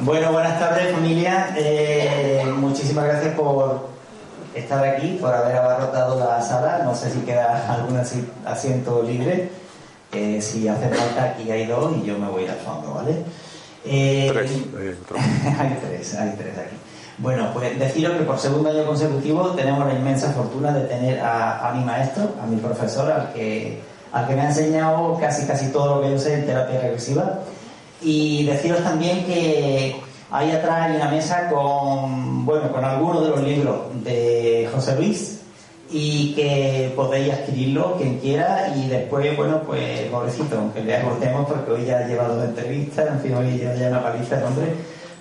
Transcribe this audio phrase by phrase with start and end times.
[0.00, 1.54] Bueno, buenas tardes familia.
[1.56, 3.88] Eh, muchísimas gracias por
[4.52, 6.80] estar aquí, por haber abarrotado la sala.
[6.84, 7.98] No sé si queda algún
[8.44, 9.48] asiento libre.
[10.12, 13.22] Eh, si hace falta, aquí hay dos y yo me voy al fondo, ¿vale?
[13.84, 14.50] Eh, tres.
[15.58, 16.76] hay tres, hay tres aquí.
[17.18, 21.72] Bueno, pues deciros que por segundo año consecutivo tenemos la inmensa fortuna de tener a,
[21.76, 23.80] mi maestro, a mi profesor, al que,
[24.12, 27.40] al que me ha enseñado casi casi todo lo que yo sé en terapia regresiva.
[28.00, 29.96] Y deciros también que
[30.30, 35.42] ahí atrás hay una mesa con, bueno, con algunos de los libros de José Luis
[35.90, 41.70] y que podéis adquirirlo quien quiera y después, bueno, pues pobrecito, aunque le acortemos porque
[41.70, 44.66] hoy ya ha llevado la entrevista, en fin, hoy ya la paliza el hombre,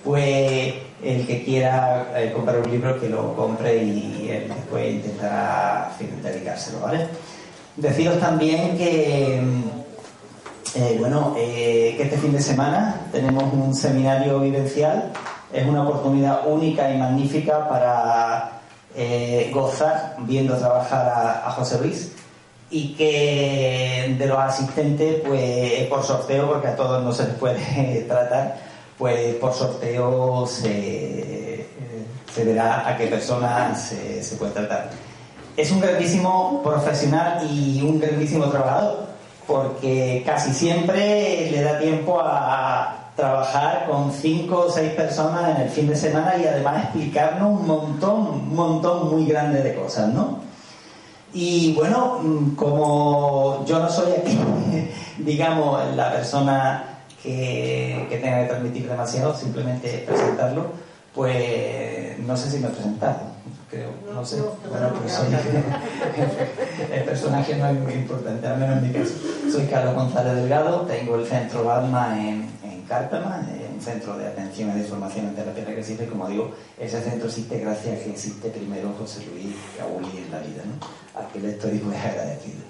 [0.04, 5.92] pues el que quiera eh, comprar un libro que lo compre y él después intentará
[6.24, 7.08] dedicárselo, ¿vale?
[7.76, 9.42] Deciros también que,
[10.76, 15.12] eh, bueno, eh, que este fin de semana tenemos un seminario vivencial,
[15.52, 18.58] es una oportunidad única y magnífica para
[19.54, 22.12] gozar viendo trabajar a, a José Luis
[22.70, 28.06] y que de los asistentes, pues por sorteo, porque a todos no se les puede
[28.08, 28.58] tratar,
[29.02, 31.66] pues por sorteo se,
[32.38, 34.92] verá a qué persona se, puede tratar.
[35.58, 39.08] Es un grandísimo profesional y un grandísimo trabajador,
[39.48, 45.70] porque casi siempre le da tiempo a trabajar con cinco o seis personas en el
[45.70, 50.42] fin de semana y además explicarnos un montón, un montón muy grande de cosas, ¿no?
[51.34, 54.38] Y bueno, mm, como yo no soy aquí,
[55.18, 56.92] digamos, la persona
[57.22, 60.72] que, tenga que transmitir demasiado, simplemente presentarlo,
[61.14, 63.20] pues no sé si me he presentado,
[63.70, 64.42] creo, no sé.
[64.70, 65.28] Bueno, pues soy,
[66.94, 69.14] el personaje no es muy importante, al menos en mi caso.
[69.52, 73.42] Soy Carlos González Delgado, tengo el centro Balma en, en Cártama,
[73.74, 77.28] un centro de atención y de formación en terapia regresiva, y como digo, ese centro
[77.28, 81.20] existe gracias a que existe primero José Luis Gauli en la vida, ¿no?
[81.20, 82.62] al que le estoy muy agradecido.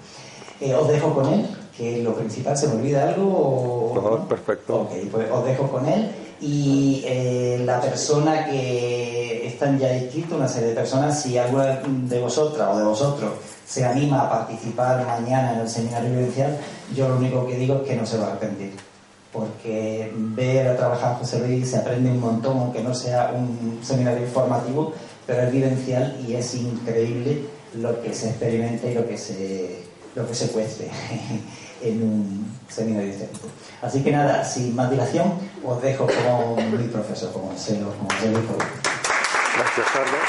[0.60, 1.46] Eh, os dejo con él,
[1.76, 3.92] que lo principal, ¿se me olvida algo?
[3.94, 4.82] No, perfecto.
[4.82, 6.10] Ok, pues os dejo con él.
[6.40, 12.20] Y eh, la persona que están ya inscritos, una serie de personas, si alguna de
[12.20, 13.30] vosotras o de vosotros
[13.66, 16.58] se anima a participar mañana en el seminario vivencial,
[16.94, 18.72] yo lo único que digo es que no se va a arrepentir.
[19.32, 24.26] Porque ver a trabajar José Luis se aprende un montón, aunque no sea un seminario
[24.26, 24.92] informativo,
[25.26, 27.44] pero es vivencial y es increíble
[27.74, 30.90] lo que se experimenta y lo que se lo que se cueste
[31.82, 33.28] en un seminario de
[33.82, 35.34] Así que nada, sin más dilación,
[35.64, 40.20] os dejo con mi profesor, como se lo, como se Gracias, Carlos.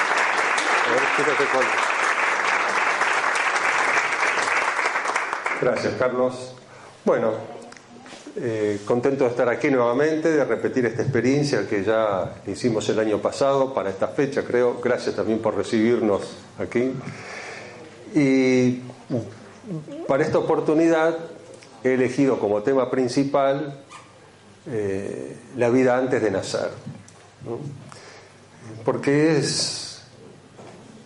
[5.62, 6.56] Gracias, Carlos.
[7.06, 7.31] Bueno,
[8.35, 13.20] eh, contento de estar aquí nuevamente, de repetir esta experiencia que ya hicimos el año
[13.20, 14.81] pasado para esta fecha, creo.
[14.81, 16.22] Gracias también por recibirnos
[16.59, 16.91] aquí.
[18.16, 18.81] Y
[20.08, 21.16] para esta oportunidad
[21.83, 23.83] he elegido como tema principal
[24.69, 26.69] eh, la vida antes de nacer,
[28.85, 30.01] porque es,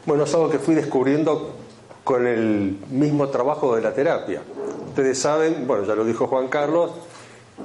[0.05, 1.55] bueno, es algo que fui descubriendo
[2.03, 4.41] con el mismo trabajo de la terapia.
[4.89, 6.91] Ustedes saben, bueno, ya lo dijo Juan Carlos,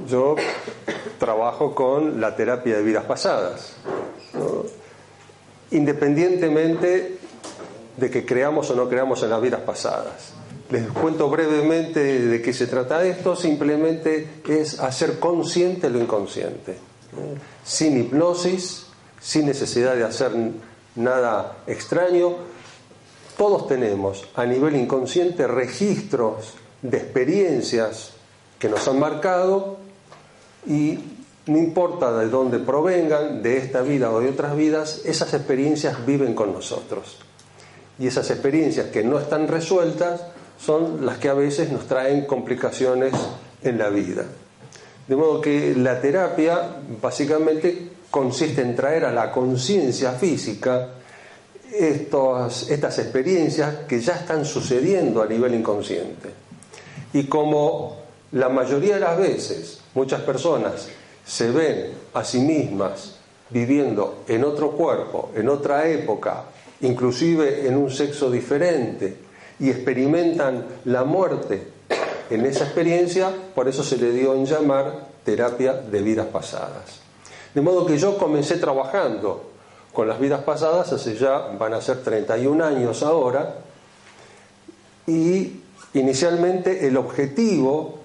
[0.08, 0.36] yo
[1.18, 3.74] trabajo con la terapia de vidas pasadas,
[5.70, 7.18] independientemente
[7.96, 10.32] de que creamos o no creamos en las vidas pasadas.
[10.72, 16.78] Les cuento brevemente de qué se trata esto, simplemente es hacer consciente lo inconsciente,
[17.62, 18.86] sin hipnosis,
[19.20, 20.32] sin necesidad de hacer
[20.94, 22.36] nada extraño.
[23.36, 28.12] Todos tenemos a nivel inconsciente registros de experiencias
[28.58, 29.76] que nos han marcado
[30.66, 30.98] y
[31.48, 36.34] no importa de dónde provengan, de esta vida o de otras vidas, esas experiencias viven
[36.34, 37.18] con nosotros.
[37.98, 40.31] Y esas experiencias que no están resueltas
[40.64, 43.12] son las que a veces nos traen complicaciones
[43.62, 44.24] en la vida.
[45.08, 50.90] De modo que la terapia básicamente consiste en traer a la conciencia física
[51.78, 56.28] estas experiencias que ya están sucediendo a nivel inconsciente.
[57.14, 57.96] Y como
[58.32, 60.88] la mayoría de las veces muchas personas
[61.24, 63.16] se ven a sí mismas
[63.50, 66.44] viviendo en otro cuerpo, en otra época,
[66.82, 69.16] inclusive en un sexo diferente,
[69.62, 71.68] y experimentan la muerte
[72.30, 77.00] en esa experiencia, por eso se le dio en llamar terapia de vidas pasadas.
[77.54, 79.50] De modo que yo comencé trabajando
[79.92, 83.58] con las vidas pasadas hace ya, van a ser 31 años ahora,
[85.06, 85.60] y
[85.94, 88.00] inicialmente el objetivo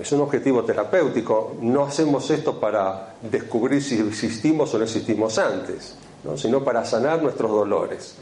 [0.00, 5.94] es un objetivo terapéutico, no hacemos esto para descubrir si existimos o no existimos antes,
[6.34, 8.16] sino para sanar nuestros dolores.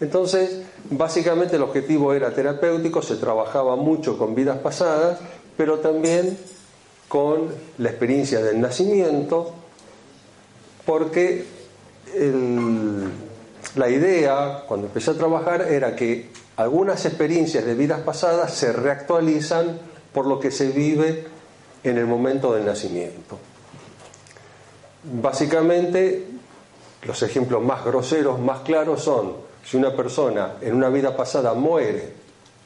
[0.00, 5.18] Entonces, básicamente el objetivo era terapéutico, se trabajaba mucho con vidas pasadas,
[5.56, 6.36] pero también
[7.08, 7.48] con
[7.78, 9.54] la experiencia del nacimiento,
[10.84, 11.46] porque
[13.74, 19.78] la idea, cuando empecé a trabajar, era que algunas experiencias de vidas pasadas se reactualizan
[20.12, 21.26] por lo que se vive
[21.84, 23.38] en el momento del nacimiento.
[25.22, 26.26] Básicamente,
[27.02, 32.12] los ejemplos más groseros, más claros son si una persona en una vida pasada muere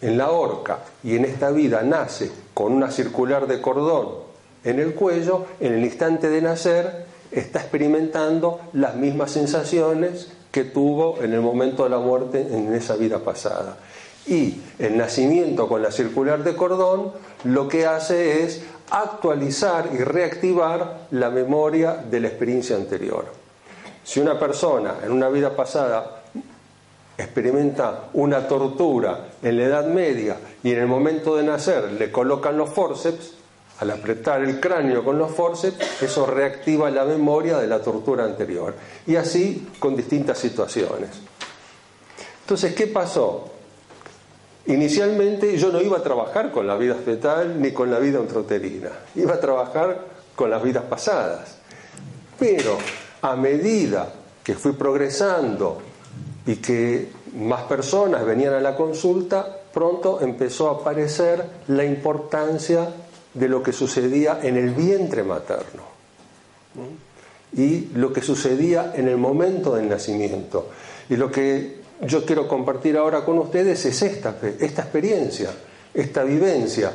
[0.02, 4.30] en la horca y en esta vida nace con una circular de cordón
[4.64, 11.22] en el cuello, en el instante de nacer está experimentando las mismas sensaciones que tuvo
[11.22, 13.76] en el momento de la muerte en esa vida pasada.
[14.26, 17.12] Y el nacimiento con la circular de cordón
[17.44, 23.24] lo que hace es actualizar y reactivar la memoria de la experiencia anterior.
[24.04, 26.19] Si una persona en una vida pasada
[27.20, 32.56] experimenta una tortura en la Edad Media y en el momento de nacer le colocan
[32.56, 33.34] los forceps,
[33.80, 38.74] al apretar el cráneo con los forceps, eso reactiva la memoria de la tortura anterior.
[39.06, 41.10] Y así con distintas situaciones.
[42.42, 43.48] Entonces, ¿qué pasó?
[44.66, 48.90] Inicialmente yo no iba a trabajar con la vida fetal ni con la vida intrauterina,
[49.14, 50.04] iba a trabajar
[50.36, 51.56] con las vidas pasadas.
[52.38, 52.76] Pero
[53.22, 54.12] a medida
[54.44, 55.89] que fui progresando
[56.46, 62.88] y que más personas venían a la consulta, pronto empezó a aparecer la importancia
[63.34, 65.82] de lo que sucedía en el vientre materno
[67.56, 70.70] y lo que sucedía en el momento del nacimiento.
[71.08, 75.50] Y lo que yo quiero compartir ahora con ustedes es esta, esta experiencia,
[75.92, 76.92] esta vivencia,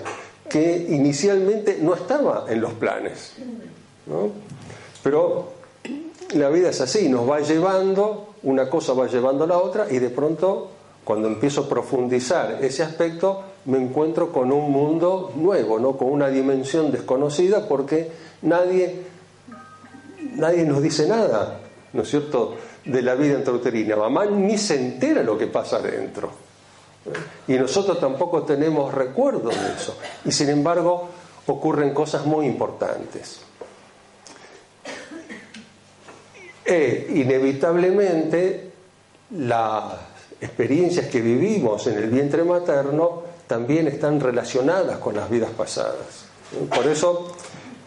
[0.50, 3.34] que inicialmente no estaba en los planes.
[5.04, 5.54] Pero
[6.34, 10.00] la vida es así, nos va llevando una cosa va llevando a la otra y
[10.00, 10.70] de pronto,
[11.04, 15.98] cuando empiezo a profundizar ese aspecto, me encuentro con un mundo nuevo, ¿no?
[15.98, 18.12] con una dimensión desconocida porque
[18.44, 19.04] nadie,
[20.36, 21.60] nadie nos dice nada,
[21.94, 22.56] ¿no es cierto?,
[22.86, 23.96] de la vida intrauterina.
[23.96, 26.30] Mamá ni se entera lo que pasa adentro.
[27.48, 29.98] Y nosotros tampoco tenemos recuerdos de eso.
[30.24, 31.10] Y sin embargo,
[31.48, 33.45] ocurren cosas muy importantes.
[36.66, 38.72] E inevitablemente
[39.38, 39.94] las
[40.42, 46.26] experiencias que vivimos en el vientre materno también están relacionadas con las vidas pasadas.
[46.74, 47.36] Por eso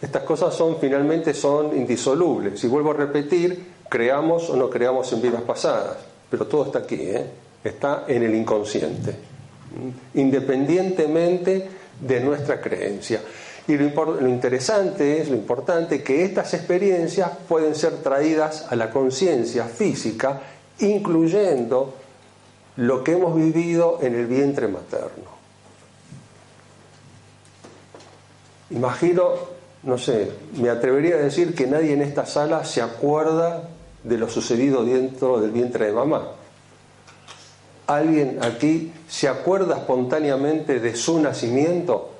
[0.01, 2.63] estas cosas son finalmente son indisolubles.
[2.63, 5.97] Y vuelvo a repetir, creamos o no creamos en vidas pasadas,
[6.29, 7.25] pero todo está aquí, ¿eh?
[7.63, 9.15] está en el inconsciente,
[10.13, 13.21] independientemente de nuestra creencia.
[13.69, 19.65] Y lo, interesante es, lo importante, que estas experiencias pueden ser traídas a la conciencia
[19.65, 20.41] física,
[20.79, 21.93] incluyendo
[22.77, 25.29] lo que hemos vivido en el vientre materno.
[28.71, 29.33] Imagino,
[29.83, 33.69] no sé, me atrevería a decir que nadie en esta sala se acuerda
[34.03, 36.27] de lo sucedido dentro del vientre de mamá.
[37.85, 42.15] ¿Alguien aquí se acuerda espontáneamente de su nacimiento?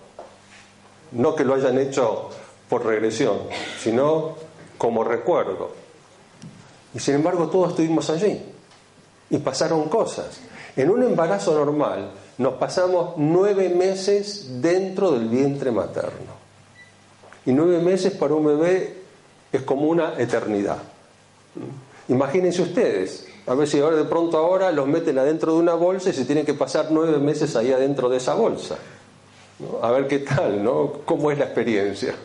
[1.11, 2.29] No que lo hayan hecho
[2.69, 3.37] por regresión,
[3.81, 4.35] sino
[4.77, 5.71] como recuerdo.
[6.93, 8.41] Y sin embargo todos estuvimos allí
[9.29, 10.39] y pasaron cosas.
[10.75, 16.39] En un embarazo normal nos pasamos nueve meses dentro del vientre materno.
[17.45, 18.97] Y nueve meses para un bebé
[19.51, 20.77] es como una eternidad.
[22.07, 26.09] Imagínense ustedes, a ver si ahora de pronto ahora los meten adentro de una bolsa
[26.09, 28.77] y se tienen que pasar nueve meses ahí adentro de esa bolsa
[29.81, 30.93] a ver qué tal, ¿no?
[31.05, 32.15] ¿Cómo es la experiencia?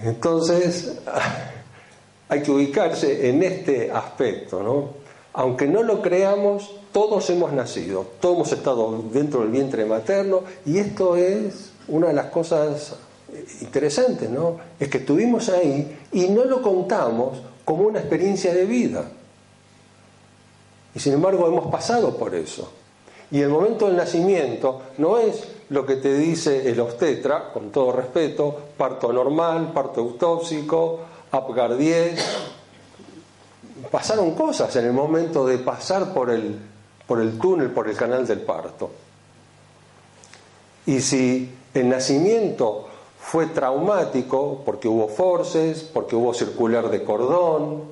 [0.00, 0.98] Entonces,
[2.28, 4.90] hay que ubicarse en este aspecto, ¿no?
[5.32, 10.78] Aunque no lo creamos, todos hemos nacido, todos hemos estado dentro del vientre materno y
[10.78, 12.96] esto es una de las cosas
[13.60, 14.58] interesantes, ¿no?
[14.78, 19.04] Es que estuvimos ahí y no lo contamos como una experiencia de vida.
[20.94, 22.72] Y sin embargo hemos pasado por eso.
[23.30, 27.92] Y el momento del nacimiento no es lo que te dice el obstetra, con todo
[27.92, 32.46] respeto, parto normal, parto autópsico, Apgar 10.
[33.90, 36.58] Pasaron cosas en el momento de pasar por el,
[37.06, 38.90] por el túnel, por el canal del parto.
[40.86, 42.88] Y si el nacimiento
[43.20, 47.82] fue traumático porque hubo forces, porque hubo circular de cordón,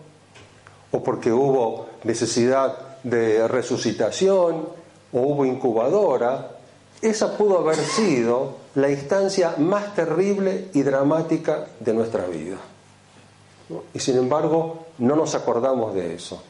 [0.92, 4.66] o porque hubo necesidad de resucitación,
[5.12, 6.56] o hubo incubadora,
[7.02, 12.56] esa pudo haber sido la instancia más terrible y dramática de nuestra vida.
[13.92, 16.42] Y sin embargo, no nos acordamos de eso.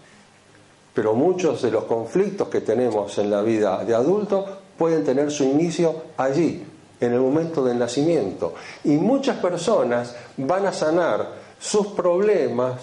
[0.94, 4.44] Pero muchos de los conflictos que tenemos en la vida de adulto
[4.78, 6.64] pueden tener su inicio allí,
[7.00, 8.54] en el momento del nacimiento.
[8.84, 12.80] Y muchas personas van a sanar sus problemas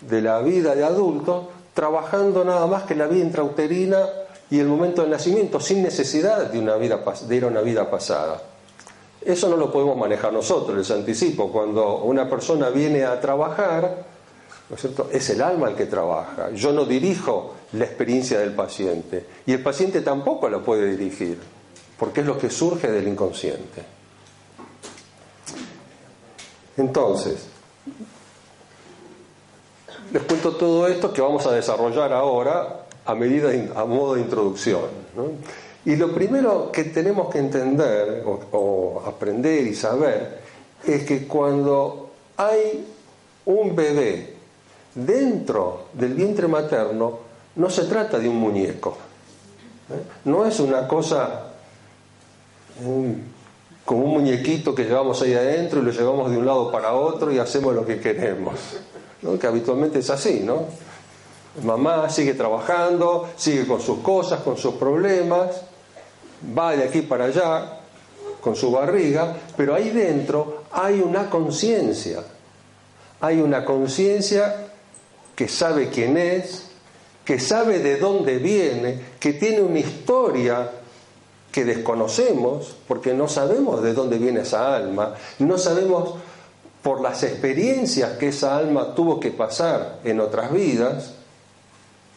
[0.00, 4.06] de la vida de adulto trabajando nada más que la vida intrauterina
[4.50, 7.90] y el momento del nacimiento, sin necesidad de, una vida, de ir a una vida
[7.90, 8.40] pasada.
[9.20, 11.52] Eso no lo podemos manejar nosotros, les anticipo.
[11.52, 14.04] Cuando una persona viene a trabajar,
[14.70, 15.08] ¿no es, cierto?
[15.12, 16.50] es el alma el que trabaja.
[16.52, 21.38] Yo no dirijo la experiencia del paciente y el paciente tampoco la puede dirigir,
[21.98, 23.84] porque es lo que surge del inconsciente.
[26.78, 27.48] Entonces,
[30.12, 34.82] les cuento todo esto que vamos a desarrollar ahora a a modo de introducción.
[35.86, 40.40] Y lo primero que tenemos que entender o, aprender y saber
[40.86, 42.86] es que cuando hay
[43.46, 44.34] un bebé
[44.94, 47.20] dentro del vientre materno,
[47.56, 48.98] no se trata de un muñeco.
[49.90, 50.02] ¿eh?
[50.26, 51.52] No es una cosa
[53.86, 57.32] como un muñequito que llevamos ahí adentro y lo llevamos de un lado para otro
[57.32, 58.54] y hacemos lo que queremos.
[59.40, 60.66] Que habitualmente es así, ¿no?
[61.62, 65.62] Mamá sigue trabajando, sigue con sus cosas, con sus problemas,
[66.56, 67.78] va de aquí para allá
[68.40, 72.22] con su barriga, pero ahí dentro hay una conciencia,
[73.20, 74.68] hay una conciencia
[75.34, 76.66] que sabe quién es,
[77.24, 80.70] que sabe de dónde viene, que tiene una historia
[81.52, 86.14] que desconocemos, porque no sabemos de dónde viene esa alma, no sabemos
[86.82, 91.14] por las experiencias que esa alma tuvo que pasar en otras vidas,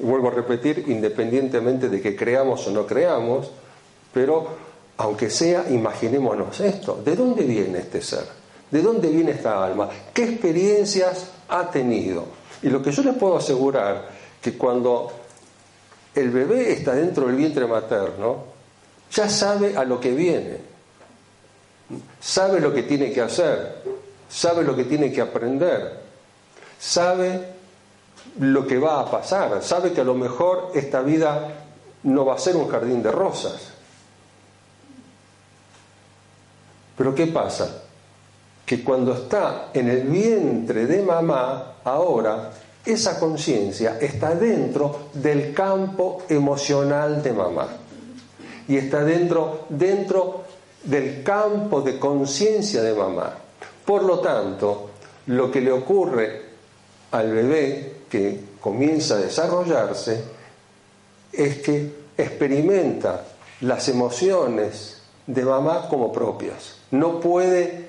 [0.01, 3.51] vuelvo a repetir, independientemente de que creamos o no creamos,
[4.13, 8.25] pero aunque sea, imaginémonos esto, ¿de dónde viene este ser?
[8.69, 9.89] ¿De dónde viene esta alma?
[10.13, 12.25] ¿Qué experiencias ha tenido?
[12.61, 14.09] Y lo que yo les puedo asegurar,
[14.41, 15.11] que cuando
[16.13, 18.45] el bebé está dentro del vientre materno,
[19.11, 20.57] ya sabe a lo que viene,
[22.19, 23.81] sabe lo que tiene que hacer,
[24.29, 25.99] sabe lo que tiene que aprender,
[26.79, 27.60] sabe
[28.39, 31.49] lo que va a pasar, sabe que a lo mejor esta vida
[32.03, 33.71] no va a ser un jardín de rosas.
[36.97, 37.83] Pero ¿qué pasa?
[38.65, 42.51] Que cuando está en el vientre de mamá, ahora,
[42.85, 47.67] esa conciencia está dentro del campo emocional de mamá.
[48.67, 50.43] Y está dentro, dentro
[50.83, 53.33] del campo de conciencia de mamá.
[53.85, 54.89] Por lo tanto,
[55.27, 56.41] lo que le ocurre
[57.11, 60.23] al bebé que comienza a desarrollarse
[61.31, 63.25] es que experimenta
[63.61, 66.75] las emociones de mamá como propias.
[66.91, 67.87] No puede,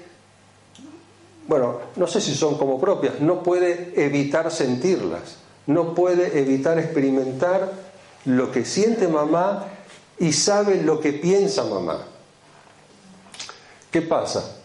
[1.49, 5.37] bueno, no sé si son como propias, no puede evitar sentirlas,
[5.67, 7.71] no puede evitar experimentar
[8.25, 9.67] lo que siente mamá
[10.19, 12.07] y sabe lo que piensa mamá.
[13.91, 14.63] ¿Qué pasa?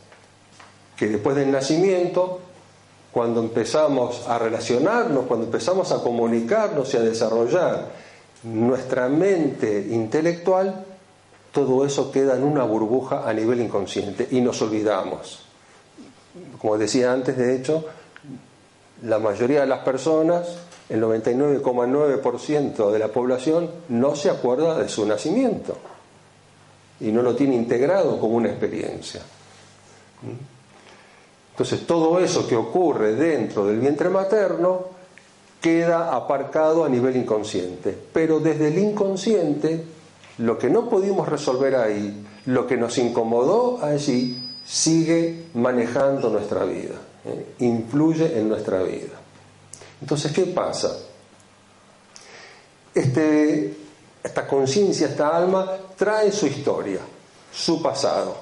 [0.97, 2.41] que después del nacimiento,
[3.17, 7.87] cuando empezamos a relacionarnos, cuando empezamos a comunicarnos y a desarrollar
[8.43, 10.85] nuestra mente intelectual,
[11.51, 15.39] todo eso queda en una burbuja a nivel inconsciente y nos olvidamos.
[16.61, 17.85] Como decía antes, de hecho,
[19.01, 20.49] la mayoría de las personas,
[20.87, 25.75] el 99,9% de la población, no se acuerda de su nacimiento
[26.99, 29.21] y no lo tiene integrado como una experiencia.
[31.57, 34.89] Entonces todo eso que ocurre dentro del vientre materno
[35.59, 37.97] queda aparcado a nivel inconsciente.
[38.13, 39.83] Pero desde el inconsciente,
[40.37, 46.93] lo que no pudimos resolver ahí, lo que nos incomodó allí, sigue manejando nuestra vida,
[47.25, 47.55] ¿eh?
[47.57, 49.15] influye en nuestra vida.
[49.99, 50.95] Entonces, ¿qué pasa?
[52.93, 53.75] Este,
[54.23, 56.99] esta conciencia, esta alma, trae su historia,
[57.51, 58.35] su pasado,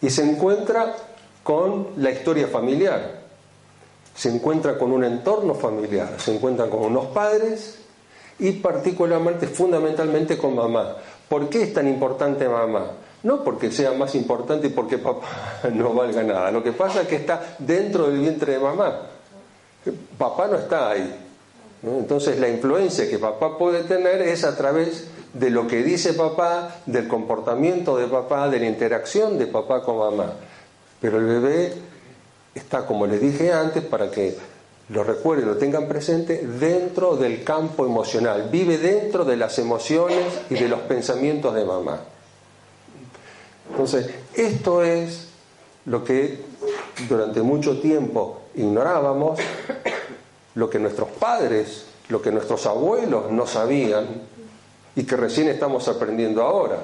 [0.00, 0.96] y se encuentra
[1.42, 3.20] con la historia familiar,
[4.14, 7.78] se encuentra con un entorno familiar, se encuentra con unos padres
[8.38, 10.96] y particularmente, fundamentalmente con mamá.
[11.28, 12.86] ¿Por qué es tan importante mamá?
[13.22, 15.26] No porque sea más importante y porque papá
[15.72, 16.50] no valga nada.
[16.50, 19.00] Lo que pasa es que está dentro del vientre de mamá.
[20.18, 21.26] Papá no está ahí.
[21.82, 26.76] Entonces la influencia que papá puede tener es a través de lo que dice papá,
[26.86, 30.32] del comportamiento de papá, de la interacción de papá con mamá.
[31.00, 31.72] Pero el bebé
[32.54, 34.36] está, como les dije antes, para que
[34.90, 40.54] lo recuerden, lo tengan presente, dentro del campo emocional, vive dentro de las emociones y
[40.54, 42.00] de los pensamientos de mamá.
[43.70, 45.28] Entonces, esto es
[45.86, 46.40] lo que
[47.08, 49.38] durante mucho tiempo ignorábamos,
[50.56, 54.06] lo que nuestros padres, lo que nuestros abuelos no sabían
[54.96, 56.78] y que recién estamos aprendiendo ahora.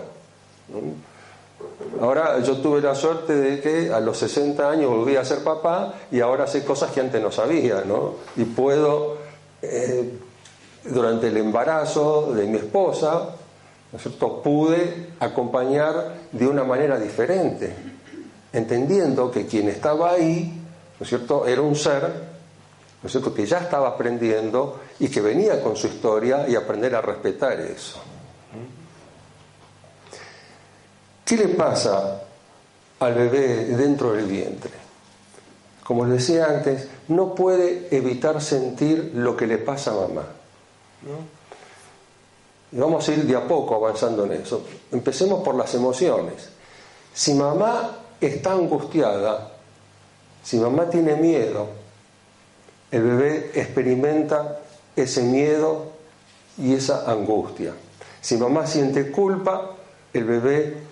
[2.00, 5.94] Ahora yo tuve la suerte de que a los 60 años volví a ser papá
[6.10, 8.16] y ahora sé cosas que antes no sabía, ¿no?
[8.36, 9.16] Y puedo,
[9.62, 10.12] eh,
[10.84, 13.30] durante el embarazo de mi esposa,
[13.92, 17.74] ¿no es cierto?, pude acompañar de una manera diferente,
[18.52, 20.62] entendiendo que quien estaba ahí,
[21.00, 22.02] ¿no es cierto?, era un ser,
[23.02, 26.94] ¿no es cierto?, que ya estaba aprendiendo y que venía con su historia y aprender
[26.94, 28.00] a respetar eso.
[31.26, 32.22] ¿Qué le pasa
[33.00, 34.70] al bebé dentro del vientre?
[35.82, 40.24] Como les decía antes, no puede evitar sentir lo que le pasa a mamá.
[42.70, 44.64] Y vamos a ir de a poco avanzando en eso.
[44.92, 46.48] Empecemos por las emociones.
[47.12, 47.90] Si mamá
[48.20, 49.50] está angustiada,
[50.44, 51.66] si mamá tiene miedo,
[52.92, 54.60] el bebé experimenta
[54.94, 55.86] ese miedo
[56.56, 57.72] y esa angustia.
[58.20, 59.72] Si mamá siente culpa,
[60.12, 60.85] el bebé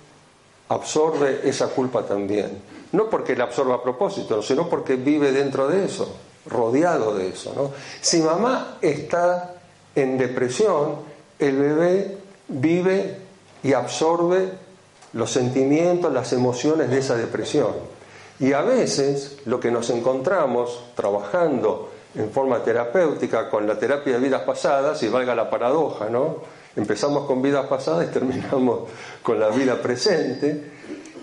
[0.69, 2.63] absorbe esa culpa también.
[2.93, 6.15] No porque la absorba a propósito, sino porque vive dentro de eso,
[6.47, 7.73] rodeado de eso.
[8.01, 9.55] Si mamá está
[9.95, 10.97] en depresión,
[11.39, 12.19] el bebé
[12.49, 13.19] vive
[13.63, 14.53] y absorbe
[15.13, 17.73] los sentimientos, las emociones de esa depresión.
[18.41, 24.19] Y a veces lo que nos encontramos trabajando en forma terapéutica con la terapia de
[24.21, 26.37] vidas pasadas, y valga la paradoja, ¿no?
[26.77, 28.89] Empezamos con vidas pasadas y terminamos
[29.23, 30.73] con la vida presente,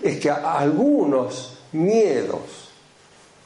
[0.02, 2.70] es que algunos miedos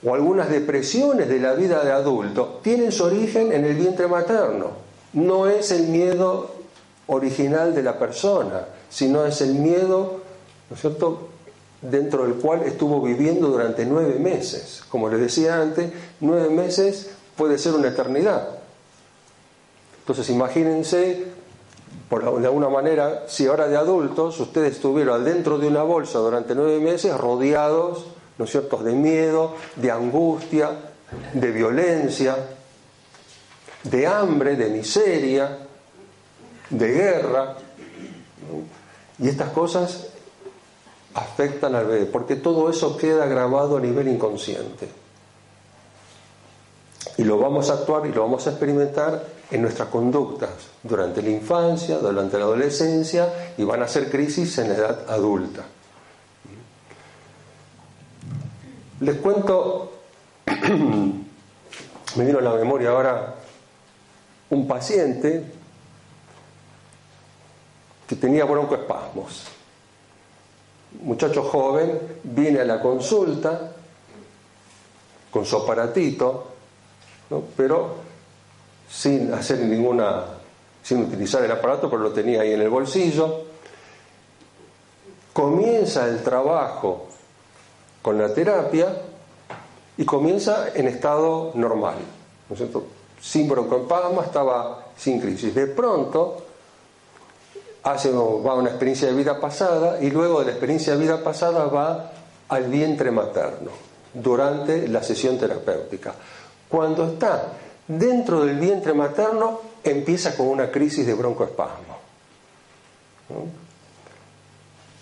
[0.05, 4.71] o algunas depresiones de la vida de adulto tienen su origen en el vientre materno.
[5.13, 6.55] No es el miedo
[7.07, 10.21] original de la persona, sino es el miedo,
[10.69, 11.29] ¿no es cierto?,
[11.83, 14.83] dentro del cual estuvo viviendo durante nueve meses.
[14.89, 18.49] Como les decía antes, nueve meses puede ser una eternidad.
[20.01, 21.36] Entonces imagínense
[22.09, 26.55] por de alguna manera, si ahora de adultos ustedes estuvieron dentro de una bolsa durante
[26.55, 28.07] nueve meses rodeados,
[28.39, 30.71] ¿no es cierto?, de miedo, de angustia,
[31.33, 32.37] de violencia,
[33.83, 35.59] de hambre, de miseria,
[36.71, 37.57] de guerra.
[39.19, 40.09] Y estas cosas
[41.15, 45.06] afectan al bebé, porque todo eso queda grabado a nivel inconsciente.
[47.19, 50.51] Y lo vamos a actuar y lo vamos a experimentar en nuestras conductas
[50.83, 55.65] durante la infancia, durante la adolescencia y van a ser crisis en la edad adulta.
[59.01, 59.93] Les cuento,
[62.17, 63.35] me vino a la memoria ahora
[64.51, 65.45] un paciente
[68.07, 69.45] que tenía broncoespasmos.
[71.03, 73.73] Muchacho joven, viene a la consulta
[75.31, 76.56] con su aparatito,
[77.57, 77.97] pero
[78.89, 80.25] sin hacer ninguna,
[80.83, 83.43] sin utilizar el aparato, pero lo tenía ahí en el bolsillo.
[85.33, 87.09] Comienza el trabajo
[88.01, 88.89] con la terapia
[89.99, 91.97] y comienza en estado normal,
[92.49, 92.85] ¿no es cierto?
[93.21, 95.55] Sin broncoespasma, estaba sin crisis.
[95.55, 96.45] De pronto
[97.83, 101.23] hace, va a una experiencia de vida pasada y luego de la experiencia de vida
[101.23, 102.13] pasada va
[102.49, 103.71] al vientre materno
[104.13, 106.15] durante la sesión terapéutica.
[106.69, 107.53] Cuando está
[107.87, 111.97] dentro del vientre materno empieza con una crisis de broncoespasmo.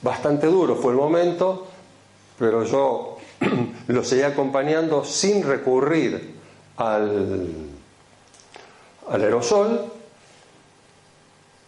[0.03, 1.67] Bastante duro fue el momento,
[2.39, 3.17] pero yo
[3.89, 6.35] lo seguí acompañando sin recurrir
[6.77, 7.55] al,
[9.09, 9.93] al aerosol.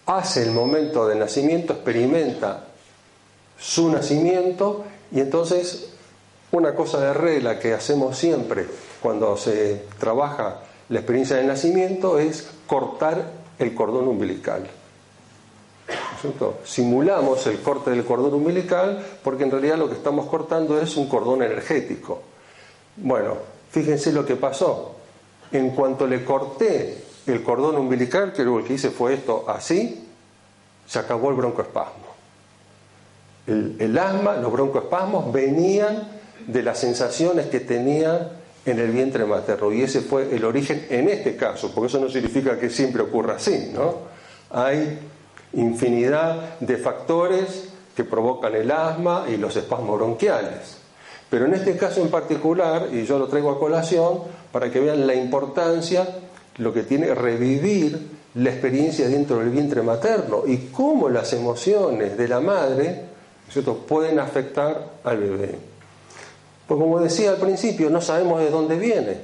[0.06, 2.64] Hace el momento de nacimiento, experimenta
[3.58, 5.88] su nacimiento y entonces
[6.52, 8.66] una cosa de regla que hacemos siempre
[9.06, 14.66] cuando se trabaja la experiencia del nacimiento es cortar el cordón umbilical.
[16.64, 21.08] Simulamos el corte del cordón umbilical porque en realidad lo que estamos cortando es un
[21.08, 22.20] cordón energético.
[22.96, 23.34] Bueno,
[23.70, 24.96] fíjense lo que pasó.
[25.52, 30.04] En cuanto le corté el cordón umbilical, que lo que hice fue esto así,
[30.84, 32.06] se acabó el broncoespasmo.
[33.46, 36.08] El, el asma, los broncoespasmos venían
[36.44, 38.32] de las sensaciones que tenía
[38.66, 39.72] en el vientre materno.
[39.72, 43.36] Y ese fue el origen en este caso, porque eso no significa que siempre ocurra
[43.36, 43.94] así, ¿no?
[44.50, 44.98] Hay
[45.54, 50.76] infinidad de factores que provocan el asma y los espasmos bronquiales.
[51.30, 54.20] Pero en este caso en particular, y yo lo traigo a colación,
[54.52, 56.06] para que vean la importancia,
[56.58, 62.28] lo que tiene revivir la experiencia dentro del vientre materno y cómo las emociones de
[62.28, 63.04] la madre
[63.50, 63.76] ¿cierto?
[63.76, 65.75] pueden afectar al bebé.
[66.66, 69.20] Pues como decía al principio, no sabemos de dónde viene.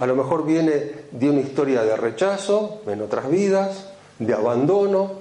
[0.00, 5.12] A lo mejor viene de una historia de rechazo en otras vidas, de abandono,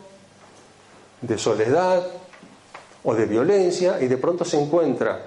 [1.21, 2.05] de soledad
[3.03, 5.25] o de violencia, y de pronto se encuentra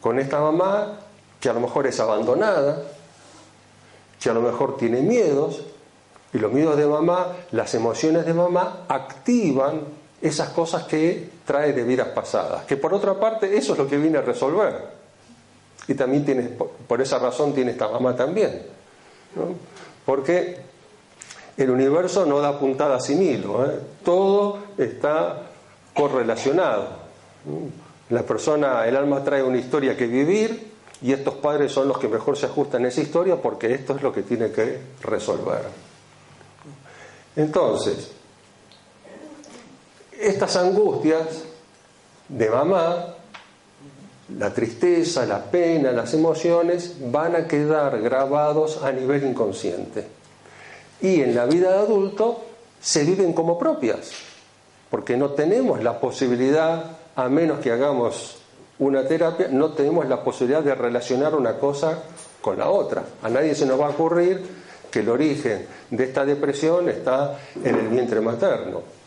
[0.00, 1.00] con esta mamá
[1.38, 2.82] que a lo mejor es abandonada,
[4.20, 5.62] que a lo mejor tiene miedos,
[6.32, 9.82] y los miedos de mamá, las emociones de mamá activan
[10.22, 13.96] esas cosas que trae de vidas pasadas, que por otra parte eso es lo que
[13.96, 14.99] viene a resolver.
[15.88, 18.62] Y también tiene, por esa razón tiene esta mamá también.
[20.04, 20.58] Porque
[21.56, 23.78] el universo no da puntada sin hilo, ¿eh?
[24.04, 25.50] todo está
[25.94, 26.88] correlacionado.
[28.10, 30.70] La persona, el alma trae una historia que vivir
[31.02, 34.02] y estos padres son los que mejor se ajustan a esa historia porque esto es
[34.02, 35.62] lo que tiene que resolver.
[37.36, 38.10] Entonces,
[40.18, 41.44] estas angustias
[42.28, 43.14] de mamá,
[44.38, 50.06] la tristeza, la pena, las emociones, van a quedar grabados a nivel inconsciente.
[51.00, 52.42] Y en la vida de adulto
[52.80, 54.10] se viven como propias,
[54.90, 58.38] porque no tenemos la posibilidad, a menos que hagamos
[58.78, 62.02] una terapia, no tenemos la posibilidad de relacionar una cosa
[62.40, 63.04] con la otra.
[63.22, 64.42] A nadie se nos va a ocurrir
[64.90, 68.99] que el origen de esta depresión está en el vientre materno.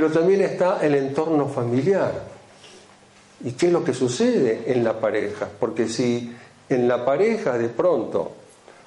[0.00, 2.22] Pero también está el entorno familiar.
[3.44, 5.46] ¿Y qué es lo que sucede en la pareja?
[5.60, 6.34] Porque si
[6.70, 8.32] en la pareja de pronto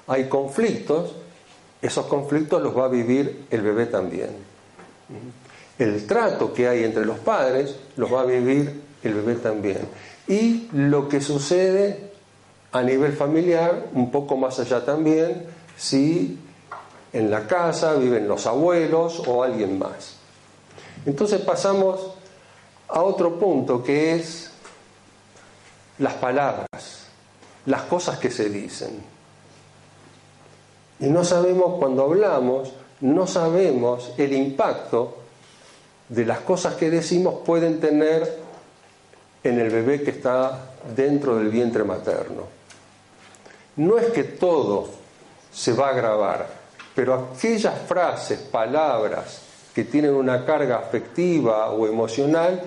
[0.08, 1.14] hay conflictos,
[1.80, 4.30] esos conflictos los va a vivir el bebé también.
[5.78, 9.82] El trato que hay entre los padres los va a vivir el bebé también.
[10.26, 12.10] Y lo que sucede
[12.72, 15.44] a nivel familiar, un poco más allá también,
[15.76, 16.40] si
[17.12, 20.13] en la casa viven los abuelos o alguien más.
[21.06, 22.00] Entonces pasamos
[22.88, 24.50] a otro punto que es
[25.98, 27.06] las palabras,
[27.66, 29.02] las cosas que se dicen.
[31.00, 35.18] Y no sabemos cuando hablamos, no sabemos el impacto
[36.08, 38.42] de las cosas que decimos pueden tener
[39.42, 42.42] en el bebé que está dentro del vientre materno.
[43.76, 44.88] No es que todo
[45.52, 46.48] se va a grabar,
[46.94, 49.43] pero aquellas frases, palabras
[49.74, 52.62] que tienen una carga afectiva o emocional,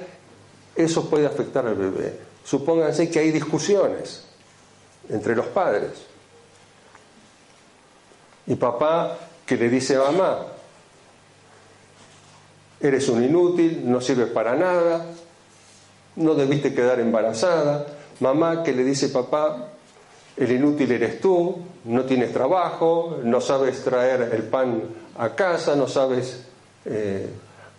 [0.75, 2.19] eso puede afectar al bebé.
[2.43, 4.23] Supónganse que hay discusiones
[5.09, 5.91] entre los padres.
[8.45, 10.45] Y papá que le dice a mamá,
[12.79, 15.05] eres un inútil, no sirves para nada,
[16.17, 17.87] no debiste quedar embarazada.
[18.19, 19.69] Mamá que le dice papá,
[20.35, 24.83] el inútil eres tú, no tienes trabajo, no sabes traer el pan
[25.17, 26.46] a casa, no sabes
[26.87, 27.29] eh,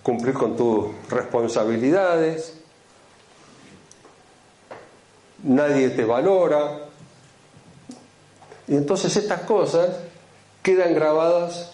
[0.02, 2.54] cumplir con tus responsabilidades,
[5.42, 6.80] nadie te valora.
[8.66, 9.88] Y entonces estas cosas
[10.62, 11.72] quedan grabadas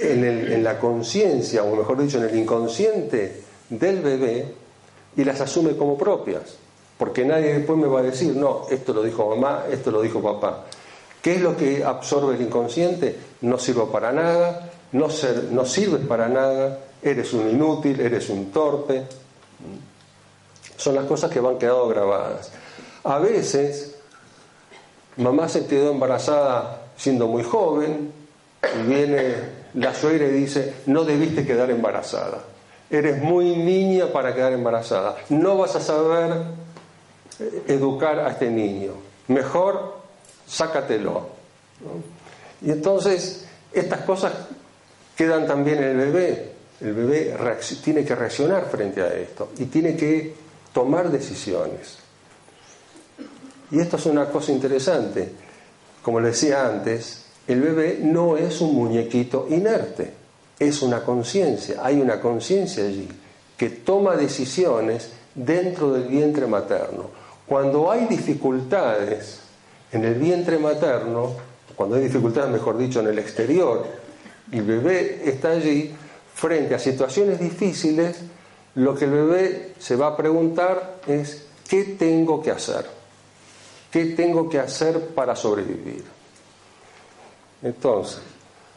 [0.00, 4.54] en, en la conciencia, o mejor dicho, en el inconsciente del bebé
[5.16, 6.56] y las asume como propias.
[6.96, 10.22] Porque nadie después me va a decir, no, esto lo dijo mamá, esto lo dijo
[10.22, 10.64] papá.
[11.20, 13.16] ¿Qué es lo que absorbe el inconsciente?
[13.40, 18.52] No sirvo para nada, no, ser, no sirves para nada, eres un inútil, eres un
[18.52, 19.02] torpe.
[20.76, 22.52] Son las cosas que van quedando grabadas.
[23.02, 23.96] A veces,
[25.16, 28.12] mamá se quedó embarazada siendo muy joven
[28.62, 29.34] y viene
[29.74, 32.44] la suegra y dice, no debiste quedar embarazada.
[32.88, 35.16] Eres muy niña para quedar embarazada.
[35.28, 36.34] No vas a saber
[37.66, 38.92] educar a este niño.
[39.26, 39.96] Mejor
[40.46, 41.26] sácatelo.
[42.62, 44.32] Y entonces estas cosas
[45.16, 46.52] quedan también en el bebé.
[46.80, 47.36] El bebé
[47.82, 50.34] tiene que reaccionar frente a esto y tiene que
[50.72, 51.98] tomar decisiones.
[53.70, 55.30] Y esto es una cosa interesante.
[56.02, 60.12] Como le decía antes, el bebé no es un muñequito inerte,
[60.58, 63.08] es una conciencia, hay una conciencia allí
[63.56, 67.10] que toma decisiones dentro del vientre materno.
[67.46, 69.40] Cuando hay dificultades
[69.92, 71.32] en el vientre materno,
[71.76, 73.86] cuando hay dificultades, mejor dicho, en el exterior,
[74.52, 75.94] el bebé está allí,
[76.34, 78.20] frente a situaciones difíciles,
[78.74, 82.86] lo que el bebé se va a preguntar es, ¿qué tengo que hacer?
[83.90, 86.04] ¿Qué tengo que hacer para sobrevivir?
[87.62, 88.20] Entonces,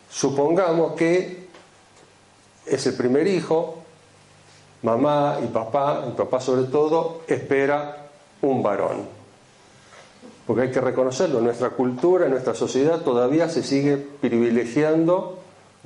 [0.09, 1.47] supongamos que
[2.65, 3.83] es el primer hijo
[4.83, 8.09] mamá y papá, y papá sobre todo, espera
[8.41, 9.07] un varón.
[10.45, 15.36] Porque hay que reconocerlo, nuestra cultura, nuestra sociedad todavía se sigue privilegiando,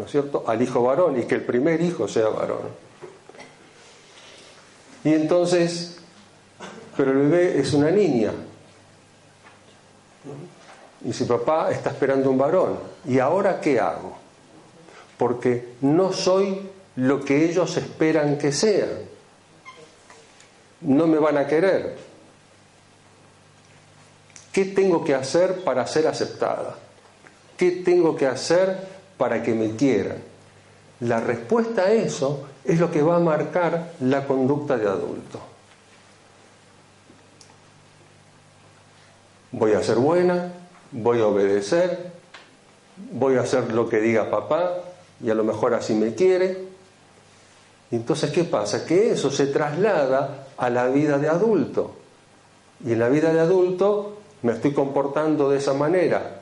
[0.01, 2.69] ¿no es cierto?, al hijo varón y que el primer hijo sea varón.
[5.03, 5.97] Y entonces,
[6.97, 8.31] pero el bebé es una niña.
[11.05, 14.17] Y si papá está esperando un varón, ¿y ahora qué hago?
[15.19, 18.89] Porque no soy lo que ellos esperan que sean.
[20.81, 21.95] No me van a querer.
[24.51, 26.75] ¿Qué tengo que hacer para ser aceptada?
[27.55, 28.90] ¿Qué tengo que hacer
[29.21, 30.17] para que me quieran?
[31.01, 35.39] La respuesta a eso es lo que va a marcar la conducta de adulto.
[39.51, 40.51] Voy a ser buena,
[40.91, 42.11] voy a obedecer,
[43.11, 44.73] voy a hacer lo que diga papá
[45.23, 46.69] y a lo mejor así me quiere.
[47.91, 48.87] entonces, ¿qué pasa?
[48.87, 51.93] Que eso se traslada a la vida de adulto.
[52.83, 56.40] Y en la vida de adulto me estoy comportando de esa manera,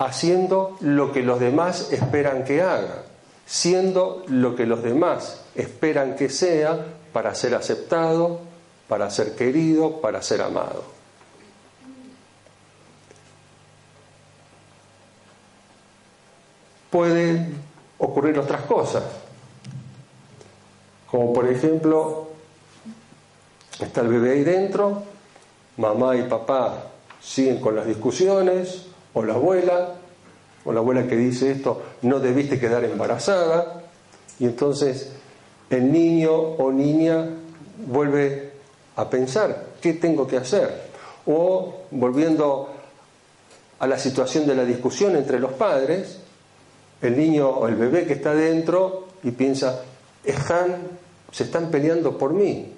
[0.00, 3.02] haciendo lo que los demás esperan que haga,
[3.44, 8.40] siendo lo que los demás esperan que sea para ser aceptado,
[8.88, 10.84] para ser querido, para ser amado.
[16.88, 17.60] Pueden
[17.98, 19.04] ocurrir otras cosas,
[21.10, 22.30] como por ejemplo,
[23.78, 25.02] está el bebé ahí dentro,
[25.76, 26.84] mamá y papá
[27.20, 29.94] siguen con las discusiones, o la abuela,
[30.64, 33.82] o la abuela que dice esto, no debiste quedar embarazada,
[34.38, 35.10] y entonces
[35.70, 37.28] el niño o niña
[37.86, 38.52] vuelve
[38.96, 40.90] a pensar, ¿qué tengo que hacer?
[41.26, 42.68] O volviendo
[43.78, 46.18] a la situación de la discusión entre los padres,
[47.00, 49.82] el niño o el bebé que está dentro y piensa,
[50.24, 50.76] están,
[51.32, 52.74] se están peleando por mí,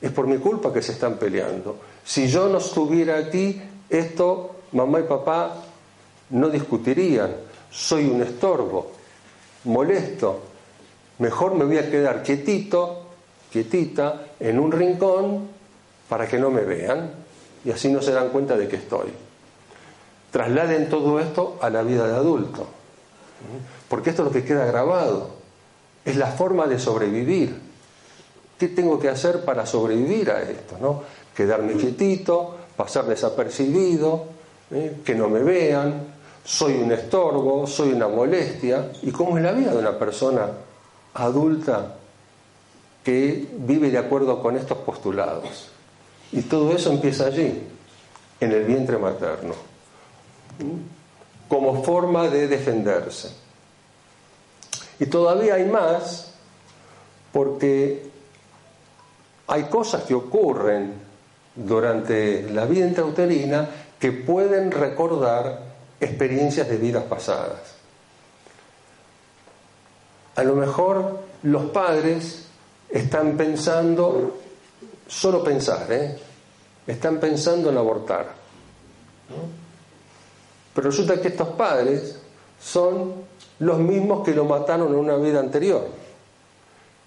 [0.00, 1.76] es por mi culpa que se están peleando.
[2.04, 3.60] Si yo no estuviera aquí,
[3.90, 5.64] esto mamá y papá
[6.30, 7.34] no discutirían.
[7.70, 8.92] Soy un estorbo,
[9.64, 10.40] molesto.
[11.18, 13.06] Mejor me voy a quedar quietito,
[13.50, 15.48] quietita, en un rincón
[16.08, 17.10] para que no me vean
[17.64, 19.08] y así no se dan cuenta de que estoy.
[20.30, 22.66] Trasladen todo esto a la vida de adulto,
[23.88, 25.30] porque esto es lo que queda grabado,
[26.04, 27.68] es la forma de sobrevivir.
[28.58, 30.76] ¿Qué tengo que hacer para sobrevivir a esto?
[30.80, 31.02] ¿no?
[31.34, 34.26] Quedarme quietito, pasar desapercibido,
[34.70, 34.98] ¿eh?
[35.04, 36.17] que no me vean,
[36.48, 38.90] soy un estorbo, soy una molestia.
[39.02, 40.48] ¿Y cómo es la vida de una persona
[41.12, 41.96] adulta
[43.04, 45.68] que vive de acuerdo con estos postulados?
[46.32, 47.64] Y todo eso empieza allí,
[48.40, 49.52] en el vientre materno,
[51.48, 53.30] como forma de defenderse.
[54.98, 56.32] Y todavía hay más,
[57.30, 58.08] porque
[59.48, 60.94] hay cosas que ocurren
[61.54, 65.67] durante la vida intrauterina que pueden recordar
[66.00, 67.60] experiencias de vidas pasadas.
[70.36, 72.46] A lo mejor los padres
[72.88, 74.38] están pensando,
[75.06, 76.16] solo pensar, ¿eh?
[76.86, 78.26] están pensando en abortar.
[80.74, 82.18] Pero resulta que estos padres
[82.60, 83.14] son
[83.58, 85.88] los mismos que lo mataron en una vida anterior.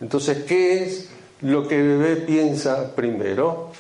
[0.02, 1.10] Entonces, ¿qué es
[1.42, 3.72] lo que el bebé piensa primero?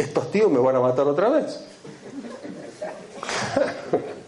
[0.00, 1.60] estos tíos me van a matar otra vez.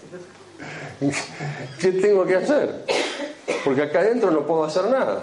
[1.81, 2.85] ¿Qué tengo que hacer?
[3.64, 5.22] Porque acá adentro no puedo hacer nada.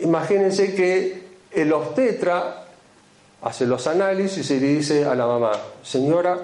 [0.00, 2.64] Imagínense que el obstetra
[3.42, 6.38] hace los análisis y le dice a la mamá, señora,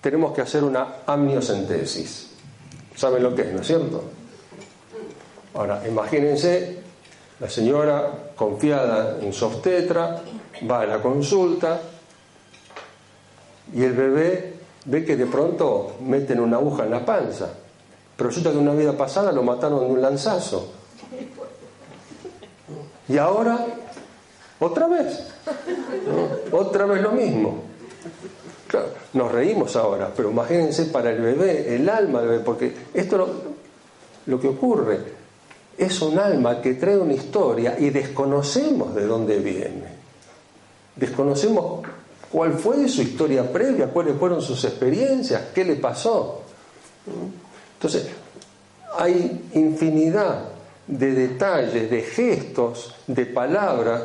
[0.00, 2.30] tenemos que hacer una amniocentesis.
[2.94, 4.04] ¿Saben lo que es, no es cierto?
[5.54, 6.78] Ahora, imagínense
[7.40, 10.22] la señora, confiada en su obstetra,
[10.70, 11.80] va a la consulta
[13.72, 17.50] y el bebé ve que de pronto meten una aguja en la panza.
[18.16, 20.72] Pero resulta que una vida pasada lo mataron de un lanzazo.
[23.08, 23.66] Y ahora,
[24.60, 25.26] otra vez.
[26.52, 27.62] Otra vez lo mismo.
[29.12, 33.28] nos reímos ahora, pero imagínense para el bebé, el alma del bebé, porque esto
[34.26, 34.98] lo que ocurre
[35.76, 40.04] es un alma que trae una historia y desconocemos de dónde viene.
[40.96, 41.82] Desconocemos
[42.34, 46.42] cuál fue su historia previa, cuáles fueron sus experiencias, qué le pasó.
[47.74, 48.08] Entonces,
[48.98, 50.48] hay infinidad
[50.84, 54.02] de detalles, de gestos, de palabras,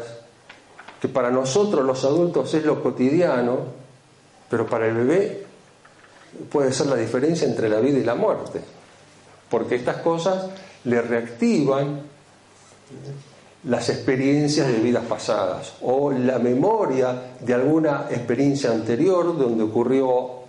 [1.02, 3.62] que para nosotros los adultos es lo cotidiano,
[4.48, 5.46] pero para el bebé
[6.52, 8.62] puede ser la diferencia entre la vida y la muerte.
[9.50, 10.46] Porque estas cosas
[10.84, 12.04] le reactivan
[13.64, 20.40] las experiencias de vidas pasadas o la memoria de alguna experiencia anterior donde ocurrió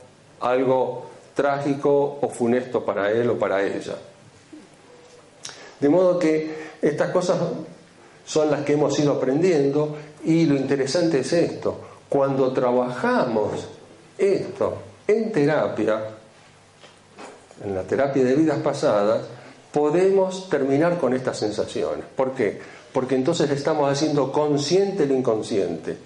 [0.40, 3.96] algo trágico o funesto para él o para ella.
[5.80, 7.38] De modo que estas cosas
[8.24, 13.66] son las que hemos ido aprendiendo y lo interesante es esto, cuando trabajamos
[14.18, 16.00] esto en terapia,
[17.64, 19.22] en la terapia de vidas pasadas,
[19.72, 22.04] podemos terminar con estas sensaciones.
[22.16, 22.60] ¿Por qué?
[22.92, 25.96] Porque entonces estamos haciendo consciente lo inconsciente.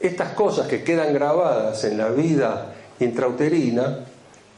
[0.00, 4.00] Estas cosas que quedan grabadas en la vida intrauterina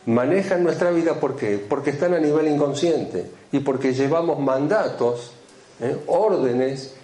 [0.06, 1.58] manejan nuestra vida ¿por qué?
[1.58, 5.32] Porque están a nivel inconsciente y porque llevamos mandatos,
[5.80, 5.96] ¿eh?
[6.06, 6.94] órdenes,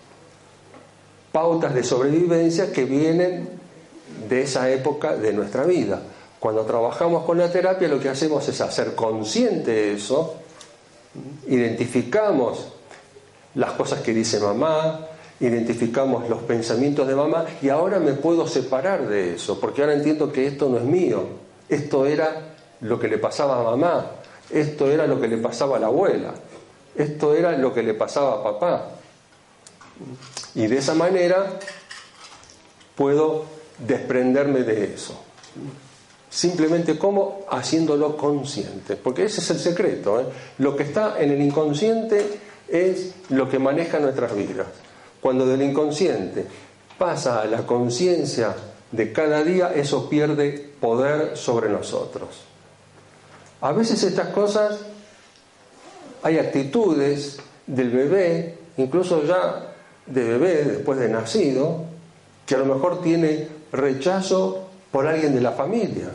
[1.33, 3.49] pautas de sobrevivencia que vienen
[4.29, 6.01] de esa época de nuestra vida.
[6.39, 10.37] Cuando trabajamos con la terapia lo que hacemos es hacer consciente eso,
[11.46, 12.68] identificamos
[13.55, 15.07] las cosas que dice mamá,
[15.40, 20.31] identificamos los pensamientos de mamá y ahora me puedo separar de eso, porque ahora entiendo
[20.33, 21.25] que esto no es mío,
[21.68, 24.07] esto era lo que le pasaba a mamá,
[24.51, 26.35] esto era lo que le pasaba a la abuela,
[26.94, 28.90] esto era lo que le pasaba a papá.
[30.55, 31.59] Y de esa manera
[32.94, 33.44] puedo
[33.79, 35.18] desprenderme de eso.
[36.31, 40.21] Simplemente como haciéndolo consciente, porque ese es el secreto.
[40.21, 40.27] ¿eh?
[40.59, 42.25] Lo que está en el inconsciente
[42.69, 44.69] es lo que maneja nuestras vidas.
[45.21, 46.47] Cuando del inconsciente
[46.97, 48.55] pasa a la conciencia
[48.93, 52.29] de cada día, eso pierde poder sobre nosotros.
[53.61, 54.79] A veces estas cosas,
[56.23, 59.75] hay actitudes del bebé, incluso ya
[60.07, 61.85] de bebé, después de nacido,
[62.47, 66.09] que a lo mejor tiene rechazo por alguien de la familia.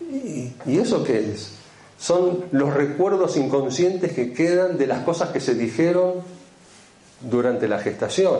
[0.00, 1.52] ¿Y, ¿Y eso qué es?
[1.98, 6.14] Son los recuerdos inconscientes que quedan de las cosas que se dijeron
[7.20, 8.38] durante la gestación.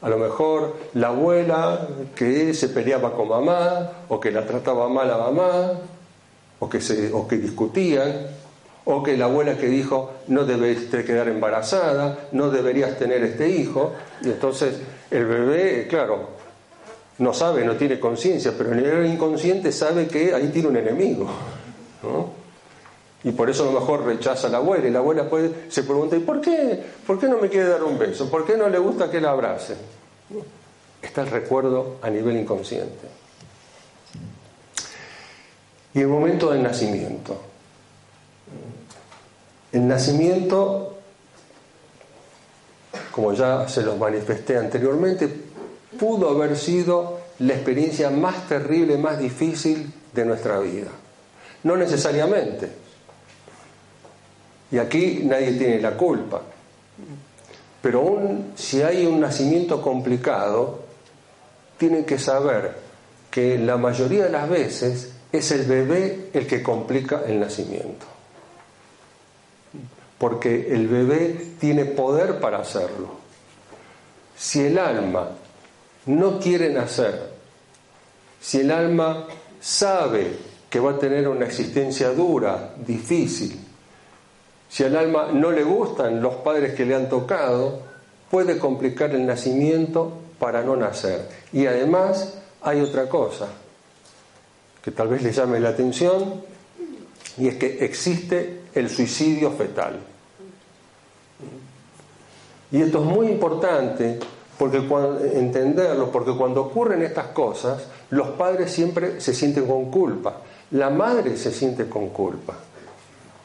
[0.00, 5.10] A lo mejor la abuela que se peleaba con mamá o que la trataba mal
[5.10, 5.72] a mamá
[6.60, 8.28] o que, se, o que discutían
[8.84, 13.92] o que la abuela que dijo no debes quedar embarazada, no deberías tener este hijo
[14.22, 14.76] y entonces
[15.10, 16.37] el bebé, claro,
[17.18, 21.26] no sabe, no tiene conciencia, pero en el inconsciente sabe que ahí tiene un enemigo.
[23.24, 24.86] Y por eso a lo mejor rechaza a la abuela.
[24.86, 26.80] Y la abuela puede, se pregunta, ¿y por qué?
[27.06, 28.30] ¿Por qué no me quiere dar un beso?
[28.30, 29.74] ¿Por qué no le gusta que la abrace?
[31.02, 33.08] Está el recuerdo a nivel inconsciente.
[35.94, 37.40] Y el momento del nacimiento.
[39.72, 40.98] El nacimiento,
[43.10, 45.47] como ya se los manifesté anteriormente,
[45.98, 50.88] pudo haber sido la experiencia más terrible, más difícil de nuestra vida.
[51.62, 52.68] No necesariamente,
[54.70, 56.42] y aquí nadie tiene la culpa.
[57.80, 60.80] Pero aún si hay un nacimiento complicado,
[61.78, 62.76] tienen que saber
[63.30, 68.06] que la mayoría de las veces es el bebé el que complica el nacimiento.
[70.18, 73.10] Porque el bebé tiene poder para hacerlo.
[74.36, 75.30] Si el alma
[76.08, 77.30] no quiere nacer,
[78.40, 79.26] si el alma
[79.60, 80.36] sabe
[80.68, 83.58] que va a tener una existencia dura, difícil,
[84.68, 87.80] si al alma no le gustan los padres que le han tocado,
[88.30, 91.28] puede complicar el nacimiento para no nacer.
[91.52, 93.48] Y además hay otra cosa
[94.82, 96.42] que tal vez le llame la atención,
[97.36, 100.00] y es que existe el suicidio fetal.
[102.70, 104.18] Y esto es muy importante
[104.58, 110.40] porque cuando, entenderlo, porque cuando ocurren estas cosas, los padres siempre se sienten con culpa,
[110.72, 112.54] la madre se siente con culpa.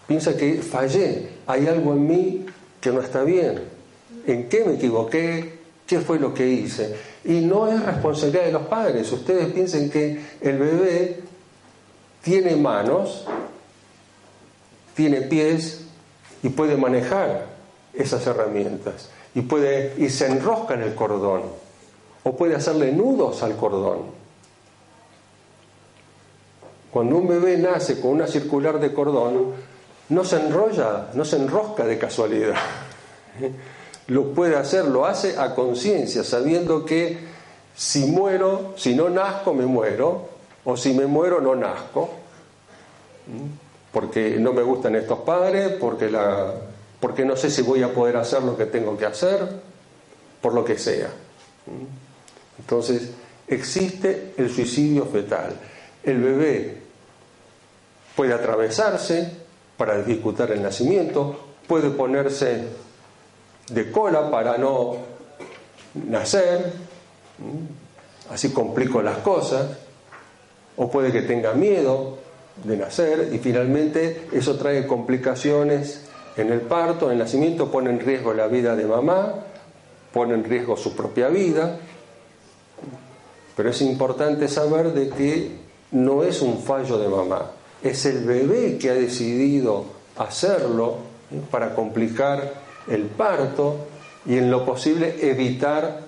[0.08, 2.46] Piensa que fallé, hay algo en mí
[2.82, 3.62] que no está bien,
[4.26, 6.96] en qué me equivoqué, qué fue lo que hice.
[7.24, 11.22] Y no es responsabilidad de los padres, ustedes piensen que el bebé
[12.24, 13.26] tiene manos,
[14.96, 15.82] tiene pies
[16.42, 17.54] y puede manejar
[17.94, 21.44] esas herramientas y puede y se enrosca en el cordón
[22.24, 24.24] o puede hacerle nudos al cordón.
[26.92, 29.54] Cuando un bebé nace con una circular de cordón,
[30.10, 32.56] no se enrolla, no se enrosca de casualidad.
[34.08, 37.18] Lo puede hacer, lo hace a conciencia, sabiendo que
[37.76, 40.28] si muero, si no nazco, me muero,
[40.66, 42.10] o si me muero, no nazco,
[43.92, 46.54] porque no me gustan estos padres, porque, la,
[47.04, 49.46] porque no sé si voy a poder hacer lo que tengo que hacer,
[50.42, 51.10] por lo que sea.
[52.58, 53.10] Entonces,
[53.46, 55.54] existe el suicidio fetal.
[56.02, 56.78] El bebé
[58.16, 59.30] puede atravesarse,
[59.76, 61.38] para dificultar el nacimiento,
[61.68, 62.70] puede ponerse
[63.68, 64.96] de cola para no
[66.08, 66.72] nacer,
[68.32, 69.72] así complico las cosas,
[70.78, 72.20] o puede que tenga miedo
[72.64, 78.00] de nacer y finalmente eso trae complicaciones en el parto, en el nacimiento, pone en
[78.00, 79.34] riesgo la vida de mamá,
[80.12, 81.78] pone en riesgo su propia vida,
[83.56, 85.52] pero es importante saber de que
[85.92, 87.52] no es un fallo de mamá,
[87.84, 89.86] es el bebé que ha decidido
[90.18, 90.98] hacerlo
[91.52, 92.54] para complicar
[92.88, 93.76] el parto
[94.26, 96.02] y en lo posible evitar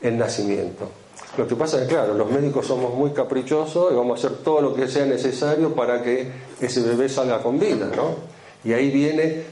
[0.00, 0.88] el nacimiento.
[1.36, 4.38] Lo que pasa es que, claro, los médicos somos muy caprichosos y vamos a hacer
[4.38, 8.16] todo lo que sea necesario para que ese bebé salga con vida, ¿no?
[8.64, 9.42] Y ahí viene,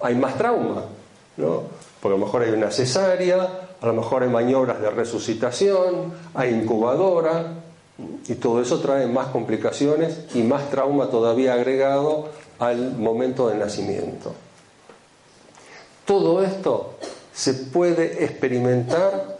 [0.00, 0.84] hay más trauma,
[1.36, 1.62] ¿no?
[2.00, 6.54] Porque a lo mejor hay una cesárea, a lo mejor hay maniobras de resucitación, hay
[6.54, 7.54] incubadora,
[8.28, 14.34] y todo eso trae más complicaciones y más trauma todavía agregado al momento del nacimiento.
[16.04, 16.94] Todo esto
[17.32, 19.38] se puede experimentar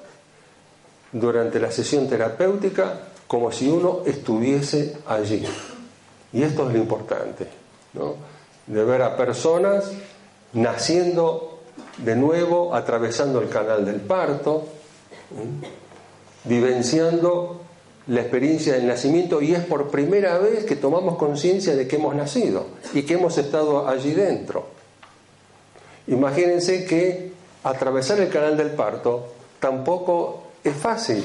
[1.12, 5.44] durante la sesión terapéutica como si uno estuviese allí.
[6.32, 7.46] Y esto es lo importante,
[7.92, 8.14] ¿no?
[8.66, 9.92] De ver a personas
[10.52, 11.60] naciendo
[11.98, 14.64] de nuevo, atravesando el canal del parto,
[16.44, 17.60] vivenciando
[18.08, 22.14] la experiencia del nacimiento y es por primera vez que tomamos conciencia de que hemos
[22.14, 24.66] nacido y que hemos estado allí dentro.
[26.06, 27.32] Imagínense que
[27.64, 31.24] atravesar el canal del parto tampoco es fácil.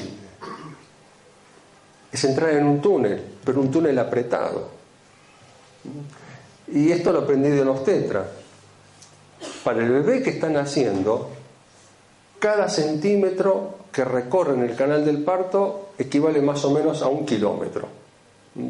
[2.10, 4.68] Es entrar en un túnel, pero un túnel apretado.
[6.72, 8.26] Y esto lo aprendí de los obstetra.
[9.64, 11.30] Para el bebé que está naciendo,
[12.38, 17.26] cada centímetro que recorre en el canal del parto equivale más o menos a un
[17.26, 17.86] kilómetro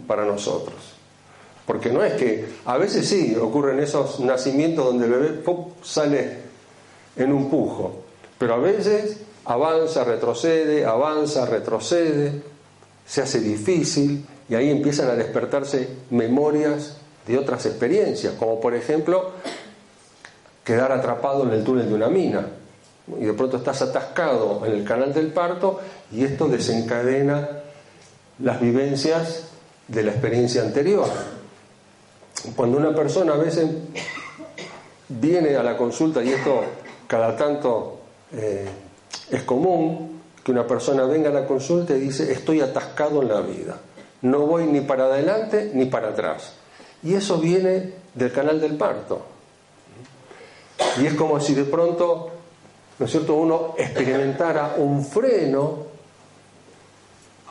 [0.06, 0.76] para nosotros.
[1.66, 5.42] Porque no es que, a veces sí, ocurren esos nacimientos donde el bebé
[5.82, 6.38] sale
[7.16, 8.02] en un pujo,
[8.36, 12.42] pero a veces avanza, retrocede, avanza, retrocede,
[13.06, 16.96] se hace difícil y ahí empiezan a despertarse memorias
[17.26, 19.30] de otras experiencias, como por ejemplo
[20.64, 22.46] quedar atrapado en el túnel de una mina
[23.20, 25.80] y de pronto estás atascado en el canal del parto
[26.12, 27.48] y esto desencadena
[28.38, 29.48] las vivencias
[29.88, 31.08] de la experiencia anterior.
[32.56, 33.68] Cuando una persona a veces
[35.08, 36.62] viene a la consulta, y esto
[37.06, 38.00] cada tanto
[38.32, 38.66] eh,
[39.30, 43.40] es común, que una persona venga a la consulta y dice, estoy atascado en la
[43.40, 43.76] vida,
[44.22, 46.54] no voy ni para adelante ni para atrás.
[47.02, 49.22] Y eso viene del canal del parto.
[51.00, 52.32] Y es como si de pronto
[53.02, 55.90] ¿no es cierto?, uno experimentara un freno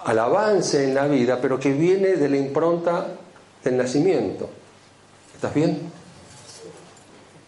[0.06, 3.08] al avance en la vida, pero que viene de la impronta
[3.62, 4.50] del nacimiento.
[5.36, 5.92] ¿Estás bien?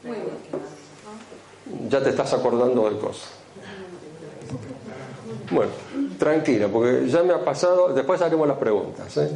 [0.03, 1.89] Muy bien.
[1.89, 3.29] Ya te estás acordando de cosas.
[5.49, 5.71] Bueno,
[6.19, 9.15] tranquila, porque ya me ha pasado, después haremos las preguntas.
[9.17, 9.29] ¿eh?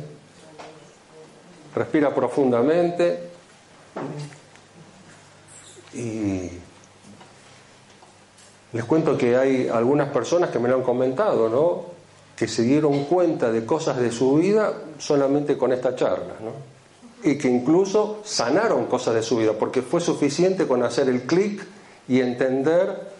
[1.78, 3.20] Respira profundamente
[5.94, 6.50] y
[8.74, 11.84] les cuento que hay algunas personas que me lo han comentado, ¿no?
[12.36, 17.30] Que se dieron cuenta de cosas de su vida solamente con esta charla, ¿no?
[17.30, 21.64] Y que incluso sanaron cosas de su vida, porque fue suficiente con hacer el clic
[22.08, 23.12] y entender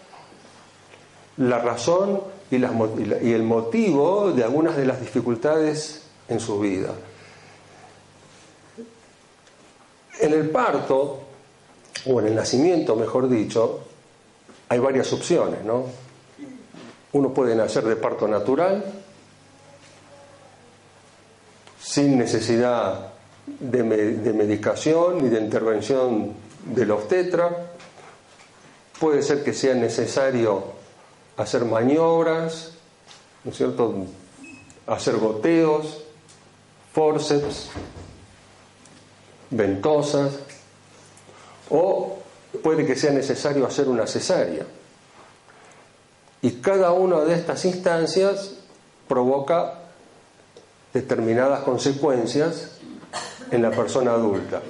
[1.36, 6.90] la razón y, y el motivo de algunas de las dificultades en su vida.
[10.20, 11.20] En el parto,
[12.06, 13.80] o en el nacimiento, mejor dicho,
[14.68, 15.84] hay varias opciones, ¿no?
[17.12, 18.84] Uno puede nacer de parto natural,
[21.80, 23.12] sin necesidad
[23.46, 26.34] de, medicación ni de intervención
[26.66, 27.72] del obstetra.
[29.00, 30.64] Puede ser que sea necesario
[31.36, 32.72] hacer maniobras,
[33.44, 33.94] ¿no es cierto?
[34.86, 36.04] Hacer goteos,
[36.92, 37.70] forceps,
[39.50, 40.32] ventosas,
[41.70, 42.18] o
[42.62, 44.64] puede que sea necesario hacer una cesárea.
[46.40, 48.54] Y cada una de estas instancias
[49.08, 49.74] provoca
[50.92, 52.78] determinadas consecuencias
[53.50, 54.62] en la persona adulta,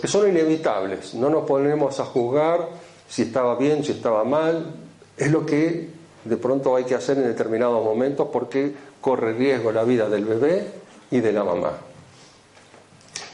[0.00, 1.14] que son inevitables.
[1.14, 2.68] No nos ponemos a juzgar
[3.08, 4.74] si estaba bien, si estaba mal.
[5.16, 5.90] Es lo que
[6.24, 10.66] de pronto hay que hacer en determinados momentos porque corre riesgo la vida del bebé
[11.10, 11.72] y de la mamá.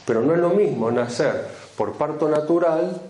[0.07, 1.45] Pero no es lo mismo nacer
[1.75, 3.01] por parto natural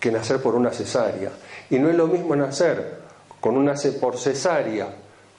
[0.00, 1.30] que nacer por una cesárea.
[1.70, 2.98] Y no es lo mismo nacer
[3.40, 4.88] con una por cesárea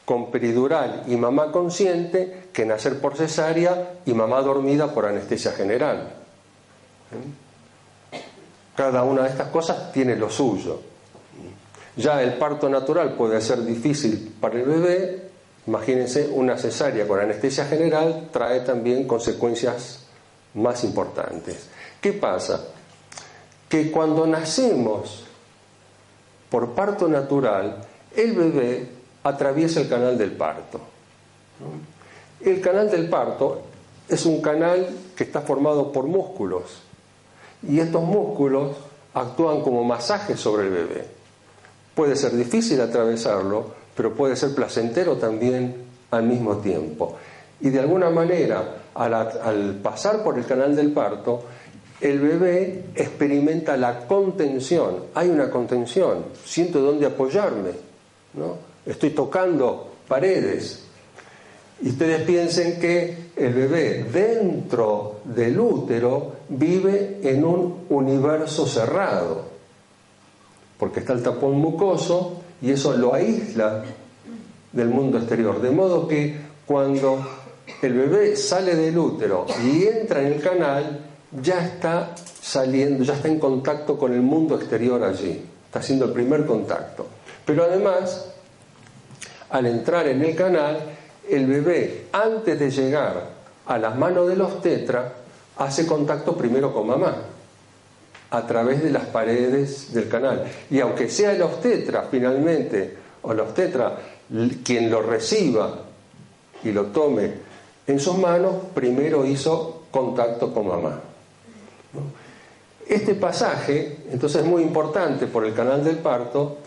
[0.06, 6.14] con peridural y mamá consciente que nacer por cesárea y mamá dormida por anestesia general.
[8.74, 10.80] Cada una de estas cosas tiene lo suyo.
[11.98, 15.30] ya el parto natural puede ser difícil para el bebé,
[15.68, 20.09] imagínense una cesárea con anestesia general trae también consecuencias
[20.56, 21.68] más importantes.
[22.02, 22.68] ¿Qué pasa?
[23.68, 25.26] Que cuando nacemos
[26.50, 27.86] por parto natural,
[28.16, 28.90] el bebé
[29.24, 30.80] atraviesa el canal del parto.
[32.42, 33.62] El canal del parto
[34.08, 36.82] es un canal que está formado por músculos
[37.68, 38.78] y estos músculos
[39.14, 41.06] actúan como masajes sobre el bebé.
[41.94, 45.76] Puede ser difícil atravesarlo, pero puede ser placentero también
[46.12, 47.18] al mismo tiempo.
[47.60, 51.44] Y de alguna manera, al, pasar por el canal del parto,
[52.02, 55.06] el bebé experimenta la contención.
[55.16, 57.72] Hay una contención, siento dónde apoyarme,
[58.34, 58.58] ¿no?
[58.86, 60.86] Estoy tocando paredes.
[61.82, 69.46] Y ustedes piensen que el bebé dentro del útero vive en un universo cerrado,
[70.78, 73.84] porque está el tapón mucoso y eso lo aísla
[74.74, 75.62] del mundo exterior.
[75.62, 77.26] De modo que cuando
[77.82, 81.00] el bebé sale del útero y entra en el canal,
[81.42, 86.12] ya está saliendo, ya está en contacto con el mundo exterior allí, está haciendo el
[86.12, 87.08] primer contacto.
[87.46, 88.32] Pero además,
[89.50, 90.80] al entrar en el canal,
[91.30, 93.30] el bebé, antes de llegar
[93.66, 95.12] a las manos de los tetras,
[95.58, 97.16] hace contacto primero con mamá,
[98.32, 100.46] a través de las paredes del canal.
[100.70, 103.98] Y aunque sea el obstetra finalmente, o el obstetra
[104.64, 105.86] quien lo reciba
[106.64, 107.49] y lo tome
[107.90, 111.02] en sus manos, primero hizo contacto con mamá.
[112.88, 116.58] Este pasaje, entonces, es muy importante por el canal del parto,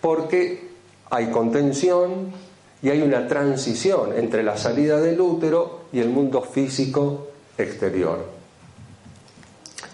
[0.00, 0.68] porque
[1.10, 2.32] hay contención
[2.82, 8.24] y hay una transición entre la salida del útero y el mundo físico exterior.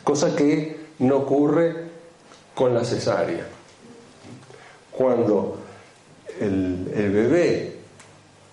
[0.04, 1.74] Cosa que no ocurre
[2.54, 3.46] con la cesárea.
[4.92, 5.56] Cuando
[6.40, 7.76] el, bebé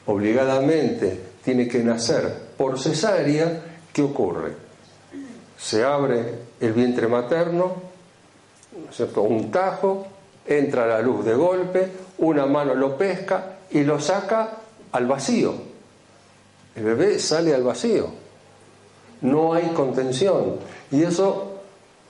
[0.06, 3.62] obligadamente tiene que nacer por cesárea,
[3.94, 4.52] ¿qué ocurre?
[5.58, 7.72] Se abre el vientre materno,
[8.92, 9.22] ¿cierto?
[9.22, 10.08] un tajo,
[10.46, 14.58] entra la luz de golpe, una mano lo pesca y lo saca
[14.92, 15.54] al vacío.
[16.76, 18.08] El bebé sale al vacío.
[19.22, 20.58] No hay contención.
[20.92, 21.62] Y eso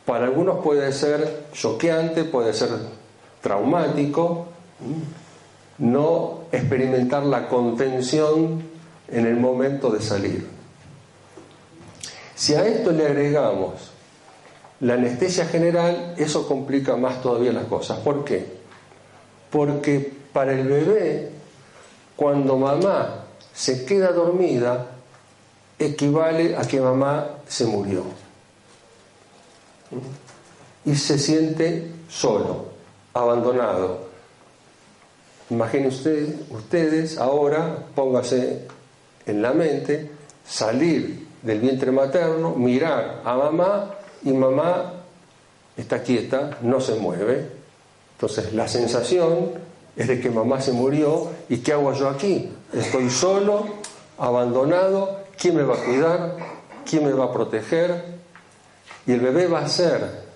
[0.03, 2.69] para algunos puede ser choqueante, puede ser
[3.43, 4.47] traumático,
[5.77, 8.76] no experimentar la contención
[9.09, 10.47] en el momento de salir.
[12.35, 13.91] Si a esto le agregamos
[14.79, 17.99] la anestesia general, eso complica más todavía las cosas.
[17.99, 18.45] ¿Por qué?
[19.49, 21.31] Porque para el bebé,
[22.15, 24.91] cuando mamá se queda dormida,
[25.79, 28.03] equivale a que mamá se murió.
[30.85, 32.65] Y se siente solo,
[33.13, 34.07] abandonado.
[35.49, 38.67] Imaginen ustedes, ustedes ahora, póngase
[39.27, 40.09] en la mente,
[40.47, 44.93] salir del vientre materno, mirar a mamá y mamá
[45.75, 47.47] está quieta, no se mueve.
[48.13, 49.51] Entonces la sensación
[49.95, 52.49] es de que mamá se murió y ¿qué hago yo aquí?
[52.73, 53.65] Estoy solo,
[54.17, 56.37] abandonado, ¿quién me va a cuidar?
[56.89, 58.17] ¿Quién me va a proteger?
[59.05, 60.27] Y el bebé va a ser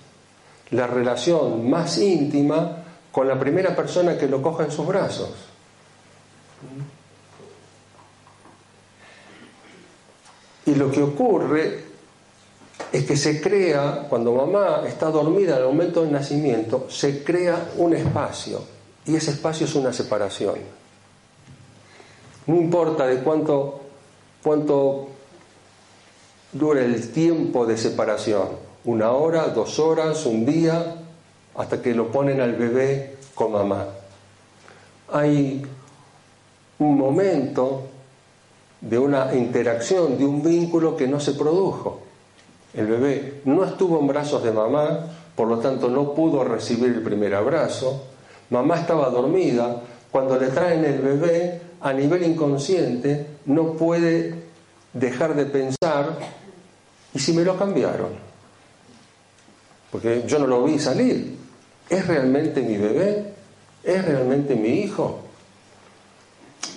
[0.72, 5.32] la relación más íntima con la primera persona que lo coja en sus brazos.
[10.66, 11.84] Y lo que ocurre
[12.92, 17.72] es que se crea, cuando mamá está dormida en el momento del nacimiento, se crea
[17.78, 18.62] un espacio.
[19.06, 20.56] Y ese espacio es una separación.
[22.48, 23.82] No importa de cuánto,
[24.44, 25.08] cuánto
[26.52, 28.50] dure el tiempo de separación,
[28.84, 30.96] una hora, dos horas, un día,
[31.56, 33.88] hasta que lo ponen al bebé con mamá.
[35.12, 35.66] Hay
[36.80, 37.84] un momento
[38.82, 42.02] de una interacción, de un vínculo que no se produjo.
[42.74, 45.06] El bebé no estuvo en brazos de mamá,
[45.36, 48.04] por lo tanto no pudo recibir el primer abrazo.
[48.50, 49.82] Mamá estaba dormida.
[50.12, 54.36] Cuando le traen el bebé, a nivel inconsciente, no puede
[54.94, 56.18] dejar de pensar,
[57.14, 58.10] ¿y si me lo cambiaron?
[59.92, 61.38] Porque yo no lo vi salir.
[61.90, 63.34] ¿Es realmente mi bebé?
[63.84, 65.20] ¿Es realmente mi hijo?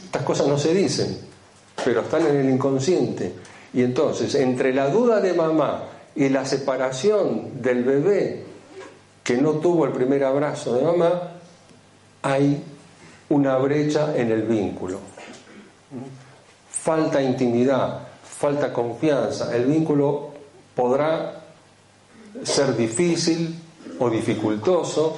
[0.06, 1.18] Estas cosas no se dicen,
[1.82, 3.32] pero están en el inconsciente.
[3.72, 8.44] Y entonces, entre la duda de mamá y la separación del bebé
[9.22, 11.30] que no tuvo el primer abrazo de mamá,
[12.22, 12.62] hay
[13.30, 14.98] una brecha en el vínculo.
[16.70, 19.56] Falta intimidad, falta confianza.
[19.56, 20.30] El vínculo
[20.74, 21.42] podrá
[22.42, 23.58] ser difícil
[23.98, 25.16] o dificultoso,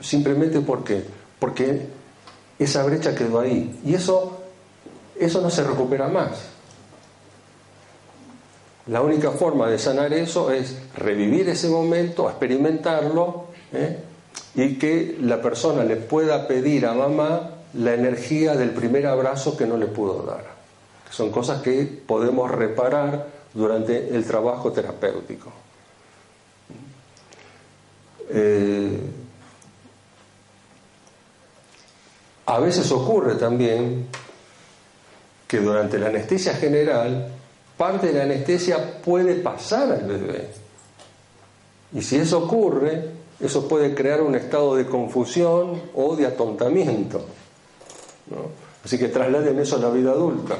[0.00, 1.04] simplemente porque
[1.38, 1.86] porque
[2.58, 4.35] esa brecha quedó ahí y eso
[5.18, 6.56] eso no se recupera más.
[8.86, 13.98] La única forma de sanar eso es revivir ese momento, experimentarlo ¿eh?
[14.54, 19.66] y que la persona le pueda pedir a mamá la energía del primer abrazo que
[19.66, 20.44] no le pudo dar.
[21.10, 25.50] Son cosas que podemos reparar durante el trabajo terapéutico.
[28.28, 29.00] Eh,
[32.46, 34.06] a veces ocurre también
[35.46, 37.32] que durante la anestesia general
[37.76, 40.48] parte de la anestesia puede pasar al bebé.
[41.92, 47.24] Y si eso ocurre, eso puede crear un estado de confusión o de atontamiento.
[48.84, 50.56] Así que trasladen eso a la vida adulta.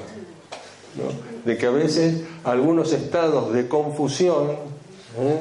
[1.45, 4.51] De que a veces algunos estados de confusión,
[5.19, 5.41] ¿eh?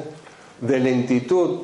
[0.60, 1.62] de lentitud,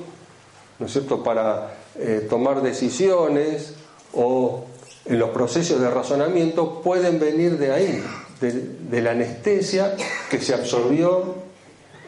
[0.79, 3.75] ¿no es cierto?, para eh, tomar decisiones
[4.15, 4.65] o
[5.07, 8.03] los procesos de razonamiento pueden venir de ahí,
[8.41, 9.97] de, la anestesia
[10.31, 11.35] que se absorbió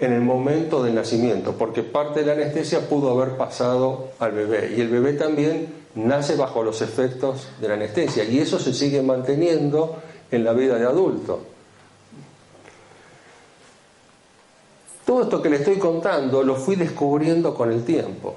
[0.01, 4.75] en el momento del nacimiento, porque parte de la anestesia pudo haber pasado al bebé
[4.77, 9.03] y el bebé también nace bajo los efectos de la anestesia y eso se sigue
[9.03, 9.97] manteniendo
[10.31, 11.41] en la vida de adulto.
[15.05, 18.37] Todo esto que le estoy contando lo fui descubriendo con el tiempo,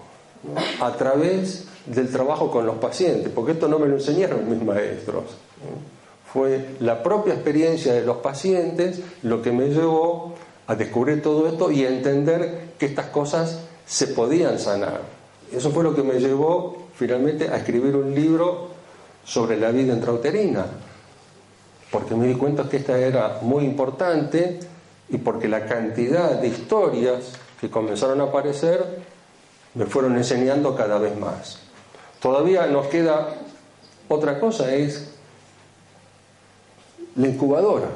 [0.80, 5.24] a través del trabajo con los pacientes, porque esto no me lo enseñaron mis maestros.
[6.32, 10.34] Fue la propia experiencia de los pacientes lo que me llevó
[10.68, 15.02] a descubrir todo esto y a entender que estas cosas se podían sanar.
[15.52, 18.70] Eso fue lo que me llevó finalmente a escribir un libro
[19.24, 20.66] sobre la vida intrauterina,
[21.90, 24.60] porque me di cuenta que esta era muy importante
[25.10, 27.32] y porque la cantidad de historias
[27.62, 28.84] que comenzaron a aparecer
[29.74, 31.67] me fueron enseñando cada vez más.
[32.22, 33.36] Todavía nos queda
[34.08, 35.10] otra cosa, es
[37.16, 37.90] la incubadora.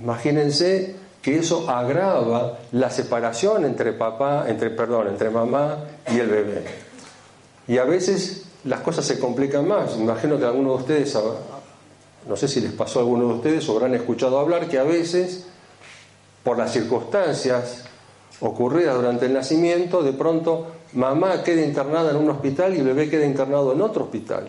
[0.00, 5.78] Imagínense que eso agrava la separación entre papá, entre perdón, entre mamá
[6.12, 6.64] y el bebé.
[7.66, 9.96] Y a veces las cosas se complican más.
[9.96, 11.18] Imagino que algunos de ustedes,
[12.28, 14.84] no sé si les pasó a alguno de ustedes o habrán escuchado hablar que a
[14.84, 15.46] veces,
[16.42, 17.84] por las circunstancias
[18.40, 23.10] ocurridas durante el nacimiento, de pronto mamá queda internada en un hospital y el bebé
[23.10, 24.48] queda internado en otro hospital.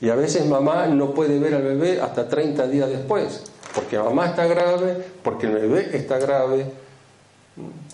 [0.00, 3.42] Y a veces mamá no puede ver al bebé hasta 30 días después,
[3.74, 6.66] porque mamá está grave, porque el bebé está grave.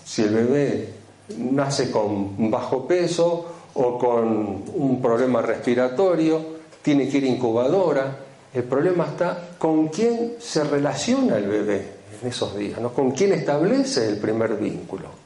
[0.03, 0.89] Si el bebé
[1.37, 8.19] nace con bajo peso o con un problema respiratorio, tiene que ir incubadora.
[8.53, 12.93] El problema está con quién se relaciona el bebé en esos días, ¿no?
[12.93, 15.24] con quién establece el primer vínculo.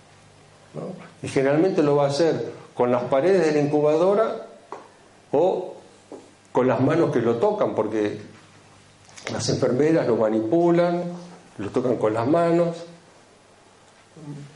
[1.22, 4.47] Y generalmente lo va a hacer con las paredes de la incubadora
[5.32, 5.76] o
[6.51, 8.20] con las manos que lo tocan, porque
[9.32, 11.03] las enfermeras lo manipulan,
[11.57, 12.78] lo tocan con las manos.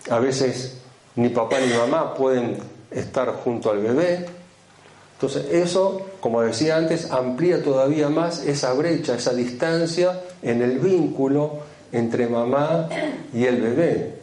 [0.10, 0.78] A veces
[1.16, 2.58] ni papá ni mamá pueden
[2.92, 4.26] estar junto al bebé.
[5.14, 11.60] Entonces eso, como decía antes, amplía todavía más esa brecha, esa distancia en el vínculo
[11.92, 12.90] entre mamá
[13.34, 14.23] y el bebé.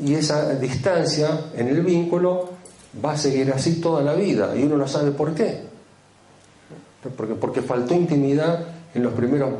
[0.00, 2.50] Y esa distancia en el vínculo
[3.04, 5.60] va a seguir así toda la vida y uno no sabe por qué.
[7.16, 9.50] Porque, porque faltó intimidad en los, primeros,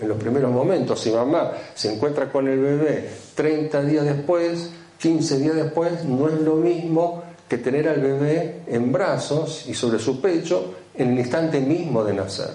[0.00, 1.00] en los primeros momentos.
[1.00, 6.40] Si mamá se encuentra con el bebé 30 días después, 15 días después, no es
[6.40, 11.60] lo mismo que tener al bebé en brazos y sobre su pecho en el instante
[11.60, 12.50] mismo de nacer.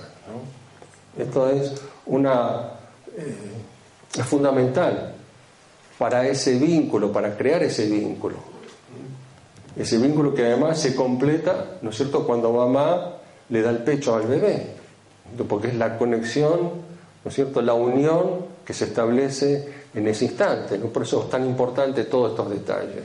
[1.17, 1.73] Esto es
[2.05, 2.71] una
[3.15, 3.35] eh,
[4.17, 5.15] es fundamental
[5.99, 8.37] para ese vínculo, para crear ese vínculo.
[9.75, 13.15] Ese vínculo que además se completa, ¿no es cierto?, cuando mamá
[13.49, 14.75] le da el pecho al bebé,
[15.47, 16.59] porque es la conexión,
[17.23, 20.77] ¿no es cierto?, la unión que se establece en ese instante.
[20.77, 20.87] ¿no?
[20.87, 23.03] Por eso es tan importante todos estos detalles.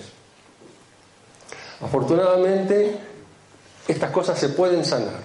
[1.80, 2.96] Afortunadamente,
[3.88, 5.20] estas cosas se pueden sanar.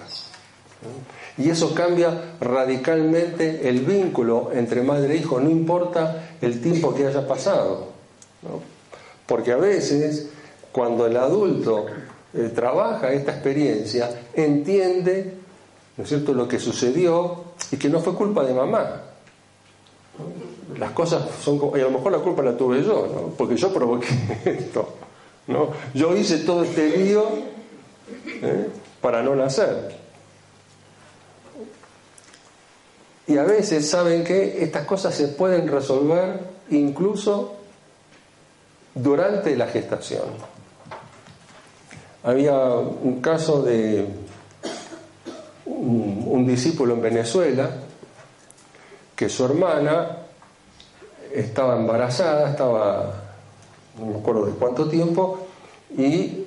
[1.40, 7.06] Y eso cambia radicalmente el vínculo entre madre e hijo, no importa el tiempo que
[7.06, 7.88] haya pasado.
[9.26, 10.28] Porque a veces,
[10.70, 11.86] cuando el adulto
[12.34, 15.34] eh, trabaja esta experiencia, entiende,
[15.96, 19.02] ¿no es cierto?, lo que sucedió y que no fue culpa de mamá.
[20.78, 24.08] Las cosas son, y a lo mejor la culpa la tuve yo, porque yo provoqué
[24.44, 24.88] esto.
[25.46, 25.70] ¿no?
[25.94, 27.24] Yo hice todo este lío
[28.42, 28.68] ¿eh?
[29.00, 30.00] para no nacer.
[33.30, 37.58] Y a veces saben que estas cosas se pueden resolver incluso
[38.92, 40.24] durante la gestación.
[42.24, 44.04] había un caso de
[45.64, 47.70] un, discípulo en Venezuela
[49.14, 50.16] que su hermana
[51.32, 53.14] estaba embarazada, estaba,
[53.96, 55.46] no me acuerdo de cuánto tiempo,
[55.96, 56.46] y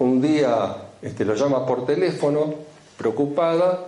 [0.00, 2.54] un día este, lo llama por teléfono,
[2.96, 3.86] preocupada,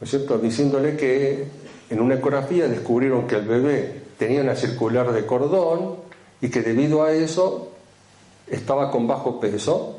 [0.00, 1.57] ¿no es cierto?, diciéndole que
[1.90, 5.96] en una ecografía descubrieron que el bebé tenía una circular de cordón
[6.40, 7.72] y que debido a eso
[8.46, 9.96] estaba con bajo peso,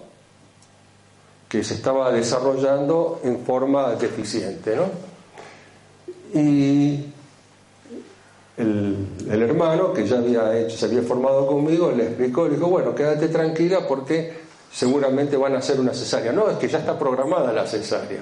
[1.48, 4.76] que se estaba desarrollando en forma deficiente.
[4.76, 4.86] ¿no?
[6.40, 7.06] Y
[8.58, 12.94] el, hermano, que ya había hecho, se había formado conmigo, le explicó, le dijo, bueno,
[12.94, 14.34] quédate tranquila porque
[14.72, 16.32] seguramente van a hacer una cesárea.
[16.32, 18.22] No, es que ya está programada la cesárea.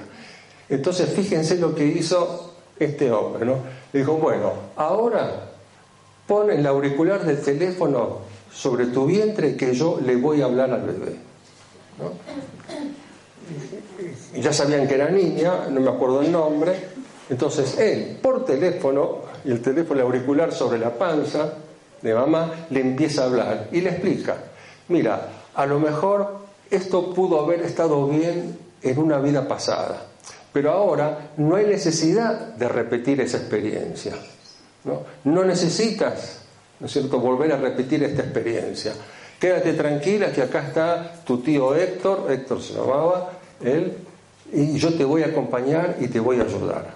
[0.68, 2.47] Entonces, fíjense lo que hizo
[2.78, 3.56] este hombre, ¿no?
[3.92, 5.50] Dijo, bueno, ahora
[6.26, 8.18] pon el auricular del teléfono
[8.52, 11.16] sobre tu vientre que yo le voy a hablar al bebé.
[14.36, 16.72] Ya sabían que era niña, no me acuerdo el nombre.
[17.30, 21.54] Entonces él, por teléfono, y el teléfono auricular sobre la panza
[22.00, 24.36] de mamá, le empieza a hablar y le explica,
[24.88, 26.38] mira, a lo mejor
[26.70, 30.07] esto pudo haber estado bien en una vida pasada,
[30.52, 34.14] pero ahora no hay necesidad de repetir esa experiencia.
[34.84, 36.40] No, no necesitas,
[36.80, 38.92] ¿no es cierto?, volver a repetir esta experiencia.
[39.38, 43.30] Quédate tranquila que acá está tu tío Héctor, Héctor se llamaba,
[43.62, 43.96] él,
[44.52, 46.92] y yo te voy a acompañar y te voy a ayudar.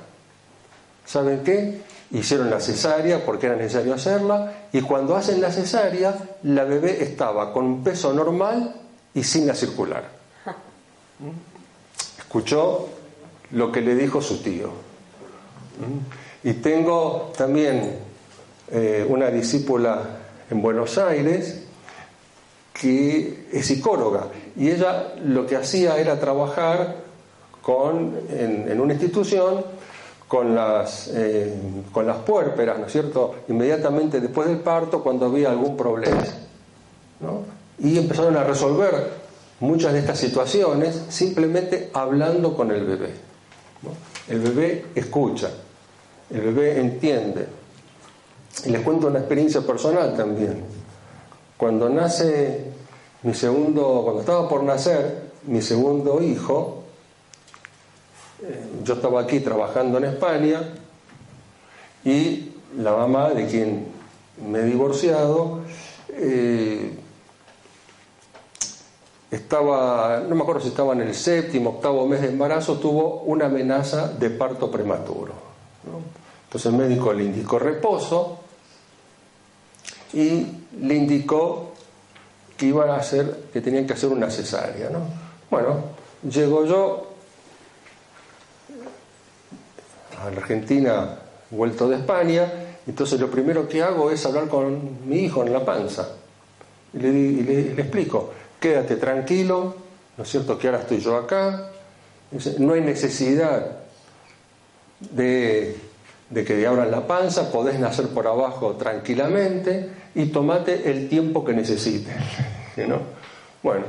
[1.05, 1.83] ¿Saben qué?
[2.11, 7.53] Hicieron la cesárea porque era necesario hacerla y cuando hacen la cesárea la bebé estaba
[7.53, 8.75] con un peso normal
[9.15, 10.05] y sin la circular.
[12.19, 12.89] Escuchó
[13.53, 14.71] lo que le dijo su tío.
[16.45, 17.99] Y tengo también
[18.71, 20.03] eh, una discípula
[20.51, 21.63] en Buenos Aires
[22.73, 26.97] que es psicóloga y ella lo que hacía era trabajar
[27.61, 29.65] con, en, una institución
[30.27, 31.55] con las, eh,
[31.93, 36.23] con las puérperas, ¿no es cierto?, inmediatamente después del parto cuando había algún problema.
[37.79, 39.11] Y empezaron a resolver
[39.61, 43.32] muchas de estas situaciones simplemente hablando con el bebé.
[44.29, 45.51] El bebé escucha,
[46.31, 47.47] el bebé entiende.
[48.65, 50.63] Y les cuento una experiencia personal también.
[51.57, 52.65] Cuando nace
[53.23, 56.83] mi segundo, cuando estaba por nacer, mi segundo hijo,
[58.43, 60.61] eh, yo estaba aquí trabajando en España
[62.05, 63.87] y la mamá de quien
[64.49, 65.61] me he divorciado
[66.11, 66.99] eh,
[69.33, 73.47] estaba, no me acuerdo si estaba en el séptimo, octavo mes de embarazo, tuvo una
[73.47, 75.33] amenaza de parto prematuro.
[76.45, 78.41] Entonces el médico le indicó reposo
[80.13, 80.47] y
[80.79, 81.73] le indicó
[82.59, 85.01] que iban a hacer, que tenían que hacer una cesárea, ¿no?
[85.51, 85.77] Bueno,
[86.29, 87.07] llego yo
[90.21, 91.19] a la Argentina,
[91.51, 92.53] vuelto de España,
[92.87, 96.17] entonces lo primero que hago es hablar con mi hijo en la panza.
[96.93, 98.31] Y le, le, explico,
[98.63, 99.75] quédate tranquilo,
[100.17, 100.57] ¿no es cierto?
[100.57, 101.69] Que ahora estoy yo acá,
[102.59, 103.79] no hay necesidad
[105.01, 105.77] de,
[106.31, 111.45] de que te abran la panza, podés nacer por abajo tranquilamente y tomate el tiempo
[111.45, 112.15] que necesites.
[112.89, 113.01] ¿no?
[113.63, 113.85] Bueno,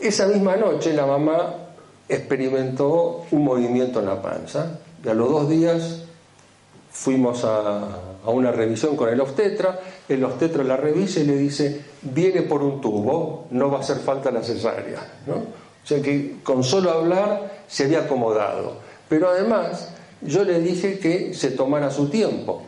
[0.00, 1.54] esa misma noche la mamá
[2.08, 6.02] experimentó un movimiento en la panza y a los dos días
[6.90, 7.80] fuimos a,
[8.24, 9.78] a una revisión con el obstetra,
[10.08, 13.98] el obstetra la revisa y le dice, viene por un tubo, no va a hacer
[13.98, 15.00] falta la cesárea.
[15.26, 15.34] ¿no?
[15.34, 18.76] O sea que con solo hablar se había acomodado.
[19.08, 19.90] Pero además
[20.20, 22.62] yo le dije que se tomara su tiempo,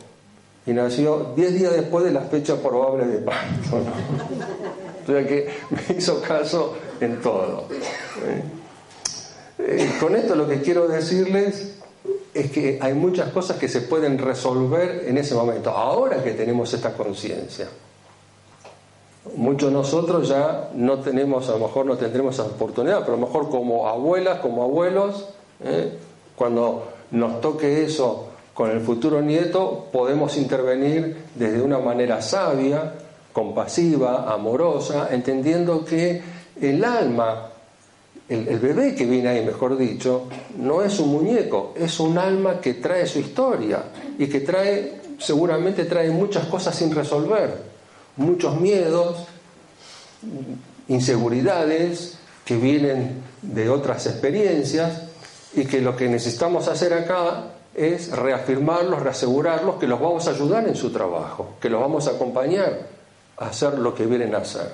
[0.65, 3.81] y nació 10 días después de la fecha probable de parto.
[5.03, 7.65] O sea que me hizo caso en todo.
[8.23, 8.43] ¿eh?
[9.59, 11.73] Eh, con esto lo que quiero decirles
[12.33, 16.73] es que hay muchas cosas que se pueden resolver en ese momento, ahora que tenemos
[16.73, 17.67] esta conciencia.
[19.35, 23.19] Muchos de nosotros ya no tenemos, a lo mejor no tendremos esa oportunidad, pero a
[23.19, 25.29] lo mejor como abuelas, como abuelos,
[25.63, 25.93] ¿eh?
[26.35, 32.93] cuando nos toque eso con el futuro nieto podemos intervenir desde una manera sabia,
[33.31, 36.21] compasiva, amorosa, entendiendo que
[36.59, 37.49] el alma,
[38.27, 40.23] el, bebé que viene ahí, mejor dicho,
[40.57, 43.83] no es un muñeco, es un alma que trae su historia
[44.17, 47.70] y que trae, seguramente trae muchas cosas sin resolver,
[48.21, 49.25] muchos miedos,
[50.87, 55.01] inseguridades que vienen de otras experiencias
[55.53, 57.45] y que lo que necesitamos hacer acá
[57.75, 62.11] es reafirmarlos, reasegurarlos que los vamos a ayudar en su trabajo, que los vamos a
[62.11, 62.87] acompañar
[63.37, 64.71] a hacer lo que vienen a hacer.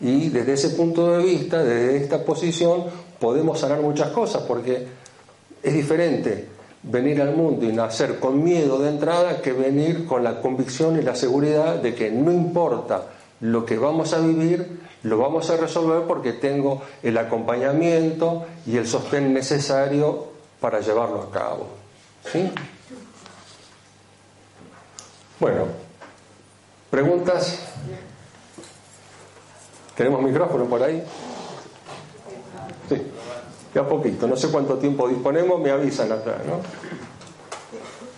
[0.00, 2.84] Y desde ese punto de vista, desde esta posición,
[3.18, 4.86] podemos sanar muchas cosas, porque
[5.62, 6.53] es diferente
[6.84, 11.02] venir al mundo y nacer con miedo de entrada que venir con la convicción y
[11.02, 13.04] la seguridad de que no importa
[13.40, 18.86] lo que vamos a vivir, lo vamos a resolver porque tengo el acompañamiento y el
[18.86, 20.26] sostén necesario
[20.60, 21.66] para llevarlo a cabo.
[22.30, 22.50] ¿Sí?
[25.40, 25.66] Bueno,
[26.90, 27.58] preguntas.
[29.96, 31.02] ¿Tenemos micrófono por ahí?
[33.74, 36.58] Sí, ya poquito, no sé cuánto tiempo disponemos, me avisan acá, ¿no?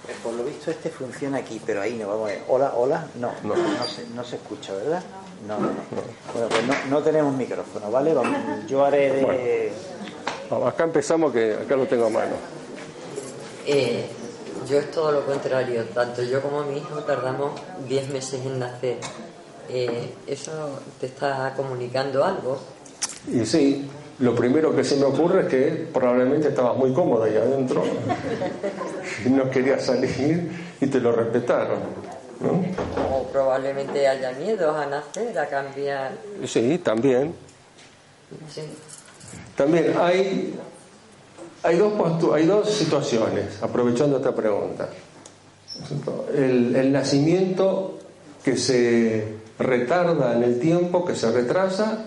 [0.08, 2.42] Eh, por lo visto este funciona aquí, pero ahí no, vamos a ver.
[2.48, 3.54] Hola, hola, no, no,
[3.86, 5.02] se, no se escucha, ¿verdad?
[5.48, 5.72] No, no, no.
[6.34, 8.14] Bueno, pues no, no tenemos micrófono, ¿vale?
[8.68, 9.72] yo haré de...
[10.66, 12.34] acá empezamos que acá lo tengo a mano.
[13.66, 14.06] Eh,
[14.68, 17.52] yo es todo lo contrario, tanto yo como mi hijo tardamos
[17.88, 18.98] 10 meses en nacer.
[19.68, 22.58] Eh, ¿Eso te está comunicando algo?
[23.32, 23.88] Y sí,
[24.18, 27.82] lo primero que se me ocurre es que probablemente estabas muy cómodo ahí adentro
[29.24, 30.50] y no querías salir
[30.80, 31.80] y te lo respetaron.
[33.10, 36.12] O probablemente haya miedo a nacer, a cambiar.
[36.46, 37.34] Sí, también.
[38.52, 38.62] Sí.
[39.56, 40.54] También hay,
[41.62, 41.92] hay, dos
[42.32, 44.88] hay dos situaciones, aprovechando esta pregunta.
[46.34, 47.98] El, el nacimiento
[48.42, 52.06] que se retarda en el tiempo, que se retrasa,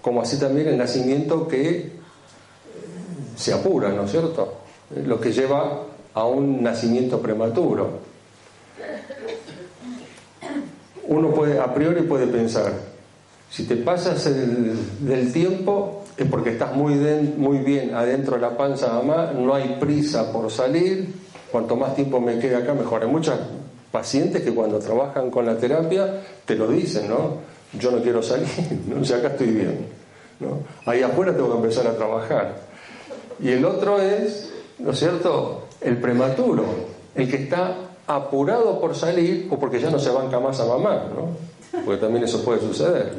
[0.00, 1.92] como así también el nacimiento que
[3.36, 4.54] se apura, ¿no es cierto?
[5.04, 5.82] Lo que lleva
[6.14, 8.10] a un nacimiento prematuro.
[11.08, 12.72] Uno puede, a priori puede pensar,
[13.50, 16.94] si te pasas del tiempo es porque estás muy,
[17.58, 21.14] bien adentro de la panza mamá, no hay prisa por salir,
[21.50, 23.02] cuanto más tiempo me quede acá mejor.
[23.02, 23.38] Hay muchas
[23.90, 27.38] pacientes que cuando trabajan con la terapia te lo dicen, ¿no?
[27.72, 28.48] Yo no quiero salir,
[28.86, 29.04] ¿no?
[29.04, 29.86] si acá estoy bien.
[30.40, 30.60] ¿no?
[30.86, 32.56] Ahí afuera tengo que empezar a trabajar.
[33.38, 36.64] Y el otro es, ¿no es cierto?, el prematuro,
[37.14, 37.74] el que está
[38.06, 41.28] apurado por salir o porque ya no se banca más a mamá, ¿no?
[41.84, 43.14] Porque también eso puede suceder.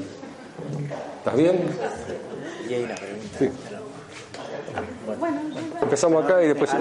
[1.20, 1.62] ¿Estás bien?
[2.70, 3.82] Y hay una pregunta.
[5.20, 5.41] Bueno,
[5.82, 6.72] empezamos acá y después.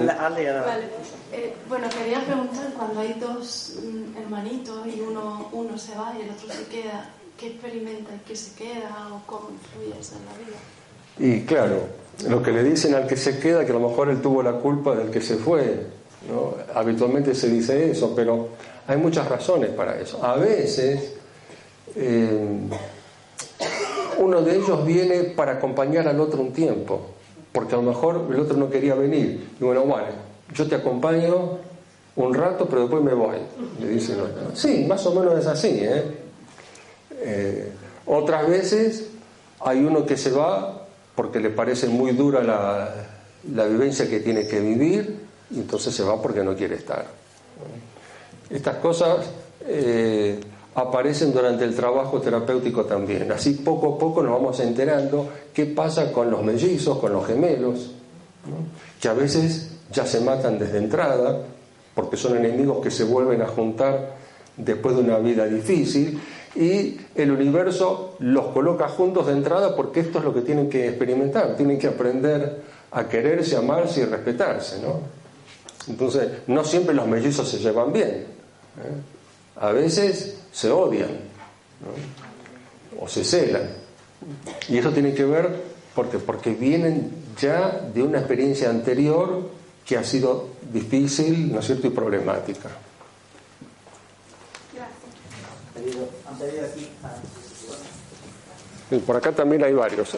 [1.33, 6.23] Eh, bueno, quería preguntar, cuando hay dos mm, hermanitos y uno, uno se va y
[6.23, 7.09] el otro se queda,
[7.41, 10.57] ¿qué experimenta y qué se queda o cómo influye en la vida?
[11.17, 11.87] Y claro,
[12.29, 14.53] lo que le dicen al que se queda, que a lo mejor él tuvo la
[14.53, 15.87] culpa del que se fue,
[16.29, 16.53] ¿no?
[16.75, 18.49] habitualmente se dice eso, pero
[18.87, 20.23] hay muchas razones para eso.
[20.23, 21.15] A veces
[21.95, 22.69] eh,
[24.19, 27.07] uno de ellos viene para acompañar al otro un tiempo,
[27.51, 29.49] porque a lo mejor el otro no quería venir.
[29.59, 30.09] Y bueno, vale,
[30.53, 31.57] yo te acompaño
[32.15, 33.37] un rato, pero después me voy,
[33.79, 34.55] le dice el otro.
[34.55, 35.79] Sí, más o menos es así.
[35.81, 36.20] ¿eh?
[37.21, 37.71] Eh,
[38.05, 39.07] otras veces
[39.59, 44.59] hay uno que se va porque le parece muy dura la, vivencia que tiene que
[44.59, 45.19] vivir,
[45.51, 47.05] y entonces se va porque no quiere estar.
[48.49, 49.17] Estas cosas
[49.67, 50.39] eh,
[50.75, 53.31] aparecen durante el trabajo terapéutico también.
[53.31, 57.91] Así poco a poco nos vamos enterando qué pasa con los mellizos, con los gemelos,
[58.99, 61.41] que a veces ya se matan desde entrada,
[61.93, 64.15] porque son enemigos que se vuelven a juntar
[64.57, 66.19] después de una vida difícil,
[66.55, 70.87] y el universo los coloca juntos de entrada porque esto es lo que tienen que
[70.87, 74.81] experimentar, tienen que aprender a quererse, amarse y respetarse.
[74.81, 74.99] ¿no?
[75.87, 78.25] Entonces, no siempre los mellizos se llevan bien, ¿eh?
[79.57, 81.09] a veces se odian
[82.99, 83.69] o se celan,
[84.69, 85.49] y eso tiene que ver
[85.95, 89.49] porque, porque vienen ya de una experiencia anterior
[89.85, 92.69] que ha sido difícil, ¿no es cierto?, y problemática.
[98.91, 100.15] Y por acá también hay varios.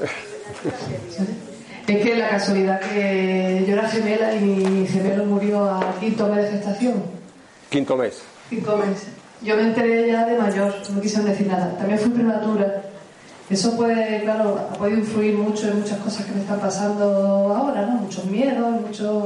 [1.88, 6.45] Es que la casualidad que yo era gemela y mi gemelo murió a quinto mes
[6.45, 7.03] de gestación.
[7.70, 8.22] Quinto mes.
[8.49, 9.03] Quinto mes.
[9.41, 11.78] Yo me enteré ya de mayor, no quise decir nada.
[11.78, 12.84] También fui prematura.
[13.49, 17.03] Eso puede, claro, ha podido influir mucho en muchas cosas que me están pasando
[17.53, 17.95] ahora, ¿no?
[17.95, 19.26] Muchos miedos, muchos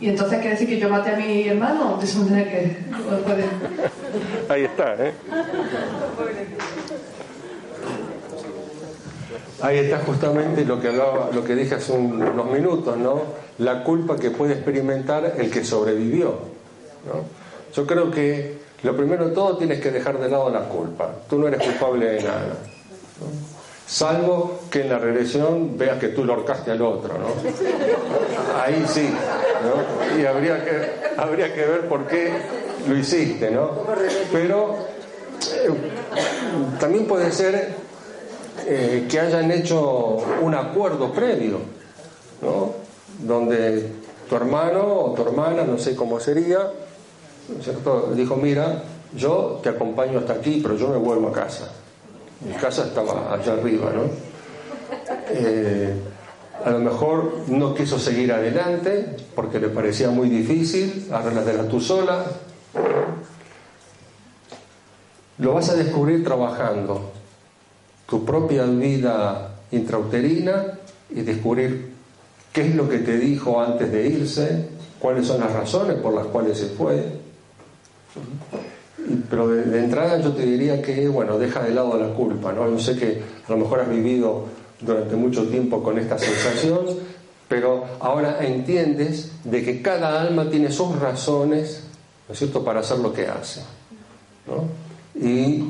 [0.00, 2.76] y entonces quiere decir que yo maté a mi hermano, de eso que
[3.24, 3.44] puede...
[4.48, 5.12] Ahí está, ¿eh?
[9.62, 13.20] Ahí está justamente lo que hablaba, lo que dije hace unos minutos, ¿no?
[13.58, 16.28] La culpa que puede experimentar el que sobrevivió.
[17.06, 17.24] ¿no?
[17.74, 21.14] Yo creo que lo primero de todo tienes que dejar de lado la culpa.
[21.28, 22.56] Tú no eres culpable de nada.
[23.90, 27.26] Salvo que en la regresión veas que tú lo horcaste al otro, ¿no?
[28.62, 29.10] Ahí sí,
[29.64, 30.16] ¿no?
[30.16, 32.30] Y habría que, habría que ver por qué
[32.88, 33.72] lo hiciste, ¿no?
[34.30, 34.76] Pero
[36.78, 37.74] también puede ser
[38.64, 41.58] eh, que hayan hecho un acuerdo previo,
[42.42, 42.72] ¿no?
[43.18, 43.90] Donde
[44.28, 46.60] tu hermano o tu hermana, no sé cómo sería,
[47.60, 48.12] ¿cierto?
[48.14, 48.84] dijo, mira,
[49.16, 51.72] yo te acompaño hasta aquí, pero yo me vuelvo a casa.
[52.40, 54.02] Mi casa estaba allá arriba, ¿no?
[55.28, 55.94] Eh,
[56.64, 62.24] a lo mejor no quiso seguir adelante porque le parecía muy difícil, arreglatela tú sola.
[65.38, 67.12] Lo vas a descubrir trabajando
[68.06, 70.78] tu propia vida intrauterina
[71.08, 71.92] y descubrir
[72.52, 74.68] qué es lo que te dijo antes de irse,
[74.98, 77.20] cuáles son las razones por las cuales se fue.
[79.28, 82.68] Pero de, entrada yo te diría que, bueno, deja de lado la culpa, ¿no?
[82.70, 84.44] Yo sé que a lo mejor has vivido
[84.80, 86.86] durante mucho tiempo con esta sensación,
[87.48, 91.84] pero ahora entiendes de que cada alma tiene sus razones,
[92.28, 93.62] ¿no es cierto?, para hacer lo que hace.
[94.46, 95.20] ¿no?
[95.20, 95.64] Y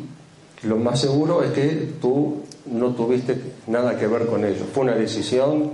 [0.62, 4.64] lo más seguro es que tú no tuviste nada que ver con ello.
[4.72, 5.72] Fue una decisión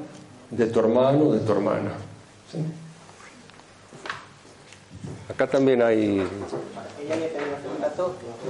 [0.51, 1.93] de tu hermano o de tu hermana.
[5.29, 6.23] Acá también hay.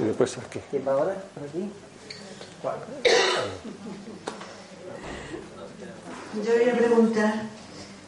[0.01, 0.61] Y después aquí.
[0.71, 1.17] ¿Quién va ahora?
[1.35, 1.71] ¿Por aquí?
[6.45, 7.43] Yo voy a preguntar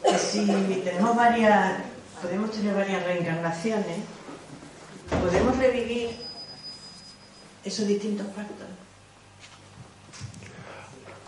[0.03, 0.45] que si
[0.83, 1.81] tenemos varias,
[2.21, 3.97] podemos tener varias reencarnaciones,
[5.09, 6.11] podemos revivir
[7.63, 8.67] esos distintos pactos.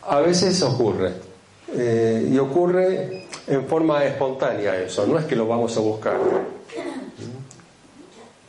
[0.03, 1.13] A veces ocurre.
[1.74, 6.17] Eh, y ocurre en forma espontánea eso, no es que lo vamos a buscar.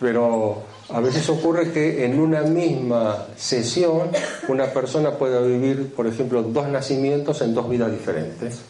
[0.03, 4.11] Pero a veces ocurre que en una misma sesión
[4.49, 8.61] una persona puede vivir, por ejemplo, dos nacimientos en dos vidas diferentes.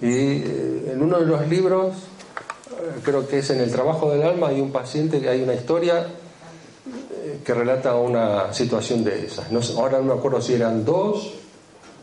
[0.00, 4.22] Y eh, en uno de los libros, eh, creo que es en el trabajo del
[4.22, 9.50] alma, hay un paciente, que hay una historia eh, que relata una situación de esas.
[9.76, 11.34] Ahora no me acuerdo si eran dos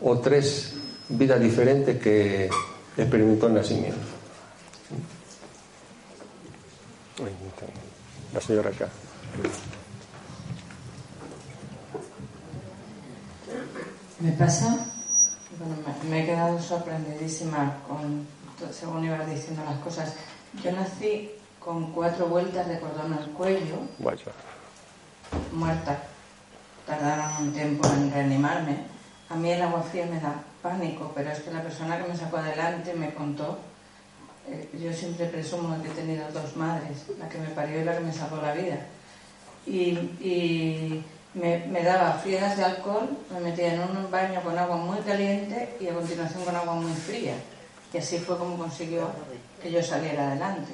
[0.02, 0.74] o tres
[1.08, 2.48] vidas diferentes que
[2.96, 4.15] experimentó el nacimiento.
[8.34, 8.88] La señora acá.
[14.20, 14.86] Me pasa,
[15.58, 15.76] bueno,
[16.10, 18.26] me, he quedado sorprendidísima con,
[18.70, 20.14] según ibas diciendo las cosas.
[20.62, 23.76] Yo nací con cuatro vueltas de cordón al cuello,
[25.52, 26.02] muerta.
[26.86, 28.84] Tardaron un tiempo en reanimarme.
[29.28, 32.16] A mí el agua fría me da pánico, pero es que la persona que me
[32.16, 33.58] sacó adelante me contó
[34.80, 38.04] yo siempre presumo que he tenido dos madres, la que me parió y la que
[38.04, 38.78] me salvó la vida.
[39.66, 41.02] Y,
[41.34, 45.88] me, daba friegas de alcohol, me metía en un baño con agua muy caliente y
[45.88, 47.34] a continuación con agua muy fría.
[47.92, 49.10] Y así fue como consiguió
[49.62, 50.72] que yo saliera adelante.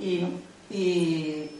[0.00, 1.50] Y,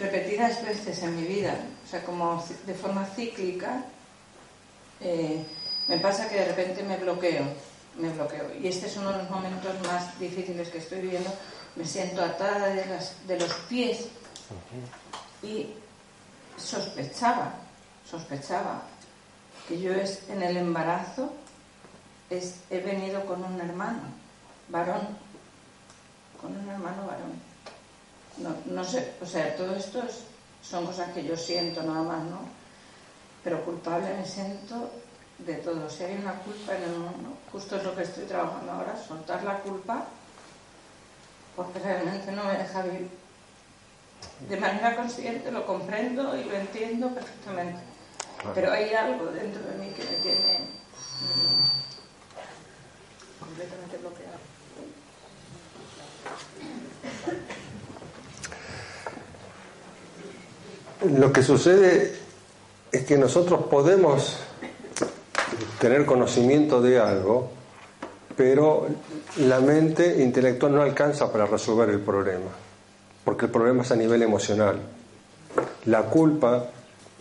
[0.00, 3.84] repetidas veces en mi vida, o sea, como de forma cíclica,
[5.00, 5.44] eh,
[5.88, 7.44] me pasa que de repente me bloqueo,
[7.98, 8.54] me bloqueo.
[8.60, 11.30] Y este es uno de los momentos más difíciles que estoy viviendo.
[11.76, 12.84] Me siento atada de,
[13.26, 14.08] de los pies
[15.42, 15.74] y
[16.56, 17.54] sospechaba,
[18.08, 18.82] sospechaba
[19.66, 21.32] que yo es, en el embarazo
[22.30, 24.02] es, he venido con un hermano,
[24.68, 25.08] varón,
[26.40, 27.52] con un hermano varón.
[28.38, 30.02] No, no sé, o sea, todo esto
[30.62, 32.40] son cosas que yo siento nada más, ¿no?
[33.44, 34.90] Pero culpable me siento
[35.38, 35.88] de todo.
[35.90, 39.42] Si hay una culpa en el mundo, justo es lo que estoy trabajando ahora, soltar
[39.44, 40.06] la culpa,
[41.56, 43.08] porque realmente no me deja vivir.
[44.48, 47.80] De manera consciente lo comprendo y lo entiendo perfectamente.
[48.54, 50.58] Pero hay algo dentro de mí que me tiene
[51.20, 51.60] mm,
[53.40, 54.38] completamente bloqueado.
[61.18, 62.16] Lo que sucede
[62.92, 64.38] es que nosotros podemos
[65.80, 67.50] tener conocimiento de algo,
[68.36, 68.86] pero
[69.38, 72.50] la mente intelectual no alcanza para resolver el problema,
[73.24, 74.80] porque el problema es a nivel emocional.
[75.86, 76.66] La culpa,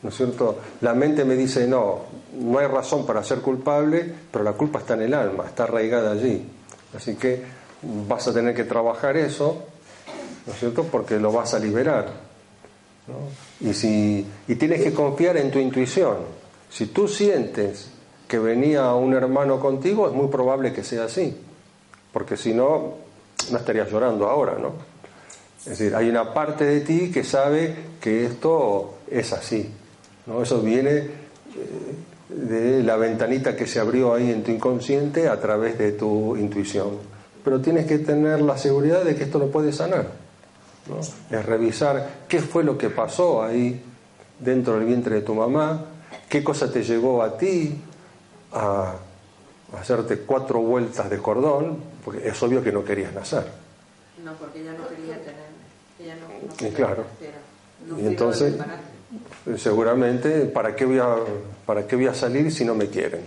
[0.01, 0.57] ¿no es cierto?
[0.81, 1.99] La mente me dice, no,
[2.39, 6.11] no hay razón para ser culpable, pero la culpa está en el alma, está arraigada
[6.11, 6.45] allí.
[6.95, 7.43] Así que
[8.07, 9.63] vas a tener que trabajar eso,
[10.45, 10.83] ¿no es cierto?
[10.83, 12.31] Porque lo vas a liberar.
[13.59, 16.17] Y, si, y tienes que confiar en tu intuición.
[16.69, 17.89] Si tú sientes
[18.31, 21.35] que venía un hermano contigo, es muy probable que sea así,
[22.13, 22.93] porque si no,
[23.51, 24.71] no estarías llorando ahora, ¿no?
[25.59, 29.69] Es decir, hay una parte de ti que sabe que esto es así,
[30.27, 30.41] ¿no?
[30.41, 31.09] Eso viene eh,
[32.29, 36.99] de la ventanita que se abrió ahí en tu inconsciente a través de tu intuición.
[37.43, 40.07] pero tienes que tener la seguridad de que esto lo puede sanar.
[41.29, 43.83] Es revisar qué fue lo que pasó ahí
[44.39, 45.83] dentro del vientre de tu mamá,
[46.29, 47.77] qué cosa te llevó a ti
[48.51, 48.95] a
[49.79, 53.45] hacerte cuatro vueltas de cordón, porque es obvio que no querías nacer.
[54.23, 55.51] No, porque ella no quería tener.
[55.99, 57.05] Ella no, y claro.
[57.99, 58.55] y entonces,
[59.57, 61.15] seguramente, ¿para qué, voy a,
[61.65, 63.21] ¿para qué voy a salir si no me quieren?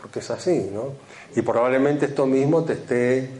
[0.00, 0.92] Porque es así, ¿no?
[1.34, 3.30] Y probablemente esto mismo te esté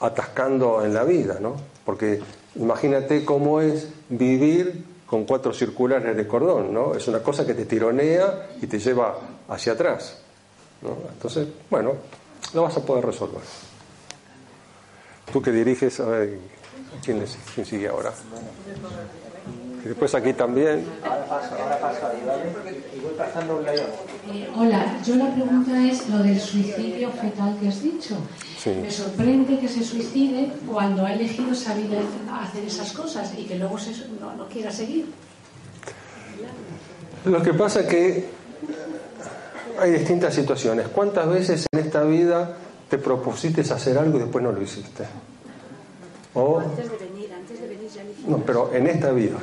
[0.00, 1.56] atascando en la vida, ¿no?
[1.84, 2.20] Porque
[2.56, 6.94] imagínate cómo es vivir con cuatro circulares de cordón, ¿no?
[6.94, 9.18] Es una cosa que te tironea y te lleva
[9.50, 10.16] hacia atrás.
[10.80, 10.96] ¿no?
[11.12, 11.94] Entonces, bueno,
[12.54, 13.42] lo vas a poder resolver.
[15.30, 16.38] Tú que diriges, a ver,
[17.04, 17.22] ¿quién,
[17.54, 18.12] quién sigue ahora?
[19.84, 20.84] Y después aquí también.
[21.02, 22.82] Ahora paso, ahora paso ahí, ¿vale?
[22.94, 23.86] Y voy pasando un león.
[24.32, 28.16] Eh, hola, yo la pregunta es lo del suicidio fetal que has dicho.
[28.58, 28.70] Sí.
[28.70, 31.90] Me sorprende que se suicide cuando ha elegido salir
[32.30, 35.06] a hacer esas cosas y que luego se, no, no quiera seguir.
[37.24, 38.28] Lo que pasa es que
[39.78, 40.88] hay distintas situaciones.
[40.88, 42.56] ¿Cuántas veces en esta vida
[42.88, 45.04] te propusiste hacer algo y después no lo hiciste?
[46.34, 48.30] O, Antes de venir, antes de venir ya lo hicimos.
[48.30, 49.36] no, pero en esta vida.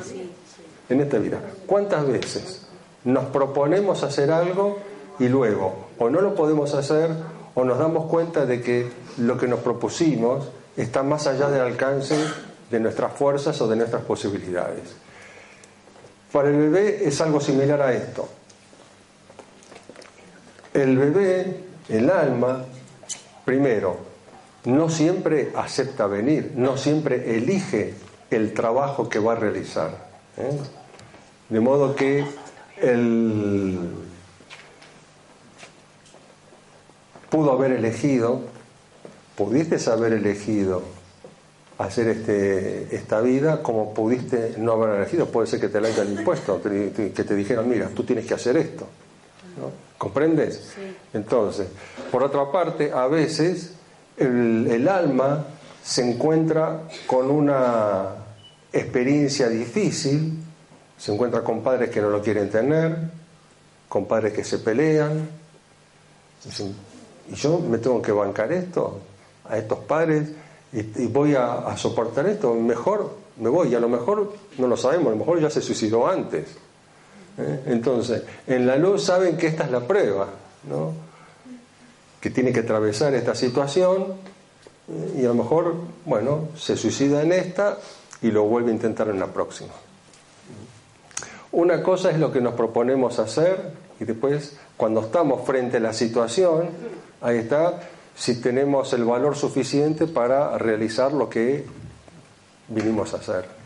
[0.88, 1.38] En esta vida.
[1.66, 2.62] ¿Cuántas veces
[3.04, 4.78] nos proponemos hacer algo
[5.18, 7.10] y luego o no lo podemos hacer
[7.54, 12.16] o nos damos cuenta de que lo que nos propusimos está más allá del alcance
[12.70, 14.94] de nuestras fuerzas o de nuestras posibilidades?
[16.32, 18.28] Para el bebé es algo similar a esto.
[20.74, 22.64] El bebé, el alma,
[23.44, 23.98] primero,
[24.64, 27.94] no siempre acepta venir, no siempre elige
[28.30, 30.08] el trabajo que va a realizar.
[30.36, 30.58] ¿eh?
[31.48, 32.24] De modo que
[32.76, 33.78] él
[37.30, 38.42] pudo haber elegido,
[39.36, 40.82] pudiste haber elegido
[41.78, 45.26] hacer este, esta vida como pudiste no haber elegido.
[45.26, 48.56] Puede ser que te la hayan impuesto, que te dijeran, mira, tú tienes que hacer
[48.56, 48.86] esto.
[49.58, 49.87] ¿no?
[49.98, 50.74] ¿Comprendes?
[51.12, 51.66] Entonces,
[52.12, 53.72] por otra parte, a veces
[54.16, 55.44] el, el alma
[55.82, 58.10] se encuentra con una
[58.72, 60.38] experiencia difícil,
[60.96, 62.96] se encuentra con padres que no lo quieren tener,
[63.88, 65.28] con padres que se pelean.
[67.30, 69.00] ¿Y yo me tengo que bancar esto?
[69.48, 70.28] A estos padres,
[70.72, 74.66] y, y voy a, a soportar esto, mejor me voy, y a lo mejor no
[74.66, 76.56] lo sabemos, a lo mejor ya se suicidó antes.
[77.38, 77.60] ¿Eh?
[77.66, 80.28] Entonces, en la luz saben que esta es la prueba,
[80.68, 81.08] ¿no?
[82.20, 84.14] que tiene que atravesar esta situación
[84.88, 85.74] eh, y a lo mejor,
[86.04, 87.78] bueno, se suicida en esta
[88.22, 89.72] y lo vuelve a intentar en la próxima.
[91.52, 95.92] Una cosa es lo que nos proponemos hacer y después, cuando estamos frente a la
[95.92, 96.68] situación,
[97.20, 97.80] ahí está,
[98.14, 101.64] si tenemos el valor suficiente para realizar lo que
[102.68, 103.57] vinimos a hacer.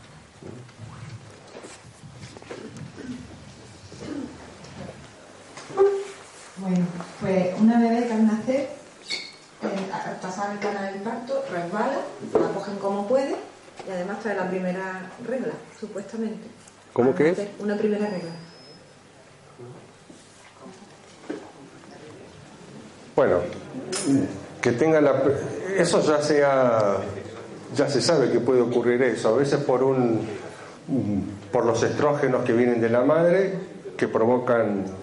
[6.63, 6.87] Bueno,
[7.21, 8.69] pues una bebé que al nacer, eh,
[10.23, 11.99] pasar el canal del parto, resbala,
[12.35, 13.35] la cogen como puede
[13.85, 16.47] y además trae la primera regla, supuestamente.
[16.93, 17.39] ¿Cómo que es?
[17.59, 18.31] Una primera regla.
[23.17, 23.41] Bueno,
[24.61, 25.21] que tenga la...
[25.77, 26.97] Eso ya sea...
[27.75, 30.29] Ya se sabe que puede ocurrir eso, a veces por un...
[31.51, 33.55] por los estrógenos que vienen de la madre,
[33.97, 35.02] que provocan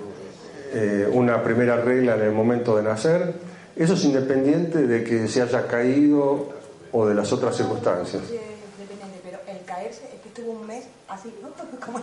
[0.73, 3.33] eh, una primera regla en el momento de nacer.
[3.75, 6.49] Eso es independiente de que se haya caído
[6.91, 8.23] o de las otras circunstancias.
[8.29, 11.49] Depende, pero el caerse es que estuvo un mes así, ¿no?
[11.85, 11.99] Como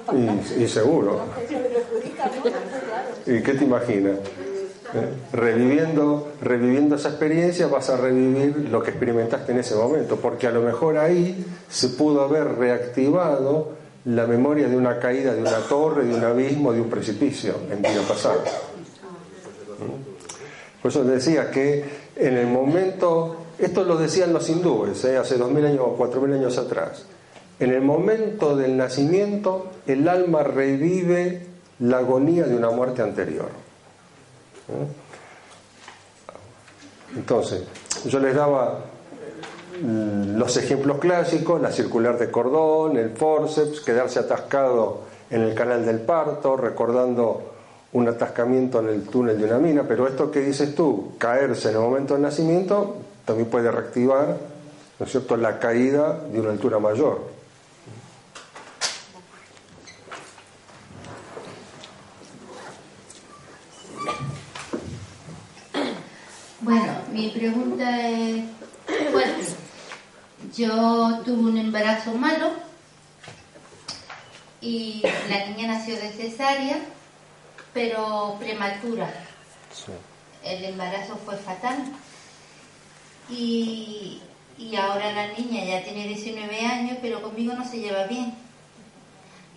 [0.59, 1.21] Y, y seguro.
[3.27, 4.19] ¿Y qué te imaginas?
[4.95, 5.09] ¿Eh?
[5.33, 10.51] Reviviendo, reviviendo esa experiencia vas a revivir lo que experimentaste en ese momento, porque a
[10.51, 13.76] lo mejor ahí se pudo haber reactivado
[14.07, 17.83] la memoria de una caída de una torre, de un abismo, de un precipicio en
[17.83, 18.43] vida pasada.
[19.79, 20.81] ¿Mm?
[20.81, 21.85] Por eso decía que
[22.15, 25.17] en el momento, esto lo decían los hindúes, ¿eh?
[25.17, 27.05] hace dos mil años o cuatro mil años atrás,
[27.59, 31.47] en el momento del nacimiento el alma revive
[31.81, 33.49] la agonía de una muerte anterior.
[37.15, 37.63] Entonces,
[38.07, 38.85] yo les daba
[39.83, 45.01] los ejemplos clásicos, la circular de cordón, el forceps, quedarse atascado
[45.31, 47.53] en el canal del parto, recordando
[47.93, 51.77] un atascamiento en el túnel de una mina, pero esto que dices tú, caerse en
[51.77, 54.37] el momento del nacimiento, también puede reactivar,
[54.99, 57.37] ¿no es cierto?, la caída de una altura mayor.
[66.61, 68.45] Bueno, Mi pregunta es.
[70.57, 72.51] Yo tuve un embarazo malo
[74.63, 76.79] y la niña nació de cesárea,
[77.75, 79.13] pero prematura.
[80.43, 81.77] El embarazo fue fatal.
[83.29, 84.23] Y,
[84.57, 88.35] y ahora la niña ya tiene 19 años, pero conmigo no se lleva bien.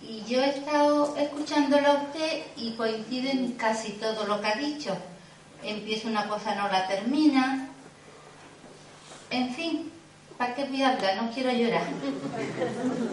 [0.02, 4.56] Y yo he estado escuchándola a usted y coincide en casi todo lo que ha
[4.56, 4.98] dicho.
[5.64, 7.70] Empieza una cosa, no la termina.
[9.30, 9.92] En fin,
[10.40, 11.22] ¿para qué voy a hablar?
[11.22, 11.84] No quiero llorar.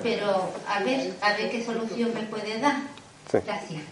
[0.05, 2.77] Pero a ver, a ver qué solución me puede dar.
[3.33, 3.83] Gracias.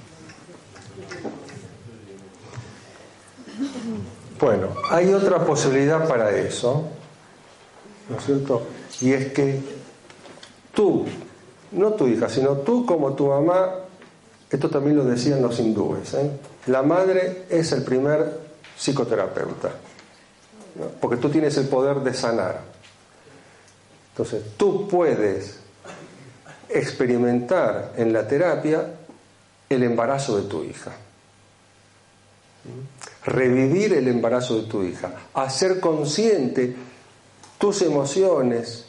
[4.39, 6.85] Bueno, hay otra posibilidad para eso,
[8.09, 8.63] ¿no es cierto?
[9.01, 9.61] Y es que
[10.73, 11.05] tú,
[11.73, 13.71] no tu hija, sino tú como tu mamá,
[14.49, 16.31] esto también lo decían los hindúes, ¿eh?
[16.67, 18.41] la madre es el primer
[18.77, 19.71] psicoterapeuta,
[21.01, 22.74] porque tú tienes el poder de sanar.
[24.15, 25.59] Entonces, tú puedes
[26.69, 28.95] experimentar en la terapia
[29.69, 30.93] el embarazo de tu hija
[33.25, 36.75] revivir el embarazo de tu hija, hacer consciente
[37.59, 38.87] tus emociones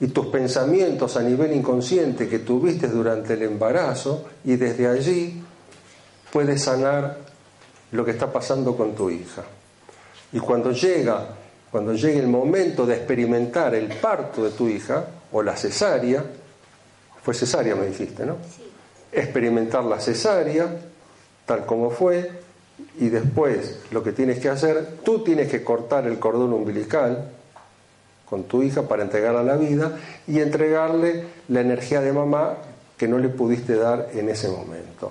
[0.00, 5.42] y tus pensamientos a nivel inconsciente que tuviste durante el embarazo y desde allí
[6.32, 7.18] puedes sanar
[7.92, 9.42] lo que está pasando con tu hija.
[10.32, 11.26] Y cuando llega,
[11.70, 16.24] cuando llegue el momento de experimentar el parto de tu hija o la cesárea,
[17.22, 18.36] fue cesárea me dijiste, ¿no?
[19.12, 20.68] Experimentar la cesárea
[21.48, 22.30] tal como fue,
[23.00, 27.30] y después lo que tienes que hacer, tú tienes que cortar el cordón umbilical
[28.28, 32.56] con tu hija para entregarla a la vida y entregarle la energía de mamá
[32.98, 35.10] que no le pudiste dar en ese momento.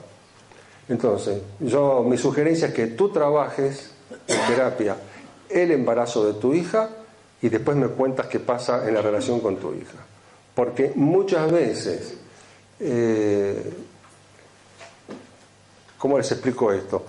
[0.87, 3.91] Entonces, yo mi sugerencia es que tú trabajes
[4.27, 4.95] en terapia
[5.49, 6.89] el embarazo de tu hija
[7.41, 9.97] y después me cuentas qué pasa en la relación con tu hija.
[10.55, 12.17] Porque muchas veces,
[12.79, 13.73] eh,
[15.97, 17.03] ¿cómo les explico esto?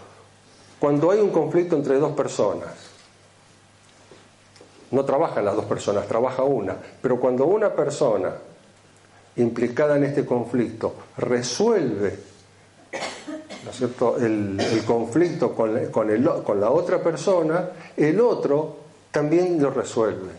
[0.79, 2.75] Cuando hay un conflicto entre dos personas,
[4.91, 8.33] no trabajan las dos personas, trabaja una, pero cuando una persona
[9.37, 12.19] implicada en este conflicto resuelve
[13.65, 14.17] ¿no es cierto?
[14.17, 18.77] El, conflicto con, con la otra persona, el otro
[19.11, 20.33] también lo resuelve,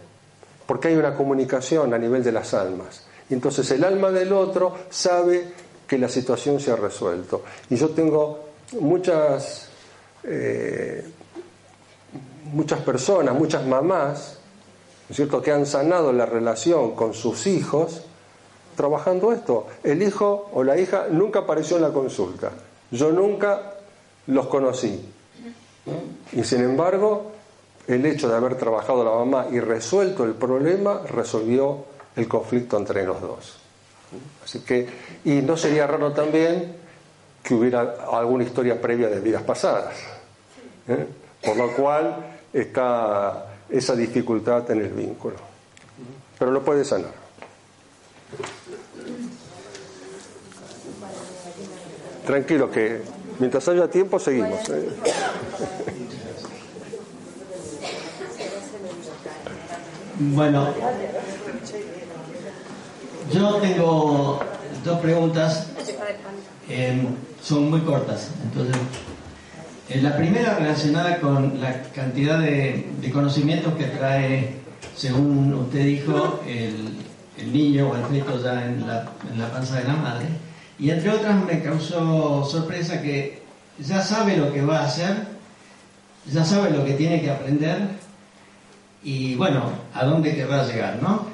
[0.66, 3.06] porque hay una comunicación a nivel de las almas.
[3.30, 5.54] Y entonces el alma del otro sabe
[5.88, 7.44] que la situación se ha resuelto.
[7.70, 9.70] Y yo tengo muchas
[10.24, 11.04] eh,
[12.54, 14.40] muchas personas, muchas mamás,
[15.08, 18.04] ¿no es cierto?, que han sanado la relación con sus hijos
[18.76, 19.68] trabajando esto.
[19.84, 22.52] El hijo o la hija nunca apareció en la consulta.
[22.92, 23.74] Yo nunca
[24.28, 25.14] los conocí.
[26.34, 27.32] Y sin embargo,
[27.88, 31.86] el hecho de haber trabajado la mamá y resuelto el problema resolvió
[32.16, 33.58] el conflicto entre los dos.
[34.44, 34.88] Así que,
[35.26, 36.76] y no sería raro también
[37.44, 39.96] que hubiera alguna historia previa de vidas pasadas.
[40.88, 41.08] ¿eh?
[41.44, 45.36] Por lo cual está esa dificultad en el vínculo.
[46.38, 47.14] Pero lo puede sanar.
[52.30, 53.02] Tranquilo, que
[53.40, 54.70] mientras haya tiempo seguimos.
[54.70, 54.88] ¿eh?
[60.20, 60.68] Bueno,
[63.34, 64.40] yo tengo
[64.86, 65.70] dos preguntas
[66.70, 67.02] eh,
[67.42, 68.30] son muy cortas.
[68.44, 68.78] Entonces,
[69.90, 74.54] eh, la primera relacionada con la cantidad de, conocimientos que trae,
[74.96, 79.86] según usted dijo, el, niño o el feto ya en la, en la panza de
[79.86, 80.28] la madre.
[80.80, 83.42] Y entre otras me causó sorpresa que
[83.80, 85.16] ya sabe lo que va a hacer,
[86.32, 87.80] ya sabe lo que tiene que aprender
[89.04, 91.28] y bueno, a dónde querrá llegar, ¿no?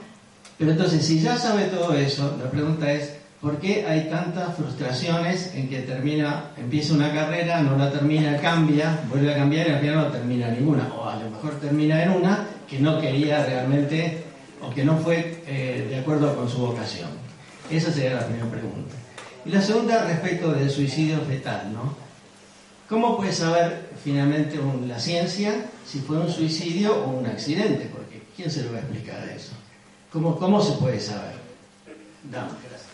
[0.57, 3.13] Pero entonces, si ya sabe todo eso, la pregunta es,
[3.45, 9.01] ¿Por qué hay tantas frustraciones en que termina, empieza una carrera, no la termina, cambia,
[9.07, 10.89] vuelve a cambiar y al final no termina ninguna?
[10.97, 14.23] O a lo mejor termina en una que no quería realmente
[14.63, 17.09] o que no fue eh, de acuerdo con su vocación.
[17.69, 18.95] Esa sería la primera pregunta.
[19.45, 21.93] Y la segunda respecto del suicidio fetal, ¿no?
[22.89, 27.89] ¿Cómo puede saber finalmente la ciencia si fue un suicidio o un accidente?
[27.93, 29.53] Porque ¿quién se lo va a explicar eso?
[30.11, 31.35] ¿Cómo, cómo se puede saber?
[32.31, 32.89] Dame, gracias.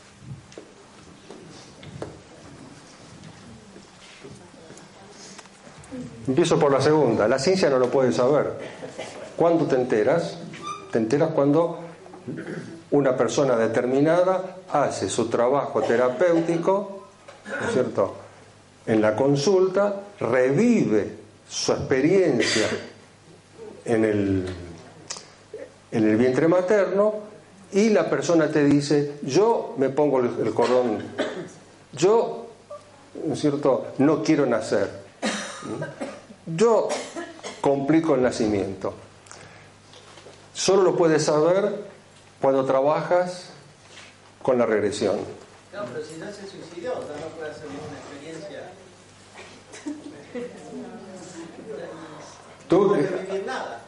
[6.27, 7.27] Empiezo por la segunda.
[7.27, 8.53] La ciencia no lo puede saber.
[9.35, 10.37] ¿Cuándo te enteras?
[10.91, 11.79] Te enteras cuando
[12.91, 17.05] una persona determinada hace su trabajo terapéutico,
[17.47, 18.15] ¿no es cierto?
[18.85, 21.15] En la consulta, revive
[21.47, 22.67] su experiencia
[23.85, 24.45] en el,
[25.91, 27.13] en el vientre materno
[27.71, 31.01] y la persona te dice, yo me pongo el, cordón,
[31.93, 32.47] yo,
[33.25, 34.89] ¿no es cierto?, no quiero nacer,
[36.45, 36.89] yo
[37.61, 38.93] complico el nacimiento.
[40.53, 41.90] Solo lo puedes saber
[42.41, 43.51] cuando trabajas
[44.41, 45.17] con la regresión.
[45.73, 48.71] No, pero si no se suicidó, no puede hacer ninguna experiencia.
[52.67, 53.81] Tú, no puede vivir nada.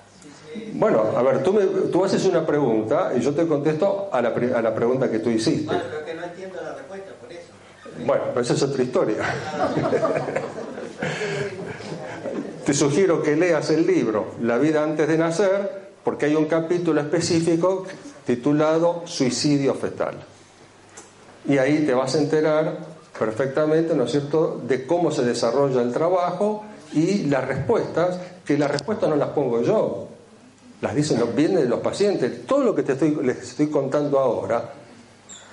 [0.73, 4.30] Bueno, a ver, tú, me, tú haces una pregunta y yo te contesto a la,
[4.30, 5.65] a la pregunta que tú hiciste.
[5.65, 7.47] Vale, pero que no entiendo la respuesta, por eso.
[8.05, 9.17] Bueno, pero esa es otra historia.
[12.65, 17.01] te sugiero que leas el libro La vida antes de nacer, porque hay un capítulo
[17.01, 17.85] específico
[18.26, 20.16] titulado Suicidio fetal.
[21.48, 22.78] Y ahí te vas a enterar
[23.18, 26.64] perfectamente, ¿no es cierto?, de cómo se desarrolla el trabajo
[26.94, 30.08] y las respuestas, que las respuestas no las pongo yo,
[30.82, 32.45] las dicen los de los pacientes.
[32.45, 34.74] Todo lo que te estoy, les estoy contando ahora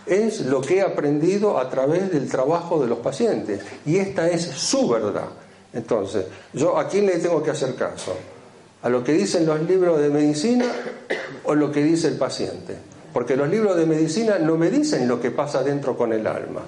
[0.07, 3.61] es lo que he aprendido a través del trabajo de los pacientes.
[3.87, 5.29] Y esta es su verdad.
[5.73, 8.13] Entonces, ¿yo a quién le tengo que hacer caso?
[8.83, 10.65] ¿A lo que dicen los libros de medicina
[11.45, 12.77] o lo que dice el paciente?
[13.13, 16.63] Porque los libros de medicina no me dicen lo que pasa dentro con el alma.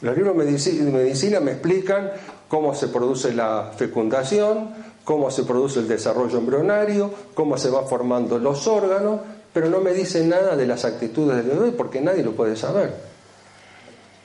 [0.00, 2.12] Los libros de medicina me explican
[2.46, 4.70] cómo se produce la fecundación,
[5.04, 9.20] cómo se produce el desarrollo embrionario, cómo se van formando los órganos,
[9.52, 12.94] pero no me dicen nada de las actitudes del bebé porque nadie lo puede saber.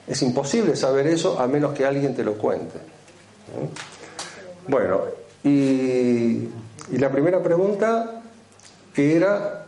[0.06, 2.78] Es imposible saber eso a menos que alguien te lo cuente.
[4.68, 5.02] Bueno,
[5.44, 6.50] y,
[6.94, 8.22] y la primera pregunta
[8.94, 9.66] que era...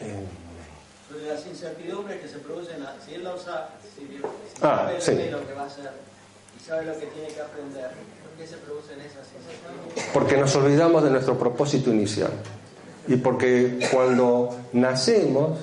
[0.00, 0.24] Eh,
[1.06, 4.22] Sobre las incertidumbres que se producen, si él la usa, si, si
[4.62, 5.30] ah, sabe sí.
[5.30, 5.90] lo que va a hacer
[6.58, 10.10] y sabe lo que tiene que aprender, ¿por qué se producen esas incertidumbres?
[10.14, 12.32] Porque nos olvidamos de nuestro propósito inicial.
[13.06, 15.58] Y porque cuando nacemos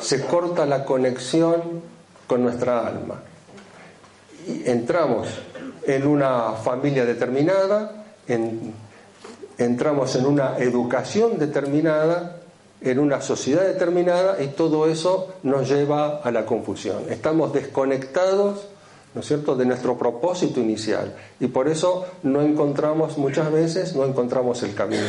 [0.00, 1.82] se corta la conexión
[2.26, 3.20] con nuestra alma.
[4.46, 5.28] Y entramos
[5.82, 8.72] en una familia determinada, en,
[9.64, 12.36] entramos en una educación determinada,
[12.80, 17.04] en una sociedad determinada y todo eso nos lleva a la confusión.
[17.10, 18.66] Estamos desconectados,
[19.14, 24.04] ¿no es cierto?, de nuestro propósito inicial y por eso no encontramos muchas veces no
[24.04, 25.04] encontramos el camino.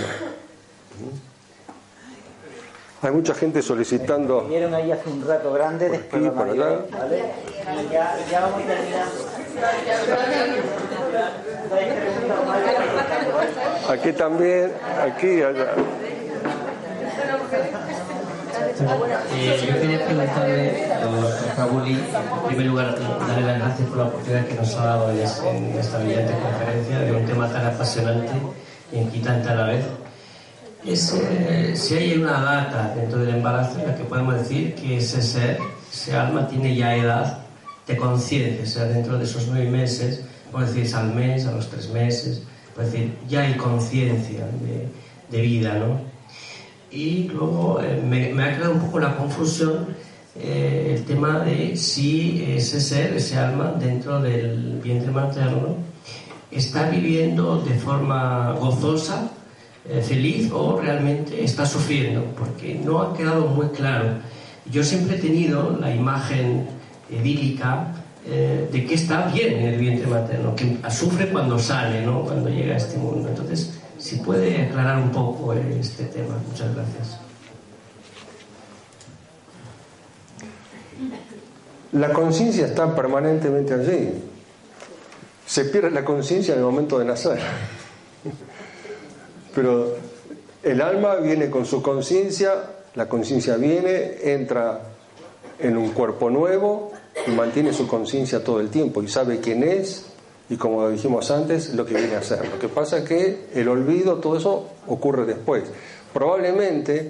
[3.03, 4.41] Hay mucha gente solicitando.
[4.41, 6.85] Vinieron ahí hace un rato grande después aquí, por allá.
[6.91, 7.23] ¿vale?
[7.81, 9.11] Y ya, ya vamos terminando.
[13.89, 14.71] Aquí también,
[15.01, 15.73] aquí, allá.
[19.33, 22.95] Eh, yo quería preguntarle doctor Cabuli, en primer lugar,
[23.27, 26.33] darle las gracias por la oportunidad que nos ha dado en es- en esta brillante
[26.33, 28.31] conferencia de un tema tan apasionante
[28.91, 29.85] y inquietante a la vez.
[30.85, 34.97] Es, eh, si hay una data dentro del embarazo en la que podemos decir que
[34.97, 35.59] ese ser,
[35.91, 37.37] ese alma, tiene ya edad
[37.87, 41.51] de conciencia, o sea, dentro de esos nueve meses, podemos decir es al mes, a
[41.51, 42.41] los tres meses,
[42.79, 44.87] es decir, ya hay conciencia de,
[45.29, 45.99] de vida, ¿no?
[46.91, 49.87] Y luego eh, me, me ha quedado un poco la confusión
[50.35, 55.75] eh, el tema de si ese ser, ese alma dentro del vientre materno
[56.49, 59.29] está viviendo de forma gozosa,
[59.89, 64.19] eh, feliz o realmente está sufriendo, porque no ha quedado muy claro.
[64.71, 66.65] Yo siempre he tenido la imagen
[67.09, 72.23] idílica eh, de que está bien en el vientre materno, que sufre cuando sale, ¿no?
[72.23, 73.27] cuando llega a este mundo.
[73.27, 76.35] Entonces, si puede aclarar un poco eh, este tema.
[76.47, 77.19] Muchas gracias.
[81.93, 84.11] La conciencia está permanentemente allí.
[85.45, 87.39] Se pierde la conciencia en el momento de nacer.
[89.55, 89.95] Pero
[90.61, 92.53] el alma viene con su conciencia,
[92.93, 94.81] la conciencia viene, entra
[95.59, 96.93] en un cuerpo nuevo
[97.27, 100.05] y mantiene su conciencia todo el tiempo y sabe quién es
[100.51, 102.45] y como dijimos antes, lo que viene a hacer.
[102.45, 105.63] Lo que pasa es que el olvido, todo eso ocurre después.
[106.13, 107.09] Probablemente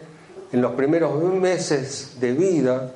[0.51, 2.91] en los primeros meses de vida,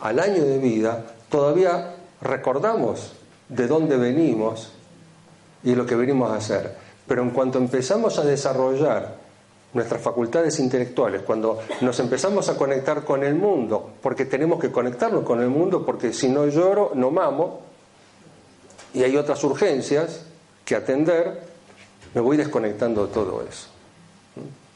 [0.00, 3.14] al año de vida, todavía recordamos
[3.48, 4.70] de dónde venimos
[5.64, 6.76] y lo que venimos a hacer.
[7.08, 9.23] Pero en cuanto empezamos a desarrollar
[9.74, 15.24] nuestras facultades intelectuales, cuando nos empezamos a conectar con el mundo, porque tenemos que conectarnos
[15.24, 17.60] con el mundo, porque si no lloro, no mamo,
[18.94, 20.24] y hay otras urgencias
[20.64, 21.42] que atender,
[22.14, 23.68] me voy desconectando de todo eso.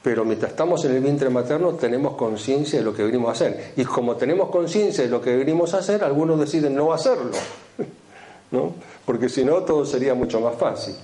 [0.03, 3.73] Pero mientras estamos en el vientre materno tenemos conciencia de lo que venimos a hacer.
[3.77, 7.31] Y como tenemos conciencia de lo que venimos a hacer, algunos deciden no hacerlo.
[8.51, 8.75] ¿no?
[9.05, 10.95] Porque si no, todo sería mucho más fácil.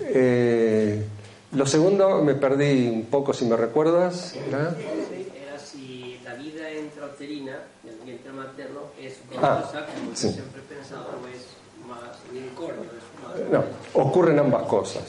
[0.00, 1.02] Eh,
[1.52, 4.34] Lo segundo me perdí un poco, si me recuerdas.
[4.48, 4.74] Era
[5.58, 10.30] si la vida intrauterina, el vientre materno, es Ah, dolorosa, como yo sí.
[10.32, 11.46] siempre he pensado, o es
[11.86, 12.84] más unicornio.
[12.84, 13.64] Es más...
[13.94, 15.02] No, ocurren ambas cosas.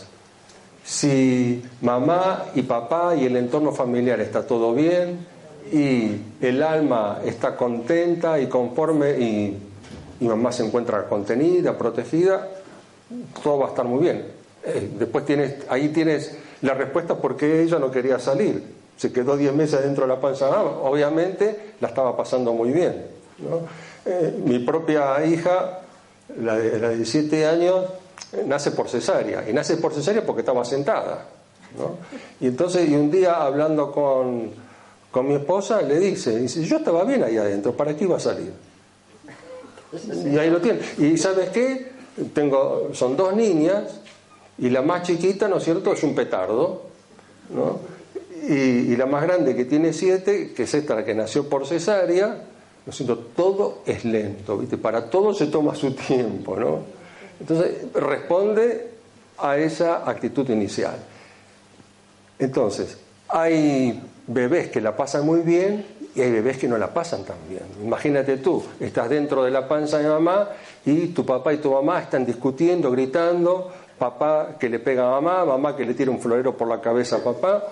[0.83, 5.25] Si mamá y papá y el entorno familiar está todo bien
[5.71, 9.57] y el alma está contenta y conforme y,
[10.19, 12.49] y mamá se encuentra contenida, protegida,
[13.41, 14.42] todo va a estar muy bien.
[14.65, 18.63] Eh, después tienes, ahí tienes la respuesta por qué ella no quería salir.
[18.95, 20.79] Se quedó 10 meses dentro de la panza mamá.
[20.83, 23.05] Obviamente la estaba pasando muy bien.
[23.39, 23.61] ¿no?
[24.05, 25.81] Eh, mi propia hija,
[26.39, 27.85] la de, la de 7 años,
[28.31, 29.49] eh, nace por cesárea.
[29.49, 31.25] Y nace por cesárea porque estaba sentada.
[31.77, 31.97] ¿no?
[32.39, 34.51] Y entonces, y un día hablando con,
[35.11, 38.21] con mi esposa, le dice, dice, yo estaba bien ahí adentro, ¿para qué iba a
[38.21, 38.53] salir?
[40.25, 40.79] Y ahí lo tiene.
[40.97, 41.91] ¿Y sabes qué?
[42.33, 44.01] Tengo, son dos niñas
[44.57, 46.83] y la más chiquita, ¿no es cierto?, es un petardo,
[47.49, 47.79] ¿no?
[48.47, 51.65] Y, y la más grande que tiene siete, que es esta la que nació por
[51.65, 52.27] cesárea,
[52.85, 54.77] ¿no es cierto?, todo es lento, ¿viste?
[54.77, 56.79] Para todo se toma su tiempo, ¿no?
[57.39, 58.91] Entonces, responde
[59.37, 60.95] a esa actitud inicial.
[62.39, 62.97] Entonces,
[63.29, 65.85] hay bebés que la pasan muy bien
[66.15, 67.63] y hay bebés que no la pasan tan bien.
[67.83, 70.49] Imagínate tú, estás dentro de la panza de mamá
[70.85, 73.71] y tu papá y tu mamá están discutiendo, gritando,
[74.03, 77.17] papá que le pega a mamá, mamá que le tira un florero por la cabeza
[77.17, 77.63] a papá.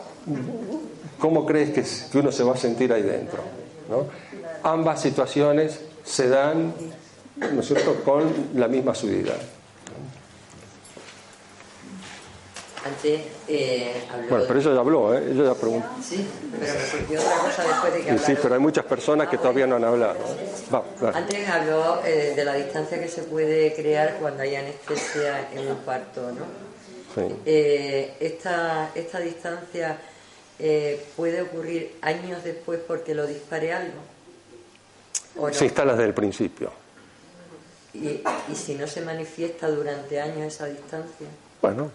[1.19, 1.71] ¿Cómo crees
[2.09, 3.43] que, uno se va a sentir ahí dentro?
[4.63, 6.73] Ambas situaciones se dan,
[7.53, 8.23] ¿no es cierto?, con
[8.55, 9.41] la misma suavidad.
[12.83, 14.27] Antes eh, habló.
[14.29, 15.23] Bueno, pero ella ya habló, ¿eh?
[15.31, 15.87] ella ya preguntó.
[16.03, 16.27] Sí,
[16.59, 18.37] pero me surgió otra cosa después de que Sí, hablaron.
[18.41, 20.17] pero hay muchas personas que todavía no han hablado.
[20.73, 21.09] Va, va.
[21.15, 25.77] Antes habló eh, de la distancia que se puede crear cuando hay anestesia en un
[25.77, 26.45] parto, ¿no?
[27.13, 27.35] Sí.
[27.45, 29.97] Eh, esta, esta distancia
[30.57, 33.99] eh, puede ocurrir años después porque lo dispare algo.
[35.37, 35.53] ¿O no?
[35.53, 36.71] Se instala desde el principio.
[37.93, 41.27] Y, y si no se manifiesta durante años esa distancia,
[41.61, 41.91] Bueno,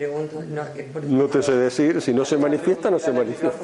[0.00, 3.58] pregunto, no, es por- no te sé decir, si no se manifiesta, no se manifiesta.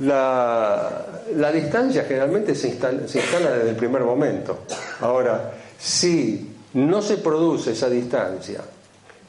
[0.00, 4.60] La, la distancia generalmente se instala, se instala desde el primer momento.
[5.00, 8.60] Ahora, si no se produce esa distancia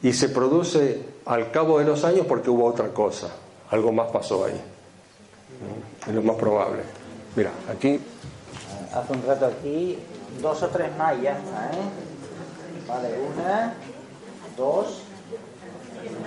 [0.01, 3.27] y se produce al cabo de los años porque hubo otra cosa,
[3.71, 4.61] algo más pasó ahí.
[6.07, 6.81] Es lo más probable.
[7.35, 7.99] Mira, aquí
[8.93, 9.97] Hace un rato aquí,
[10.41, 12.87] dos o tres más y ya está, ¿eh?
[12.87, 13.73] Vale, una,
[14.59, 15.01] dos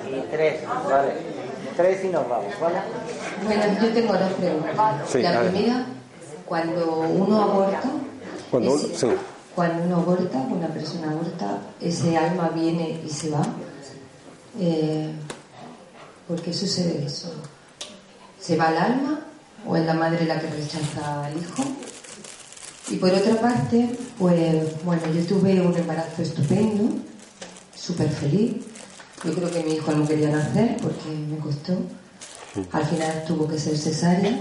[0.08, 1.12] y tres, vale.
[1.76, 2.76] Tres y nos vamos, ¿vale?
[3.44, 4.74] Bueno, yo tengo dos preguntas.
[5.10, 5.86] Sí, la primera,
[6.44, 7.82] cuando uno aborta,
[8.50, 9.06] cuando ese- uno- sí.
[9.54, 13.42] cuando uno aborta, una persona aborta, ese alma viene y se va.
[14.60, 15.10] Eh,
[16.28, 17.32] ¿Por qué sucede eso?
[18.38, 19.20] ¿Se va el alma
[19.66, 21.62] o es la madre la que rechaza al hijo?
[22.90, 26.96] Y por otra parte, pues bueno, yo tuve un embarazo estupendo,
[27.84, 28.54] súper feliz.
[29.24, 31.78] Yo creo que mi hijo no quería nacer porque me costó.
[32.72, 34.38] Al final tuvo que ser cesárea.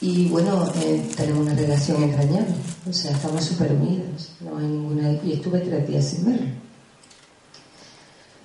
[0.00, 2.54] Y bueno, eh, tenemos una relación entrañable.
[2.88, 4.32] O sea, estamos súper unidos.
[4.40, 5.12] No hay ninguna.
[5.24, 6.50] Y estuve tres días sin verlo.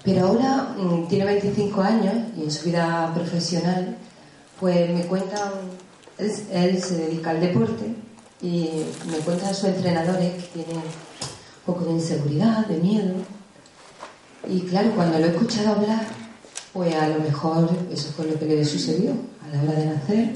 [0.03, 3.97] Pero ahora mm, tiene 25 años y en su vida profesional,
[4.59, 5.51] pues me cuentan.
[6.17, 7.93] Él, él se dedica al deporte
[8.41, 10.81] y me cuentan sus entrenadores que tienen
[11.67, 13.13] un poco de inseguridad, de miedo.
[14.47, 16.05] Y claro, cuando lo he escuchado hablar,
[16.71, 19.11] pues a lo mejor eso fue lo que le sucedió
[19.43, 20.29] a la hora de nacer.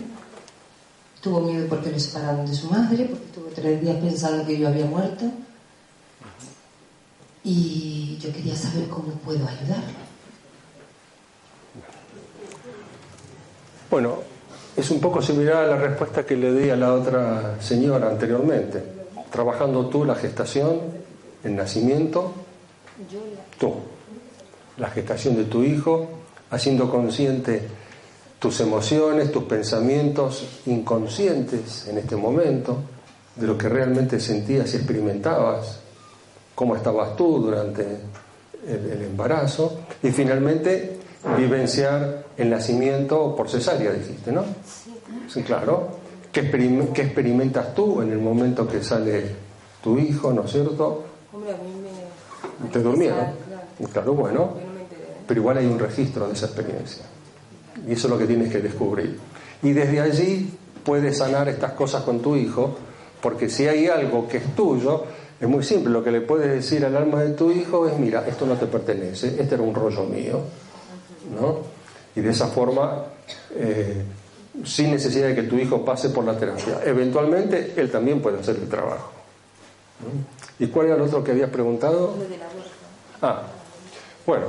[1.21, 4.67] Tuvo miedo porque lo separaron de su madre, porque estuvo tres días pensando que yo
[4.67, 5.25] había muerto.
[7.43, 10.01] Y yo quería saber cómo puedo ayudarlo.
[13.89, 14.19] Bueno,
[14.75, 18.83] es un poco similar a la respuesta que le di a la otra señora anteriormente.
[19.31, 21.00] Trabajando tú la gestación,
[21.43, 22.33] el nacimiento,
[23.59, 23.75] tú,
[24.77, 26.07] la gestación de tu hijo,
[26.49, 27.61] haciendo consciente
[28.39, 32.77] tus emociones, tus pensamientos inconscientes en este momento,
[33.35, 35.79] de lo que realmente sentías y experimentabas,
[36.55, 37.85] cómo estabas tú durante
[38.67, 40.97] el, embarazo, y finalmente
[41.37, 44.43] vivenciar el nacimiento por cesárea, dijiste, ¿no?
[45.27, 45.99] Sí, claro.
[46.31, 46.49] ¿Qué,
[46.93, 49.35] qué experimentas tú en el momento que sale
[49.83, 51.10] tu hijo, ¿no es cierto?
[51.33, 51.73] Hombre, a mí
[52.63, 52.69] me...
[52.69, 53.17] ¿Te durmieron?
[53.17, 53.91] Claro.
[53.93, 55.01] Claro, bueno, Yo no me enteré.
[55.27, 57.03] pero igual hay un registro de esa experiencia.
[57.87, 59.17] Y eso es lo que tienes que descubrir.
[59.63, 62.75] Y desde allí puedes sanar estas cosas con tu hijo,
[63.21, 65.03] porque si hay algo que es tuyo,
[65.41, 68.27] Es muy simple, lo que le puedes decir al alma de tu hijo es, mira,
[68.27, 70.39] esto no te pertenece, este era un rollo mío,
[71.33, 71.61] ¿no?
[72.15, 73.05] Y de esa forma,
[73.55, 74.03] eh,
[74.63, 76.81] sin necesidad de que tu hijo pase por la terapia.
[76.85, 79.09] Eventualmente, él también puede hacer el trabajo.
[80.59, 82.15] ¿Y cuál era el otro que habías preguntado?
[83.21, 83.43] Ah,
[84.25, 84.47] bueno,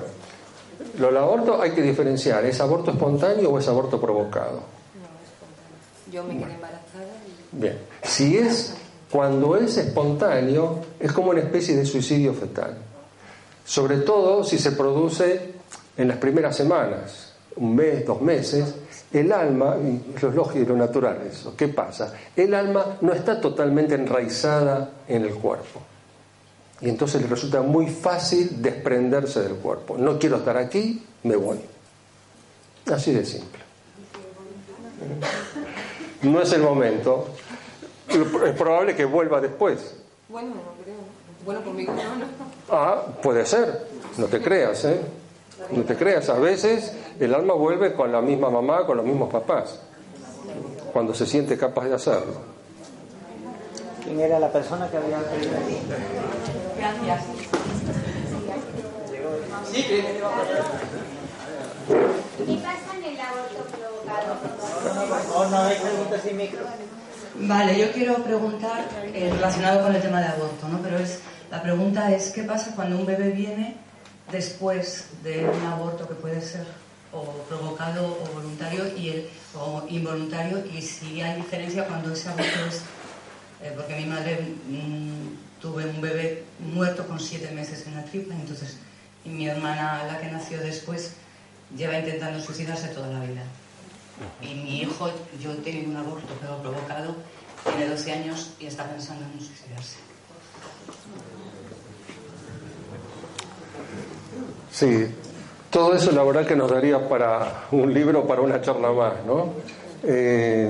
[0.98, 4.60] lo del aborto hay que diferenciar, ¿es aborto espontáneo o es aborto provocado?
[6.10, 7.04] Yo me quedé embarazada.
[7.52, 8.74] Bien, si es
[9.10, 12.76] cuando es espontáneo, es como una especie de suicidio fetal.
[13.64, 15.54] Sobre todo si se produce
[15.96, 18.74] en las primeras semanas, un mes, dos meses,
[19.12, 22.14] el alma, y lo lógico y lo natural eso, ¿qué pasa?
[22.34, 25.80] El alma no está totalmente enraizada en el cuerpo.
[26.80, 29.96] Y entonces le resulta muy fácil desprenderse del cuerpo.
[29.96, 31.60] No quiero estar aquí, me voy.
[32.92, 33.60] Así de simple.
[36.22, 37.28] No es el momento,
[38.08, 39.96] es probable que vuelva después.
[40.28, 40.96] Bueno, no creo.
[41.44, 42.26] Bueno, conmigo no, no.
[42.70, 43.86] Ah, puede ser.
[44.16, 45.00] No te creas, ¿eh?
[45.70, 46.28] No te creas.
[46.28, 49.80] A veces el alma vuelve con la misma mamá, con los mismos papás,
[50.92, 52.52] cuando se siente capaz de hacerlo.
[54.04, 55.78] ¿Quién era la persona que había pedido aquí?
[56.76, 57.24] Gracias.
[59.72, 60.02] Sí, ¿Qué
[62.62, 64.36] pasa en el aborto provocado?
[65.44, 66.60] No, no hay preguntas sin micro.
[67.34, 68.84] Vale, yo quiero preguntar
[69.14, 70.80] eh, relacionado con el tema de aborto, ¿no?
[70.82, 71.20] Pero es
[71.50, 73.76] la pregunta es qué pasa cuando un bebé viene
[74.32, 76.66] después de un aborto que puede ser
[77.48, 82.80] provocado o voluntario y el, o involuntario y si hay diferencia cuando ese aborto es
[83.62, 88.34] eh, porque mi madre mm, tuve un bebé muerto con siete meses en la tripa
[88.34, 88.78] entonces
[89.26, 91.12] y mi hermana la que nació después
[91.76, 93.44] lleva intentando suicidarse toda la vida
[94.40, 95.10] y mi hijo,
[95.40, 97.16] yo he tenido un aborto pero provocado,
[97.64, 99.96] tiene 12 años y está pensando en suicidarse.
[104.72, 105.06] Sí,
[105.70, 109.52] todo eso la verdad que nos daría para un libro, para una charla más, ¿no?
[110.02, 110.68] Eh,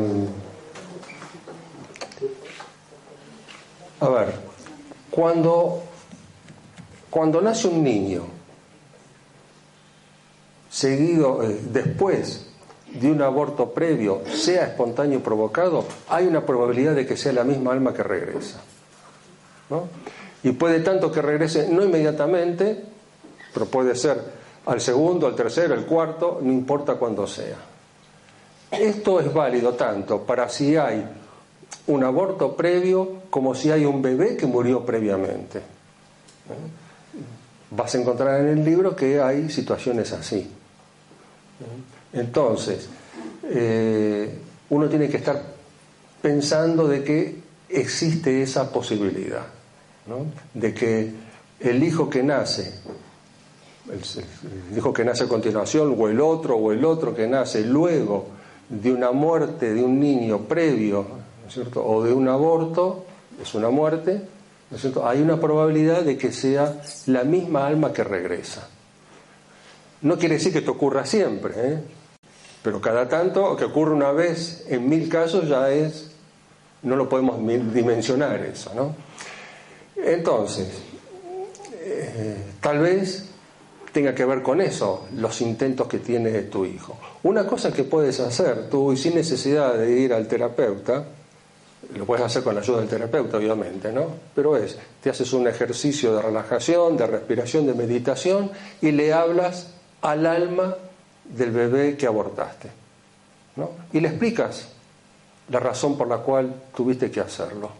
[4.00, 4.34] a ver,
[5.08, 5.84] cuando,
[7.08, 8.24] cuando nace un niño,
[10.68, 12.48] seguido, eh, después
[12.92, 17.44] de un aborto previo, sea espontáneo o provocado, hay una probabilidad de que sea la
[17.44, 18.60] misma alma que regresa.
[19.70, 19.88] ¿no?
[20.42, 22.91] Y puede tanto que regrese no inmediatamente,
[23.52, 24.20] pero puede ser
[24.66, 27.56] al segundo, al tercero, al cuarto, no importa cuándo sea.
[28.70, 31.04] Esto es válido tanto para si hay
[31.88, 35.60] un aborto previo como si hay un bebé que murió previamente.
[37.70, 40.48] Vas a encontrar en el libro que hay situaciones así.
[42.12, 42.88] Entonces,
[43.44, 44.38] eh,
[44.70, 45.42] uno tiene que estar
[46.20, 49.46] pensando de que existe esa posibilidad,
[50.54, 51.12] de que
[51.60, 52.74] el hijo que nace,
[53.90, 58.26] el, hijo que nace a continuación, o el otro, o el otro que nace luego
[58.68, 61.06] de una muerte de un niño previo,
[61.42, 61.84] ¿no es cierto?
[61.84, 63.04] o de un aborto,
[63.40, 64.22] es una muerte,
[64.70, 65.06] ¿no es cierto?
[65.06, 68.68] hay una probabilidad de que sea la misma alma que regresa.
[70.02, 71.80] No quiere decir que esto ocurra siempre, ¿eh?
[72.62, 76.10] Pero cada tanto, que ocurre una vez en mil casos, ya es,
[76.82, 77.38] no lo podemos
[77.74, 78.94] dimensionar eso, ¿no?
[79.96, 80.68] Entonces,
[81.80, 83.31] eh, tal vez
[83.92, 86.98] tenga que ver con eso, los intentos que tiene tu hijo.
[87.24, 91.04] Una cosa que puedes hacer tú, y sin necesidad de ir al terapeuta,
[91.94, 94.06] lo puedes hacer con la ayuda del terapeuta, obviamente, ¿no?
[94.34, 98.50] Pero es, te haces un ejercicio de relajación, de respiración, de meditación,
[98.80, 99.68] y le hablas
[100.00, 100.74] al alma
[101.24, 102.70] del bebé que abortaste.
[103.56, 103.70] ¿no?
[103.92, 104.68] Y le explicas
[105.48, 107.70] la razón por la cual tuviste que hacerlo.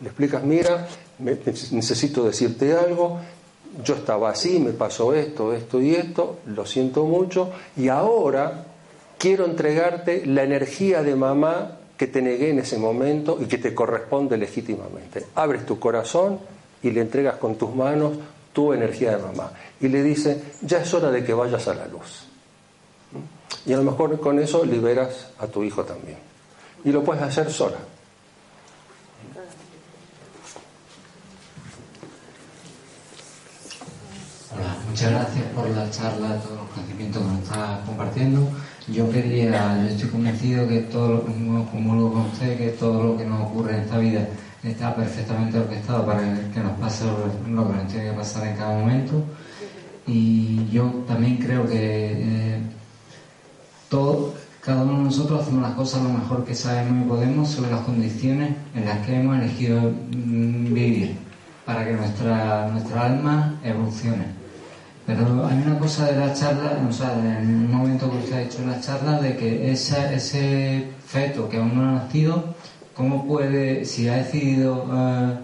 [0.00, 0.86] Le explicas, mira,
[1.18, 3.20] necesito decirte algo,
[3.84, 8.64] yo estaba así, me pasó esto, esto y esto, lo siento mucho, y ahora
[9.18, 13.74] quiero entregarte la energía de mamá que te negué en ese momento y que te
[13.74, 15.26] corresponde legítimamente.
[15.34, 16.38] Abres tu corazón
[16.82, 18.12] y le entregas con tus manos
[18.52, 19.52] tu energía de mamá.
[19.80, 22.26] Y le dice, ya es hora de que vayas a la luz.
[23.66, 26.18] Y a lo mejor con eso liberas a tu hijo también.
[26.84, 27.78] Y lo puedes hacer sola.
[34.54, 38.48] Hola, muchas gracias por la charla, todos los conocimientos que nos está compartiendo.
[38.88, 43.16] Yo quería, yo estoy convencido que todo lo como lo con usted, que todo lo
[43.18, 44.26] que nos ocurre en esta vida
[44.62, 46.20] está perfectamente orquestado para
[46.50, 49.22] que nos pase lo que nos tiene que pasar en cada momento.
[50.06, 52.60] Y yo también creo que eh,
[53.90, 54.32] todo,
[54.62, 57.80] cada uno de nosotros hacemos las cosas lo mejor que sabemos y podemos sobre las
[57.80, 61.18] condiciones en las que hemos elegido mm, vivir.
[61.66, 64.45] para que nuestra, nuestra alma evolucione.
[65.06, 68.40] Pero hay una cosa de la charla, o sea, en un momento que usted ha
[68.40, 72.42] dicho en la charla, de que esa, ese feto que aún no ha nacido,
[72.92, 75.38] ¿cómo puede, si ha decidido eh,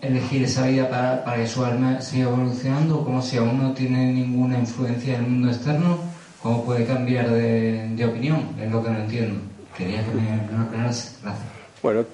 [0.00, 4.12] elegir esa vida para, para que su alma siga evolucionando, como si aún no tiene
[4.14, 5.98] ninguna influencia en el mundo externo,
[6.42, 8.48] ¿cómo puede cambiar de, de opinión?
[8.58, 9.40] Es lo que no entiendo.
[9.76, 11.10] Quería que me, lo aclarase.
[11.22, 11.48] Gracias.
[11.82, 12.04] Bueno,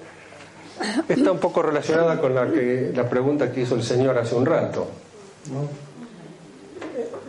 [1.07, 4.45] está un poco relacionada con la, que, la pregunta que hizo el señor hace un
[4.45, 4.89] rato.
[5.49, 5.90] ¿no?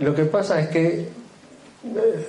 [0.03, 1.09] Lo que pasa es que,
[1.85, 2.29] eh,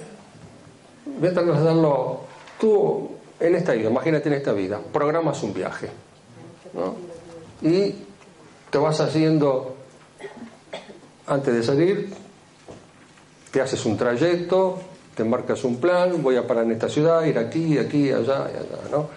[1.06, 2.20] voy a trasladarlo,
[2.60, 3.10] tú
[3.40, 5.90] en esta vida, imagínate en esta vida, programas un viaje,
[6.74, 6.96] ¿no?
[7.68, 7.96] Y
[8.70, 9.76] te vas haciendo,
[11.26, 12.14] antes de salir,
[13.50, 14.80] te haces un trayecto,
[15.16, 18.60] te marcas un plan, voy a parar en esta ciudad, ir aquí, aquí, allá, allá,
[18.92, 19.10] ¿no?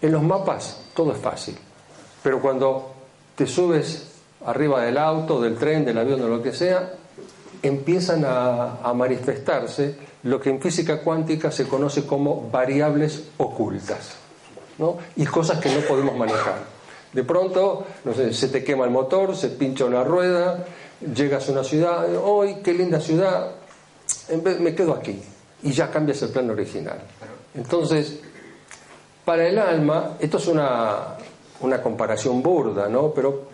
[0.00, 1.58] En los mapas todo es fácil,
[2.22, 2.94] pero cuando
[3.36, 4.11] te subes
[4.46, 6.94] arriba del auto, del tren, del avión o lo que sea,
[7.62, 14.16] empiezan a, manifestarse lo que en física cuántica se conoce como variables ocultas,
[14.78, 14.98] ¿no?
[15.16, 16.58] y cosas que no podemos manejar.
[17.12, 20.64] De pronto, no sé, se te quema el motor, se pincha una rueda,
[21.14, 23.52] llegas a una ciudad, ¡ay, qué linda ciudad!
[24.60, 25.20] Me quedo aquí.
[25.62, 26.98] Y ya cambias el plan original.
[27.54, 28.18] Entonces,
[29.24, 31.16] para el alma, esto es una,
[31.60, 33.12] una comparación burda, ¿no?
[33.12, 33.51] Pero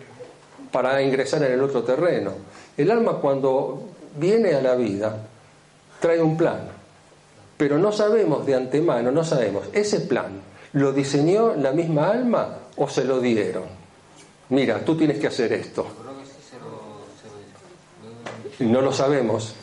[0.71, 2.31] para ingresar en el otro terreno.
[2.77, 3.83] El alma cuando
[4.17, 5.17] viene a la vida
[5.99, 6.61] trae un plan,
[7.57, 10.41] pero no sabemos de antemano, no sabemos, ese plan
[10.73, 13.63] lo diseñó la misma alma o se lo dieron.
[14.49, 15.85] Mira, tú tienes que hacer esto.
[18.59, 19.55] No lo sabemos.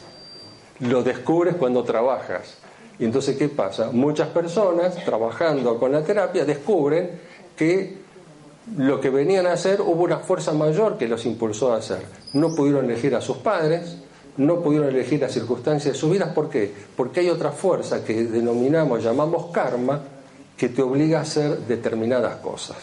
[0.80, 2.58] Lo descubres cuando trabajas.
[2.98, 3.90] Y entonces, ¿qué pasa?
[3.92, 7.20] Muchas personas trabajando con la terapia descubren
[7.56, 8.05] que
[8.74, 12.02] lo que venían a hacer hubo una fuerza mayor que los impulsó a hacer.
[12.32, 13.96] No pudieron elegir a sus padres,
[14.36, 16.32] no pudieron elegir las circunstancias de sus vidas.
[16.32, 16.72] ¿Por qué?
[16.96, 20.00] Porque hay otra fuerza que denominamos, llamamos karma,
[20.56, 22.76] que te obliga a hacer determinadas cosas.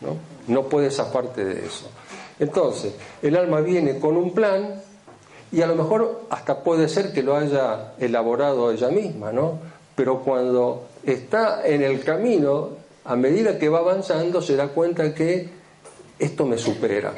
[0.00, 0.16] ¿no?
[0.46, 1.88] no puedes aparte de eso.
[2.38, 4.82] Entonces, el alma viene con un plan
[5.52, 9.58] y a lo mejor hasta puede ser que lo haya elaborado ella misma, ¿no?
[9.94, 12.70] Pero cuando está en el camino,
[13.10, 15.48] a medida que va avanzando, se da cuenta que
[16.16, 17.12] esto me supera.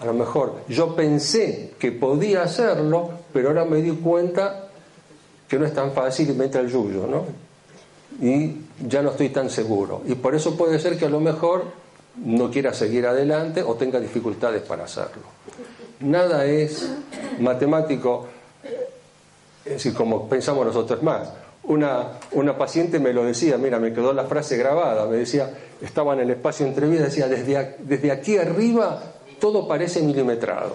[0.00, 4.68] A lo mejor yo pensé que podía hacerlo, pero ahora me di cuenta
[5.48, 7.24] que no es tan fácil y el yuyo, ¿no?
[8.20, 8.54] Y
[8.86, 10.02] ya no estoy tan seguro.
[10.06, 11.64] Y por eso puede ser que a lo mejor
[12.22, 15.22] no quiera seguir adelante o tenga dificultades para hacerlo.
[16.00, 16.86] Nada es
[17.40, 18.26] matemático,
[19.64, 21.30] es decir, como pensamos nosotros más.
[21.68, 25.50] Una, una paciente me lo decía, mira, me quedó la frase grabada, me decía,
[25.80, 29.02] estaba en el espacio entre vidas, decía, desde, desde aquí arriba
[29.38, 30.74] todo parece milimetrado,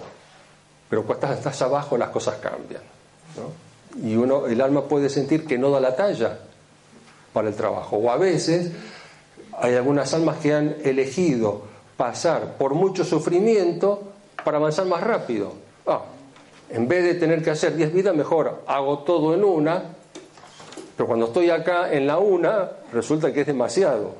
[0.88, 2.82] pero cuando estás, abajo las cosas cambian.
[4.02, 6.38] Y uno, el alma puede sentir que no da la talla
[7.32, 7.96] para el trabajo.
[7.96, 8.70] O a veces
[9.58, 11.62] hay algunas almas que han elegido
[11.96, 14.02] pasar por mucho sufrimiento
[14.44, 15.52] para avanzar más rápido.
[15.86, 16.02] Ah,
[16.70, 19.94] en vez de tener que hacer 10 vidas, mejor hago todo en una,
[20.96, 24.14] pero cuando estoy acá en la una, resulta que es demasiado,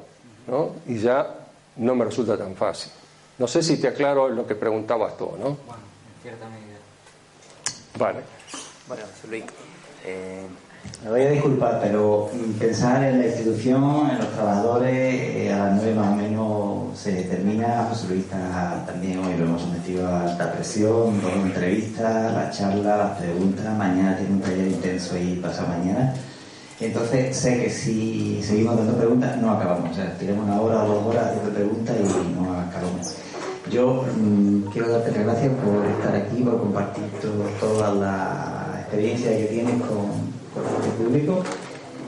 [0.46, 0.70] ¿no?
[0.86, 1.34] Y ya
[1.76, 2.90] no me resulta tan fácil.
[3.38, 5.56] No sé si te aclaro lo que preguntabas tú, ¿no?
[5.66, 5.82] Bueno,
[6.16, 6.78] en cierta medida.
[7.98, 8.20] Vale.
[8.86, 9.44] Bueno, Luis,
[10.04, 10.46] eh,
[11.02, 15.76] me voy a disculpar, pero pensar en la institución, en los trabajadores, eh, a las
[15.76, 17.86] nueve más o menos se termina.
[17.88, 22.96] José Luis está también hoy lo hemos sometido a alta presión, dos entrevistas, la charla,
[22.96, 23.64] las preguntas.
[23.76, 26.14] Mañana tiene un taller intenso y pasa mañana.
[26.80, 29.92] Entonces sé que si seguimos dando preguntas no acabamos.
[29.92, 33.14] O sea, tenemos una hora o dos horas haciendo preguntas y no acabamos.
[33.70, 39.36] Yo mmm, quiero darte las gracias por estar aquí, por compartir todo, toda la experiencia
[39.36, 41.42] que tienes con, con el público.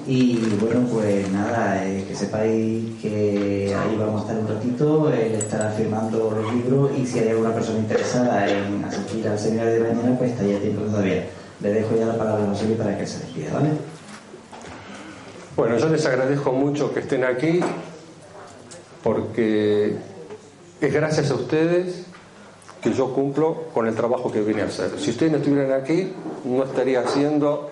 [0.09, 5.35] Y bueno, pues nada, eh, que sepáis que ahí vamos a estar un ratito, él
[5.35, 9.81] estará firmando los libros y si hay alguna persona interesada en asistir al seminario de
[9.81, 11.27] mañana, pues estaría tiempo todavía.
[11.61, 13.71] Le dejo ya la palabra a José para que se despida, ¿vale?
[15.57, 17.61] Bueno, yo les agradezco mucho que estén aquí
[19.03, 19.97] porque
[20.83, 22.05] es gracias a ustedes
[22.83, 24.91] que yo cumplo con el trabajo que vine a hacer.
[24.99, 26.13] Si ustedes no estuvieran aquí,
[26.45, 27.71] no estaría haciendo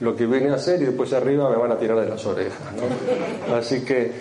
[0.00, 2.58] lo que vine a hacer y después arriba me van a tirar de las orejas.
[2.74, 3.54] ¿no?
[3.54, 4.12] Así que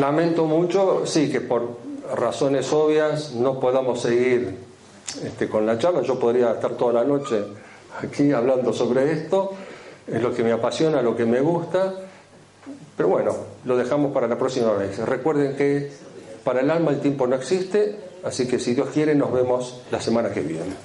[0.00, 1.76] lamento mucho, sí, que por
[2.12, 4.52] razones obvias no podamos seguir
[5.22, 6.02] este, con la charla.
[6.02, 7.44] Yo podría estar toda la noche
[8.02, 9.52] aquí hablando sobre esto,
[10.08, 11.94] es lo que me apasiona, lo que me gusta,
[12.96, 14.98] pero bueno, lo dejamos para la próxima vez.
[14.98, 15.90] Recuerden que
[16.44, 20.00] Para el alma el tiempo no existe, así que si Dios quiere nos vemos la
[20.00, 20.76] semana que viene.